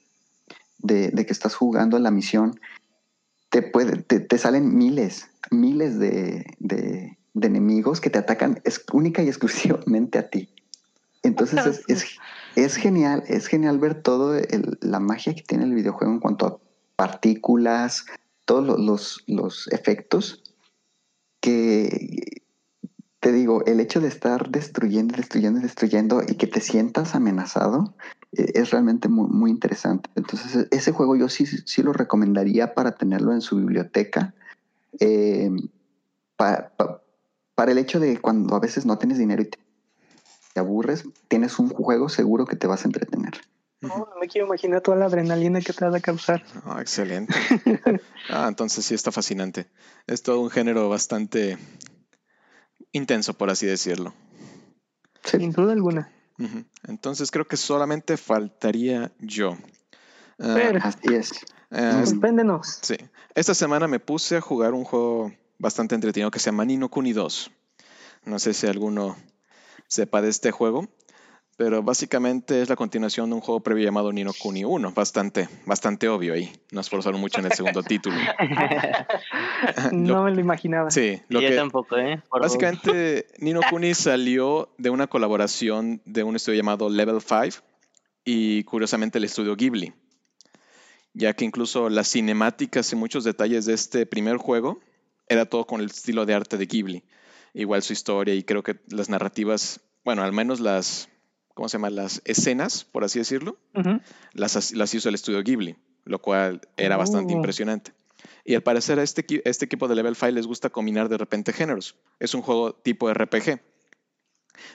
de, 0.76 1.12
de, 1.12 1.24
que 1.24 1.32
estás 1.32 1.54
jugando 1.54 1.98
la 1.98 2.10
misión, 2.10 2.60
te, 3.48 3.62
puede, 3.62 4.02
te, 4.02 4.20
te 4.20 4.36
salen 4.36 4.76
miles, 4.76 5.30
miles 5.50 5.98
de, 5.98 6.44
de, 6.58 7.16
de, 7.32 7.46
enemigos 7.46 8.02
que 8.02 8.10
te 8.10 8.18
atacan 8.18 8.60
es, 8.64 8.84
única 8.92 9.22
y 9.22 9.28
exclusivamente 9.30 10.18
a 10.18 10.28
ti. 10.28 10.50
Entonces 11.24 11.66
es, 11.66 11.82
es, 11.88 12.18
es, 12.54 12.76
genial, 12.76 13.24
es 13.26 13.46
genial 13.46 13.78
ver 13.78 14.02
todo 14.02 14.36
el, 14.36 14.78
la 14.80 15.00
magia 15.00 15.34
que 15.34 15.42
tiene 15.42 15.64
el 15.64 15.74
videojuego 15.74 16.12
en 16.12 16.20
cuanto 16.20 16.46
a 16.46 16.58
partículas, 16.96 18.04
todos 18.44 18.78
los, 18.78 19.24
los 19.26 19.66
efectos 19.72 20.42
que 21.40 22.42
te 23.20 23.32
digo, 23.32 23.64
el 23.64 23.80
hecho 23.80 24.02
de 24.02 24.08
estar 24.08 24.50
destruyendo, 24.50 25.16
destruyendo, 25.16 25.58
destruyendo 25.60 26.22
y 26.28 26.34
que 26.34 26.46
te 26.46 26.60
sientas 26.60 27.14
amenazado 27.14 27.94
eh, 28.32 28.52
es 28.54 28.70
realmente 28.70 29.08
muy, 29.08 29.28
muy, 29.28 29.50
interesante. 29.50 30.10
Entonces, 30.14 30.68
ese 30.70 30.92
juego 30.92 31.16
yo 31.16 31.30
sí, 31.30 31.46
sí 31.46 31.82
lo 31.82 31.94
recomendaría 31.94 32.74
para 32.74 32.96
tenerlo 32.96 33.32
en 33.32 33.40
su 33.40 33.56
biblioteca. 33.56 34.34
Eh, 35.00 35.50
pa, 36.36 36.70
pa, 36.76 37.02
para 37.54 37.72
el 37.72 37.78
hecho 37.78 37.98
de 37.98 38.20
cuando 38.20 38.56
a 38.56 38.60
veces 38.60 38.84
no 38.84 38.98
tienes 38.98 39.16
dinero 39.16 39.40
y 39.40 39.46
te, 39.46 39.58
te 40.54 40.60
aburres, 40.60 41.04
tienes 41.28 41.58
un 41.58 41.68
juego 41.68 42.08
seguro 42.08 42.46
que 42.46 42.56
te 42.56 42.68
vas 42.68 42.84
a 42.84 42.88
entretener. 42.88 43.40
No, 43.80 43.88
no 43.98 44.20
me 44.20 44.28
quiero 44.28 44.46
imaginar 44.46 44.80
toda 44.80 44.96
la 44.96 45.06
adrenalina 45.06 45.60
que 45.60 45.72
te 45.72 45.86
va 45.86 45.96
a 45.96 46.00
causar. 46.00 46.42
Oh, 46.64 46.78
excelente. 46.78 47.34
ah, 48.30 48.46
entonces 48.48 48.84
sí 48.84 48.94
está 48.94 49.12
fascinante. 49.12 49.66
Es 50.06 50.22
todo 50.22 50.40
un 50.40 50.48
género 50.48 50.88
bastante 50.88 51.58
intenso, 52.92 53.34
por 53.34 53.50
así 53.50 53.66
decirlo. 53.66 54.14
Sí. 55.24 55.38
Sin 55.38 55.50
duda 55.50 55.72
alguna. 55.72 56.10
Uh 56.38 56.44
-huh. 56.44 56.64
Entonces 56.86 57.30
creo 57.30 57.46
que 57.46 57.56
solamente 57.56 58.16
faltaría 58.16 59.12
yo. 59.18 59.58
Uh, 60.38 60.54
Pero, 60.54 60.78
así 60.82 61.14
es. 61.14 61.32
Uh, 61.70 62.06
Sorpréndenos. 62.06 62.78
Sí. 62.80 62.96
Esta 63.34 63.54
semana 63.54 63.88
me 63.88 63.98
puse 63.98 64.36
a 64.36 64.40
jugar 64.40 64.72
un 64.72 64.84
juego 64.84 65.32
bastante 65.58 65.96
entretenido 65.96 66.30
que 66.30 66.38
se 66.38 66.46
llama 66.46 66.64
Nino 66.64 66.88
Kuni 66.88 67.12
2. 67.12 67.50
No 68.24 68.38
sé 68.38 68.54
si 68.54 68.66
alguno 68.66 69.16
sepa 69.94 70.20
de 70.20 70.28
este 70.28 70.50
juego, 70.50 70.88
pero 71.56 71.84
básicamente 71.84 72.60
es 72.60 72.68
la 72.68 72.74
continuación 72.74 73.30
de 73.30 73.36
un 73.36 73.40
juego 73.40 73.60
previo 73.60 73.84
llamado 73.84 74.12
Nino 74.12 74.32
Kuni 74.32 74.64
1, 74.64 74.92
bastante, 74.92 75.48
bastante 75.66 76.08
obvio 76.08 76.34
ahí. 76.34 76.50
No 76.72 76.80
esforzaron 76.80 77.20
mucho 77.20 77.38
en 77.38 77.46
el 77.46 77.52
segundo 77.52 77.82
título. 77.92 78.16
no 79.92 80.14
lo, 80.16 80.22
me 80.24 80.32
lo 80.32 80.40
imaginaba. 80.40 80.90
Sí, 80.90 81.20
lo 81.28 81.40
Yo 81.40 81.48
que, 81.48 81.54
tampoco, 81.54 81.96
¿eh? 81.96 82.20
Por 82.28 82.42
básicamente, 82.42 83.26
Nino 83.38 83.60
Kuni 83.70 83.94
salió 83.94 84.74
de 84.78 84.90
una 84.90 85.06
colaboración 85.06 86.02
de 86.04 86.24
un 86.24 86.34
estudio 86.34 86.58
llamado 86.58 86.90
Level 86.90 87.20
5 87.20 87.64
y 88.24 88.64
curiosamente 88.64 89.18
el 89.18 89.24
estudio 89.24 89.54
Ghibli. 89.54 89.92
ya 91.12 91.34
que 91.34 91.44
incluso 91.44 91.88
las 91.88 92.08
cinemáticas 92.10 92.92
y 92.92 92.96
muchos 92.96 93.22
detalles 93.22 93.64
de 93.66 93.74
este 93.74 94.06
primer 94.06 94.38
juego 94.38 94.80
era 95.28 95.46
todo 95.46 95.66
con 95.66 95.80
el 95.80 95.86
estilo 95.86 96.26
de 96.26 96.34
arte 96.34 96.56
de 96.56 96.66
Ghibli. 96.66 97.04
Igual 97.54 97.82
su 97.82 97.92
historia 97.92 98.34
y 98.34 98.42
creo 98.42 98.62
que 98.62 98.80
las 98.88 99.08
narrativas, 99.08 99.80
bueno, 100.04 100.22
al 100.22 100.32
menos 100.32 100.60
las, 100.60 101.08
¿cómo 101.54 101.68
se 101.68 101.76
llama? 101.78 101.88
Las 101.90 102.20
escenas, 102.24 102.84
por 102.84 103.04
así 103.04 103.18
decirlo, 103.20 103.56
las, 104.32 104.72
las 104.72 104.94
hizo 104.94 105.08
el 105.08 105.14
estudio 105.14 105.42
Ghibli, 105.42 105.76
lo 106.04 106.20
cual 106.20 106.60
era 106.76 106.96
bastante 106.96 107.32
Oh. 107.32 107.36
impresionante. 107.36 107.92
Y 108.44 108.54
al 108.54 108.62
parecer 108.62 108.98
a 108.98 109.02
este, 109.02 109.24
este 109.48 109.64
equipo 109.64 109.86
de 109.88 109.94
Level 109.94 110.16
5 110.16 110.32
les 110.32 110.46
gusta 110.46 110.68
combinar 110.68 111.08
de 111.08 111.16
repente 111.16 111.52
géneros. 111.52 111.94
Es 112.18 112.34
un 112.34 112.42
juego 112.42 112.74
tipo 112.74 113.08
RPG, 113.12 113.60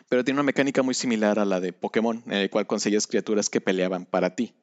pero 0.07 0.23
tiene 0.23 0.37
una 0.39 0.43
mecánica 0.45 0.81
muy 0.81 0.93
similar 0.93 1.37
a 1.37 1.45
la 1.45 1.59
de 1.59 1.73
Pokémon, 1.73 2.23
en 2.27 2.33
el 2.33 2.49
cual 2.49 2.65
conseguías 2.65 3.07
criaturas 3.07 3.49
que 3.49 3.61
peleaban 3.61 4.05
para 4.05 4.35
ti. 4.35 4.53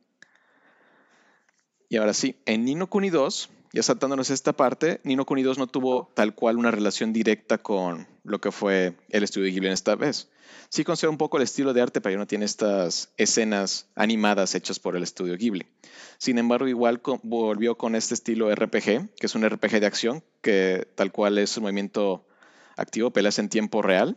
Y 1.88 1.96
ahora 1.98 2.14
sí, 2.14 2.36
en 2.46 2.64
Nino 2.64 2.88
Kuni 2.88 3.10
2, 3.10 3.48
ya 3.76 3.82
saltándonos 3.82 4.30
esta 4.30 4.54
parte, 4.54 5.02
Nino 5.04 5.26
Kuni 5.26 5.42
2 5.42 5.58
no 5.58 5.66
tuvo 5.66 6.10
tal 6.14 6.34
cual 6.34 6.56
una 6.56 6.70
relación 6.70 7.12
directa 7.12 7.58
con 7.58 8.08
lo 8.24 8.40
que 8.40 8.50
fue 8.50 8.94
el 9.10 9.22
estudio 9.22 9.52
Ghibli 9.52 9.66
en 9.66 9.74
esta 9.74 9.94
vez. 9.96 10.30
Sí 10.70 10.82
conserva 10.82 11.10
un 11.10 11.18
poco 11.18 11.36
el 11.36 11.42
estilo 11.42 11.74
de 11.74 11.82
arte, 11.82 12.00
pero 12.00 12.14
ya 12.14 12.18
no 12.18 12.26
tiene 12.26 12.46
estas 12.46 13.12
escenas 13.18 13.90
animadas 13.94 14.54
hechas 14.54 14.78
por 14.78 14.96
el 14.96 15.02
estudio 15.02 15.36
Ghibli. 15.36 15.66
Sin 16.16 16.38
embargo, 16.38 16.66
igual 16.68 17.02
volvió 17.22 17.76
con 17.76 17.94
este 17.96 18.14
estilo 18.14 18.50
RPG, 18.50 19.14
que 19.14 19.26
es 19.26 19.34
un 19.34 19.46
RPG 19.46 19.78
de 19.80 19.86
acción, 19.86 20.24
que 20.40 20.88
tal 20.94 21.12
cual 21.12 21.36
es 21.36 21.54
un 21.58 21.64
movimiento 21.64 22.26
activo, 22.78 23.10
peleas 23.10 23.38
en 23.38 23.50
tiempo 23.50 23.82
real, 23.82 24.16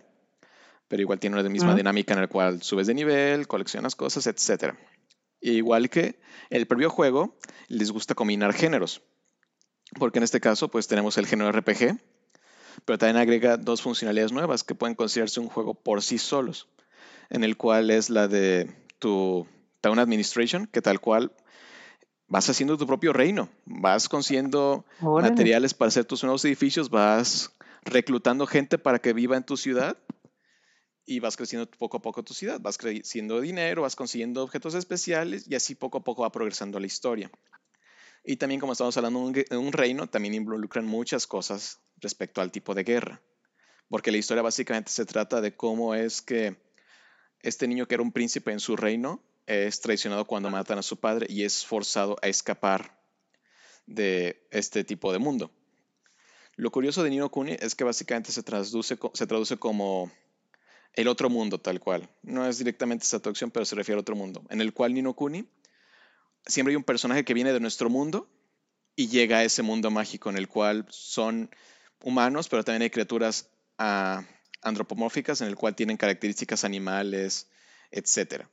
pero 0.88 1.02
igual 1.02 1.20
tiene 1.20 1.38
una 1.38 1.50
misma 1.50 1.76
dinámica 1.76 2.14
en 2.14 2.22
la 2.22 2.28
cual 2.28 2.64
subes 2.64 2.88
de 2.88 2.94
nivel, 2.94 3.46
coleccionas 3.46 3.98
cosas, 3.98 4.26
etc. 4.26 4.76
Igual 5.42 5.90
que 5.90 6.18
el 6.50 6.66
previo 6.66 6.90
juego, 6.90 7.38
les 7.68 7.92
gusta 7.92 8.16
combinar 8.16 8.54
géneros, 8.54 9.02
porque 9.98 10.20
en 10.20 10.24
este 10.24 10.40
caso 10.40 10.70
pues 10.70 10.88
tenemos 10.88 11.18
el 11.18 11.26
género 11.26 11.52
RPG, 11.52 11.98
pero 12.86 12.98
también 12.98 13.18
agrega 13.18 13.58
dos 13.58 13.82
funcionalidades 13.82 14.32
nuevas 14.32 14.64
que 14.64 14.76
pueden 14.76 14.96
considerarse 14.96 15.40
un 15.40 15.50
juego 15.50 15.74
por 15.74 16.02
sí 16.02 16.18
solos, 16.18 16.68
en 17.30 17.44
el 17.44 17.58
cual 17.58 17.90
es 17.90 18.10
la 18.10 18.28
de 18.28 18.72
tu 19.00 19.48
Town 19.82 20.00
Administration, 20.00 20.68
que 20.68 20.82
tal 20.82 21.00
cual 21.00 21.32
vas 22.28 22.50
haciendo 22.50 22.78
tu 22.78 22.86
propio 22.86 23.12
reino, 23.14 23.50
vas 23.66 24.08
consiguiendo 24.08 24.86
Órale. 25.02 25.32
materiales 25.32 25.74
para 25.74 25.90
hacer 25.90 26.06
tus 26.06 26.24
nuevos 26.24 26.46
edificios, 26.46 26.90
vas 26.90 27.52
reclutando 27.84 28.46
gente 28.46 28.78
para 28.78 29.00
que 29.00 29.14
viva 29.14 29.36
en 29.38 29.44
tu 29.44 29.58
ciudad 29.58 29.98
y 31.06 31.20
vas 31.20 31.38
creciendo 31.38 31.70
poco 31.72 31.98
a 31.98 32.02
poco 32.02 32.24
tu 32.24 32.36
ciudad, 32.36 32.60
vas 32.62 32.78
creciendo 32.78 33.42
dinero, 33.42 33.82
vas 33.82 33.96
consiguiendo 33.96 34.44
objetos 34.44 34.76
especiales 34.76 35.46
y 35.50 35.56
así 35.56 35.74
poco 35.74 35.98
a 35.98 36.04
poco 36.04 36.22
va 36.22 36.32
progresando 36.32 36.80
la 36.80 36.86
historia. 36.86 37.32
Y 38.30 38.38
también 38.38 38.62
como 38.62 38.74
estamos 38.74 38.96
hablando 38.96 39.32
de 39.32 39.58
un, 39.58 39.74
reino, 39.74 40.06
también 40.06 40.36
involucran 40.36 40.86
muchas 40.86 41.26
cosas 41.26 41.80
respecto 41.98 42.42
al 42.42 42.52
tipo 42.52 42.76
de 42.76 42.84
guerra, 42.84 43.24
porque 43.88 44.12
la 44.12 44.20
historia 44.20 44.44
básicamente 44.44 44.92
se 44.92 45.04
trata 45.08 45.42
de 45.42 45.56
cómo 45.56 45.96
es 45.96 46.22
que 46.22 46.56
este 47.42 47.68
niño 47.68 47.88
que 47.88 47.96
era 47.96 48.04
un 48.04 48.12
príncipe 48.12 48.52
en 48.52 48.60
su 48.60 48.76
reino 48.76 49.20
es 49.48 49.82
traicionado 49.82 50.28
cuando 50.28 50.52
matan 50.52 50.78
a 50.78 50.84
su 50.84 51.00
padre 51.00 51.26
y 51.28 51.44
es 51.44 51.66
forzado 51.66 52.18
a 52.22 52.28
escapar 52.28 53.02
de 53.88 54.48
este 54.52 54.84
tipo 54.84 55.12
de 55.12 55.18
mundo. 55.18 55.50
Lo 56.56 56.70
curioso 56.70 57.02
de 57.02 57.10
Nino 57.10 57.32
Kuni 57.32 57.58
es 57.60 57.74
que 57.74 57.84
básicamente 57.84 58.32
se 58.32 58.44
traduce, 58.44 58.96
se 59.12 59.26
traduce 59.26 59.58
como 59.58 60.12
el 60.94 61.08
otro 61.08 61.32
mundo 61.32 61.60
tal 61.60 61.80
cual. 61.80 62.08
No 62.22 62.46
es 62.48 62.60
directamente 62.60 63.06
esa 63.06 63.22
traducción, 63.22 63.50
pero 63.50 63.66
se 63.66 63.74
refiere 63.74 63.98
a 63.98 64.02
otro 64.02 64.16
mundo, 64.16 64.44
en 64.52 64.62
el 64.62 64.72
cual 64.72 64.94
Nino 64.94 65.16
Kuni 65.16 65.50
siempre 66.50 66.72
hay 66.72 66.76
un 66.76 66.84
personaje 66.84 67.24
que 67.24 67.34
viene 67.34 67.54
de 67.54 67.60
nuestro 67.60 67.90
mundo 67.90 68.30
y 68.96 69.08
llega 69.08 69.38
a 69.38 69.44
ese 69.44 69.62
mundo 69.62 69.92
mágico 69.92 70.30
en 70.30 70.38
el 70.38 70.48
cual 70.48 70.86
son 70.90 71.50
humanos, 72.04 72.50
pero 72.50 72.64
también 72.64 72.84
hay 72.84 72.90
criaturas 72.90 73.50
ah, 73.78 74.24
antropomórficas 74.62 75.42
en 75.42 75.48
el 75.48 75.56
cual 75.56 75.76
tienen 75.76 75.98
características 75.98 76.64
animales, 76.64 77.48
etc. 77.92 78.46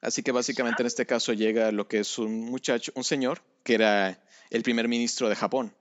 Así 0.00 0.22
que 0.22 0.32
básicamente 0.32 0.82
en 0.82 0.86
este 0.86 1.06
caso 1.06 1.32
llega 1.32 1.72
lo 1.72 1.88
que 1.88 2.00
es 2.00 2.18
un 2.18 2.40
muchacho, 2.40 2.92
un 2.94 3.04
señor 3.04 3.42
que 3.62 3.74
era 3.74 4.22
el 4.50 4.62
primer 4.62 4.88
ministro 4.88 5.28
de 5.28 5.36
Japón 5.36 5.74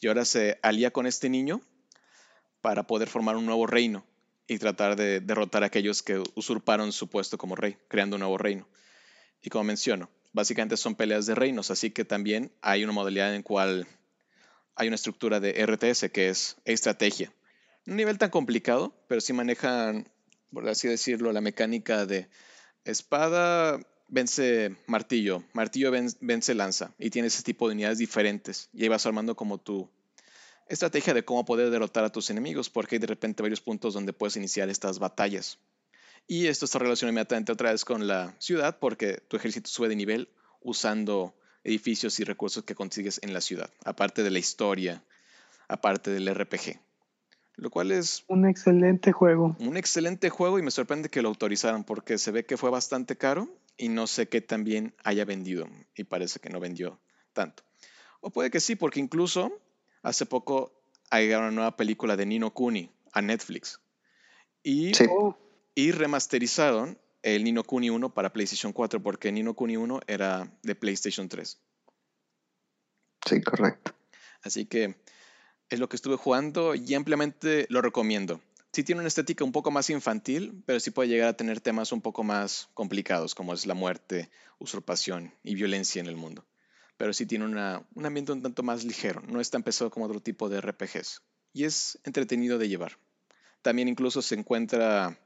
y 0.00 0.08
ahora 0.08 0.24
se 0.24 0.58
alía 0.62 0.90
con 0.90 1.06
este 1.06 1.28
niño 1.28 1.60
para 2.60 2.86
poder 2.86 3.08
formar 3.08 3.36
un 3.36 3.46
nuevo 3.46 3.66
reino 3.66 4.04
y 4.48 4.58
tratar 4.58 4.96
de 4.96 5.20
derrotar 5.20 5.62
a 5.62 5.66
aquellos 5.66 6.02
que 6.02 6.22
usurparon 6.34 6.92
su 6.92 7.08
puesto 7.08 7.38
como 7.38 7.54
rey, 7.54 7.76
creando 7.88 8.16
un 8.16 8.20
nuevo 8.20 8.38
reino. 8.38 8.68
Y 9.42 9.50
como 9.50 9.64
menciono, 9.64 10.10
básicamente 10.32 10.76
son 10.76 10.94
peleas 10.94 11.26
de 11.26 11.34
reinos, 11.34 11.70
así 11.70 11.90
que 11.90 12.04
también 12.04 12.52
hay 12.62 12.84
una 12.84 12.92
modalidad 12.92 13.34
en 13.34 13.42
cual 13.42 13.86
hay 14.74 14.88
una 14.88 14.96
estructura 14.96 15.40
de 15.40 15.60
RTS 15.60 16.10
que 16.10 16.28
es 16.28 16.56
estrategia. 16.64 17.32
Un 17.86 17.96
nivel 17.96 18.18
tan 18.18 18.30
complicado, 18.30 18.94
pero 19.08 19.20
sí 19.20 19.32
manejan, 19.32 20.08
por 20.52 20.68
así 20.68 20.88
decirlo, 20.88 21.32
la 21.32 21.40
mecánica 21.40 22.06
de 22.06 22.28
espada 22.84 23.80
vence 24.08 24.76
martillo, 24.86 25.44
martillo 25.52 25.90
ven- 25.90 26.14
vence 26.20 26.54
lanza, 26.54 26.94
y 26.98 27.10
tienes 27.10 27.34
ese 27.34 27.42
tipo 27.42 27.68
de 27.68 27.74
unidades 27.74 27.98
diferentes, 27.98 28.68
y 28.72 28.82
ahí 28.82 28.88
vas 28.88 29.06
armando 29.06 29.34
como 29.34 29.58
tu 29.58 29.90
estrategia 30.68 31.12
de 31.12 31.24
cómo 31.24 31.44
poder 31.44 31.70
derrotar 31.70 32.04
a 32.04 32.12
tus 32.12 32.30
enemigos, 32.30 32.70
porque 32.70 32.96
hay 32.96 32.98
de 33.00 33.06
repente 33.06 33.42
varios 33.42 33.60
puntos 33.60 33.94
donde 33.94 34.12
puedes 34.12 34.36
iniciar 34.36 34.68
estas 34.68 34.98
batallas. 34.98 35.58
Y 36.26 36.46
esto 36.46 36.64
está 36.64 36.78
relacionado 36.78 37.12
inmediatamente 37.12 37.52
otra 37.52 37.72
vez 37.72 37.84
con 37.84 38.06
la 38.06 38.34
ciudad, 38.38 38.78
porque 38.78 39.18
tu 39.28 39.36
ejército 39.36 39.68
sube 39.68 39.88
de 39.88 39.96
nivel 39.96 40.28
usando 40.60 41.34
edificios 41.64 42.18
y 42.20 42.24
recursos 42.24 42.64
que 42.64 42.74
consigues 42.74 43.20
en 43.22 43.32
la 43.32 43.40
ciudad, 43.40 43.70
aparte 43.84 44.22
de 44.22 44.30
la 44.30 44.38
historia, 44.38 45.02
aparte 45.68 46.10
del 46.10 46.32
RPG. 46.32 46.80
Lo 47.56 47.70
cual 47.70 47.92
es 47.92 48.24
Un 48.28 48.46
excelente 48.46 49.12
juego. 49.12 49.56
un 49.60 49.76
excelente 49.76 50.30
juego 50.30 50.58
y 50.58 50.62
me 50.62 50.70
sorprende 50.70 51.10
que 51.10 51.20
lo 51.22 51.28
autorizaran 51.28 51.84
porque 51.84 52.16
se 52.18 52.30
ve 52.30 52.46
que 52.46 52.56
fue 52.56 52.70
bastante 52.70 53.16
caro 53.16 53.48
y 53.76 53.88
no 53.88 54.06
sé 54.06 54.26
qué 54.28 54.40
también 54.40 54.94
haya 55.04 55.24
vendido 55.24 55.68
y 55.94 56.04
parece 56.04 56.40
que 56.40 56.48
no 56.48 56.60
vendió 56.60 56.98
tanto. 57.34 57.62
O 58.20 58.30
puede 58.30 58.50
que 58.50 58.60
sí, 58.60 58.74
porque 58.74 59.00
incluso 59.00 59.52
hace 60.02 60.24
poco 60.24 60.72
agregaron 61.10 61.48
una 61.48 61.54
nueva 61.56 61.76
película 61.76 62.16
de 62.16 62.24
Nino 62.24 62.52
Kuni 62.54 62.90
a 63.12 63.20
Netflix 63.20 63.80
y, 64.62 64.94
Sí. 64.94 65.04
Oh, 65.10 65.36
y 65.74 65.92
remasterizaron 65.92 66.98
el 67.22 67.44
Nino 67.44 67.62
Kuni 67.64 67.90
1 67.90 68.12
para 68.14 68.32
PlayStation 68.32 68.72
4 68.72 69.02
porque 69.02 69.30
Nino 69.32 69.54
Kuni 69.54 69.76
1 69.76 70.00
era 70.06 70.50
de 70.62 70.74
PlayStation 70.74 71.28
3. 71.28 71.58
Sí, 73.26 73.40
correcto. 73.42 73.94
Así 74.42 74.66
que 74.66 74.96
es 75.70 75.78
lo 75.78 75.88
que 75.88 75.96
estuve 75.96 76.16
jugando 76.16 76.74
y 76.74 76.94
ampliamente 76.94 77.66
lo 77.68 77.80
recomiendo. 77.80 78.40
Sí 78.72 78.82
tiene 78.82 79.00
una 79.00 79.08
estética 79.08 79.44
un 79.44 79.52
poco 79.52 79.70
más 79.70 79.90
infantil, 79.90 80.62
pero 80.66 80.80
sí 80.80 80.90
puede 80.90 81.08
llegar 81.10 81.28
a 81.28 81.36
tener 81.36 81.60
temas 81.60 81.92
un 81.92 82.00
poco 82.00 82.24
más 82.24 82.68
complicados, 82.74 83.34
como 83.34 83.52
es 83.52 83.66
la 83.66 83.74
muerte, 83.74 84.30
usurpación 84.58 85.32
y 85.42 85.54
violencia 85.54 86.00
en 86.00 86.06
el 86.06 86.16
mundo. 86.16 86.44
Pero 86.96 87.12
sí 87.12 87.26
tiene 87.26 87.44
una- 87.44 87.86
un 87.94 88.06
ambiente 88.06 88.32
un 88.32 88.42
tanto 88.42 88.62
más 88.62 88.84
ligero, 88.84 89.20
no 89.28 89.40
es 89.40 89.50
tan 89.50 89.62
pesado 89.62 89.90
como 89.90 90.06
otro 90.06 90.20
tipo 90.20 90.48
de 90.48 90.58
RPGs. 90.58 91.22
Y 91.52 91.64
es 91.64 91.98
entretenido 92.04 92.58
de 92.58 92.68
llevar. 92.68 92.98
También 93.60 93.88
incluso 93.88 94.22
se 94.22 94.34
encuentra... 94.34 95.18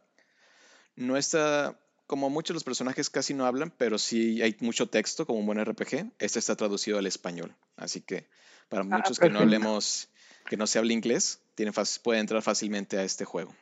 No 0.97 1.17
está... 1.17 1.79
Como 2.07 2.31
muchos 2.31 2.55
de 2.55 2.59
los 2.59 2.65
personajes 2.65 3.11
casi 3.11 3.35
no 3.35 3.47
hablan, 3.47 3.73
pero 3.77 3.99
sí 3.99 4.41
hay 4.41 4.57
mucho 4.61 4.89
texto 4.89 5.27
como 5.27 5.41
un 5.41 5.47
buen 5.47 5.59
RPG. 5.65 6.13
Este 6.21 6.39
está 6.39 6.55
traducido 6.55 6.99
al 6.99 7.07
español. 7.07 7.53
Así 7.77 8.01
que 8.01 8.29
para 8.69 8.85
muchos 8.85 9.19
que 9.19 9.29
no 9.29 9.41
hablemos, 9.41 10.09
que 10.49 10.57
no 10.57 10.69
se 10.69 10.79
hable 10.79 10.93
inglés, 10.95 11.41
tienen 11.57 11.75
fac- 11.75 12.01
pueden 12.01 12.21
entrar 12.21 12.43
fácilmente 12.43 12.97
a 12.97 13.03
este 13.03 13.25
juego. 13.25 13.53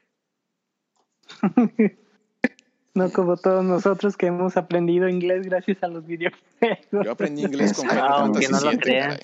no 2.94 3.10
como 3.12 3.36
todos 3.38 3.64
nosotros 3.64 4.16
que 4.16 4.26
hemos 4.26 4.56
aprendido 4.58 5.08
inglés 5.08 5.46
gracias 5.46 5.82
a 5.82 5.88
los 5.88 6.06
videojuegos. 6.06 6.78
Yo 6.92 7.10
aprendí 7.10 7.42
inglés 7.44 7.72
con 7.72 7.88
Final 7.88 8.04
Aunque 8.08 8.46
Fantasy 8.46 8.66
no 8.66 9.08
lo. 9.08 9.16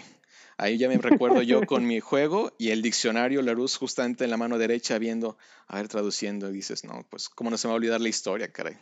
Ahí 0.62 0.77
ya 0.77 0.89
me 0.89 0.99
recuerdo 0.99 1.41
yo 1.41 1.65
con 1.65 1.87
mi 1.87 2.01
juego 2.01 2.53
y 2.59 2.69
el 2.69 2.82
diccionario 2.82 3.41
Larousse 3.41 3.78
justamente 3.78 4.24
en 4.24 4.31
la 4.31 4.37
mano 4.37 4.59
derecha 4.59 4.99
viendo, 4.99 5.39
a 5.66 5.77
ver, 5.77 5.89
traduciendo, 5.89 6.51
y 6.51 6.53
dices, 6.53 6.85
no, 6.85 7.03
pues, 7.09 7.31
¿cómo 7.31 7.49
no 7.49 7.57
se 7.57 7.66
me 7.66 7.70
va 7.70 7.77
a 7.77 7.78
olvidar 7.78 7.99
la 8.03 8.11
historia, 8.11 8.53
caray? 8.53 8.77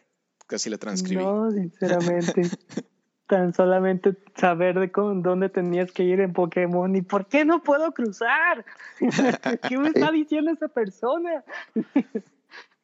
Casi 0.48 0.70
la 0.70 0.78
transcribí. 0.78 1.22
No, 1.22 1.48
sinceramente. 1.52 2.50
Tan 3.28 3.54
solamente 3.54 4.16
saber 4.34 4.80
de 4.80 4.90
cómo, 4.90 5.22
dónde 5.22 5.50
tenías 5.50 5.92
que 5.92 6.02
ir 6.02 6.18
en 6.18 6.32
Pokémon 6.32 6.96
y 6.96 7.02
por 7.02 7.28
qué 7.28 7.44
no 7.44 7.62
puedo 7.62 7.92
cruzar. 7.92 8.64
¿Qué 9.68 9.78
me 9.78 9.90
está 9.90 10.10
diciendo 10.10 10.50
esa 10.50 10.66
persona? 10.66 11.44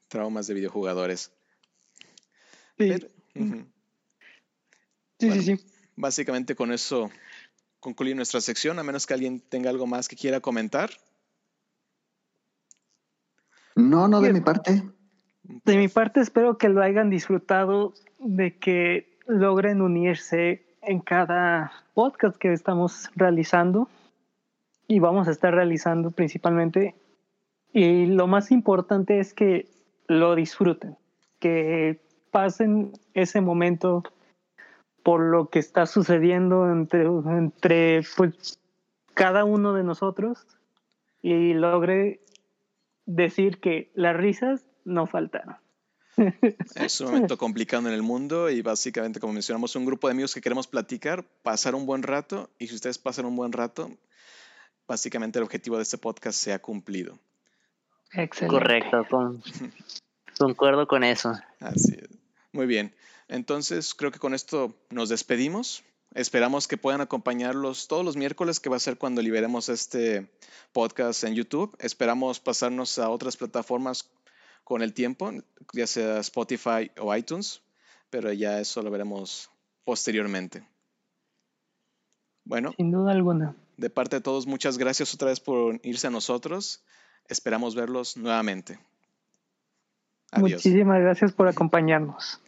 Traumas 0.09 0.47
de 0.47 0.55
videojugadores. 0.55 1.33
Sí, 2.79 2.93
Pero, 2.93 3.09
sí, 3.09 3.41
bueno. 3.41 3.67
sí, 5.19 5.43
sí. 5.43 5.57
Básicamente 5.97 6.55
con 6.55 6.73
eso 6.73 7.11
concluye 7.85 8.15
nuestra 8.15 8.41
sección, 8.41 8.79
a 8.79 8.83
menos 8.83 9.07
que 9.07 9.13
alguien 9.13 9.41
tenga 9.41 9.69
algo 9.69 9.87
más 9.87 10.09
que 10.09 10.17
quiera 10.17 10.41
comentar. 10.41 10.89
No, 13.77 14.09
no 14.09 14.23
de 14.23 14.33
mi 14.33 14.41
parte. 14.41 14.83
De 15.43 15.77
mi 15.77 15.89
parte 15.89 16.21
espero 16.21 16.57
que 16.57 16.71
lo 16.71 16.83
hayan 16.83 17.11
disfrutado, 17.11 17.93
de 18.19 18.57
que 18.57 19.19
logren 19.27 19.83
unirse 19.83 20.65
en 20.81 21.01
cada 21.01 21.73
podcast 21.93 22.39
que 22.39 22.55
estamos 22.55 23.11
realizando 23.17 23.89
y 24.89 24.99
vamos 24.99 25.29
a 25.29 25.33
estar 25.33 25.55
realizando 25.55 26.11
principalmente. 26.11 26.95
Y 27.75 28.07
lo 28.07 28.27
más 28.27 28.51
importante 28.51 29.21
es 29.21 29.35
que 29.35 29.69
lo 30.07 30.35
disfruten, 30.35 30.97
que 31.39 32.01
pasen 32.31 32.93
ese 33.13 33.43
momento 33.43 34.05
por 35.05 35.21
lo 35.21 35.51
que 35.51 35.61
está 35.61 35.87
sucediendo 35.87 36.69
entre, 36.69 37.05
entre 37.05 38.01
pues, 38.17 38.59
cada 39.13 39.45
uno 39.45 39.75
de 39.75 39.85
nosotros 39.85 40.47
y 41.23 41.53
logre 41.53 42.23
decir 43.05 43.61
que 43.61 43.93
las 43.95 44.17
risas 44.17 44.67
no 44.85 45.07
faltaron. 45.07 45.57
Es 46.75 47.01
un 47.01 47.09
momento 47.09 47.37
complicado 47.37 47.87
en 47.89 47.95
el 47.95 48.03
mundo 48.03 48.49
y 48.49 48.63
básicamente, 48.63 49.21
como 49.21 49.35
mencionamos, 49.35 49.77
un 49.77 49.85
grupo 49.85 50.09
de 50.09 50.13
amigos 50.13 50.33
que 50.33 50.41
queremos 50.41 50.67
platicar, 50.67 51.25
pasar 51.43 51.75
un 51.75 51.87
buen 51.87 52.03
rato 52.03 52.51
y 52.59 52.69
si 52.69 52.75
ustedes 52.75 52.99
pasan 52.99 53.27
un 53.27 53.37
buen 53.37 53.53
rato, 53.53 53.91
básicamente 54.89 55.39
el 55.39 55.45
objetivo 55.45 55.77
de 55.77 55.83
este 55.83 55.99
podcast 55.99 56.39
se 56.39 56.55
ha 56.55 56.61
cumplido. 56.61 57.19
Excelente. 58.13 58.57
Correcto, 58.57 59.07
concuerdo 60.39 60.87
con 60.87 61.05
eso. 61.05 61.33
Así 61.61 61.95
es. 62.01 62.09
Muy 62.53 62.67
bien. 62.67 62.95
Entonces, 63.29 63.95
creo 63.95 64.11
que 64.11 64.19
con 64.19 64.35
esto 64.35 64.75
nos 64.91 65.09
despedimos. 65.09 65.85
Esperamos 66.15 66.69
que 66.69 66.77
puedan 66.77 67.01
acompañarlos 67.01 67.89
todos 67.89 68.05
los 68.05 68.17
miércoles, 68.17 68.61
que 68.61 68.71
va 68.71 68.77
a 68.77 68.81
ser 68.81 68.99
cuando 68.99 69.21
liberemos 69.21 69.69
este 69.69 70.31
podcast 70.73 71.25
en 71.25 71.35
YouTube. 71.35 71.77
Esperamos 71.81 72.39
pasarnos 72.39 72.99
a 72.99 73.09
otras 73.11 73.37
plataformas 73.37 74.11
con 74.63 74.83
el 74.83 74.95
tiempo, 74.95 75.33
ya 75.73 75.87
sea 75.87 76.21
Spotify 76.21 76.91
o 77.01 77.15
iTunes, 77.15 77.63
pero 78.11 78.33
ya 78.33 78.61
eso 78.61 78.83
lo 78.83 78.91
veremos 78.91 79.51
posteriormente. 79.85 80.67
Bueno. 82.45 82.73
Sin 82.77 82.91
duda 82.91 83.13
alguna. 83.13 83.57
De 83.77 83.91
parte 83.91 84.17
de 84.17 84.23
todos, 84.23 84.47
muchas 84.47 84.79
gracias 84.79 85.15
otra 85.15 85.29
vez 85.29 85.41
por 85.41 85.81
irse 85.83 86.07
a 86.07 86.11
nosotros. 86.11 86.85
Esperamos 87.29 87.75
verlos 87.75 88.17
nuevamente. 88.17 88.79
Adiós. 90.31 90.65
Muchísimas 90.65 91.01
gracias 91.01 91.33
por 91.33 91.49
acompañarnos. 91.49 92.41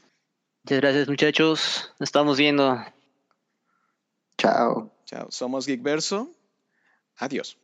Muchas 0.67 0.81
gracias 0.81 1.09
muchachos. 1.09 1.95
Nos 2.01 2.09
estamos 2.09 2.39
viendo. 2.39 2.77
Chao. 4.37 4.91
Chao. 5.05 5.31
Somos 5.31 5.65
Geekverso. 5.65 6.29
Adiós. 7.19 7.57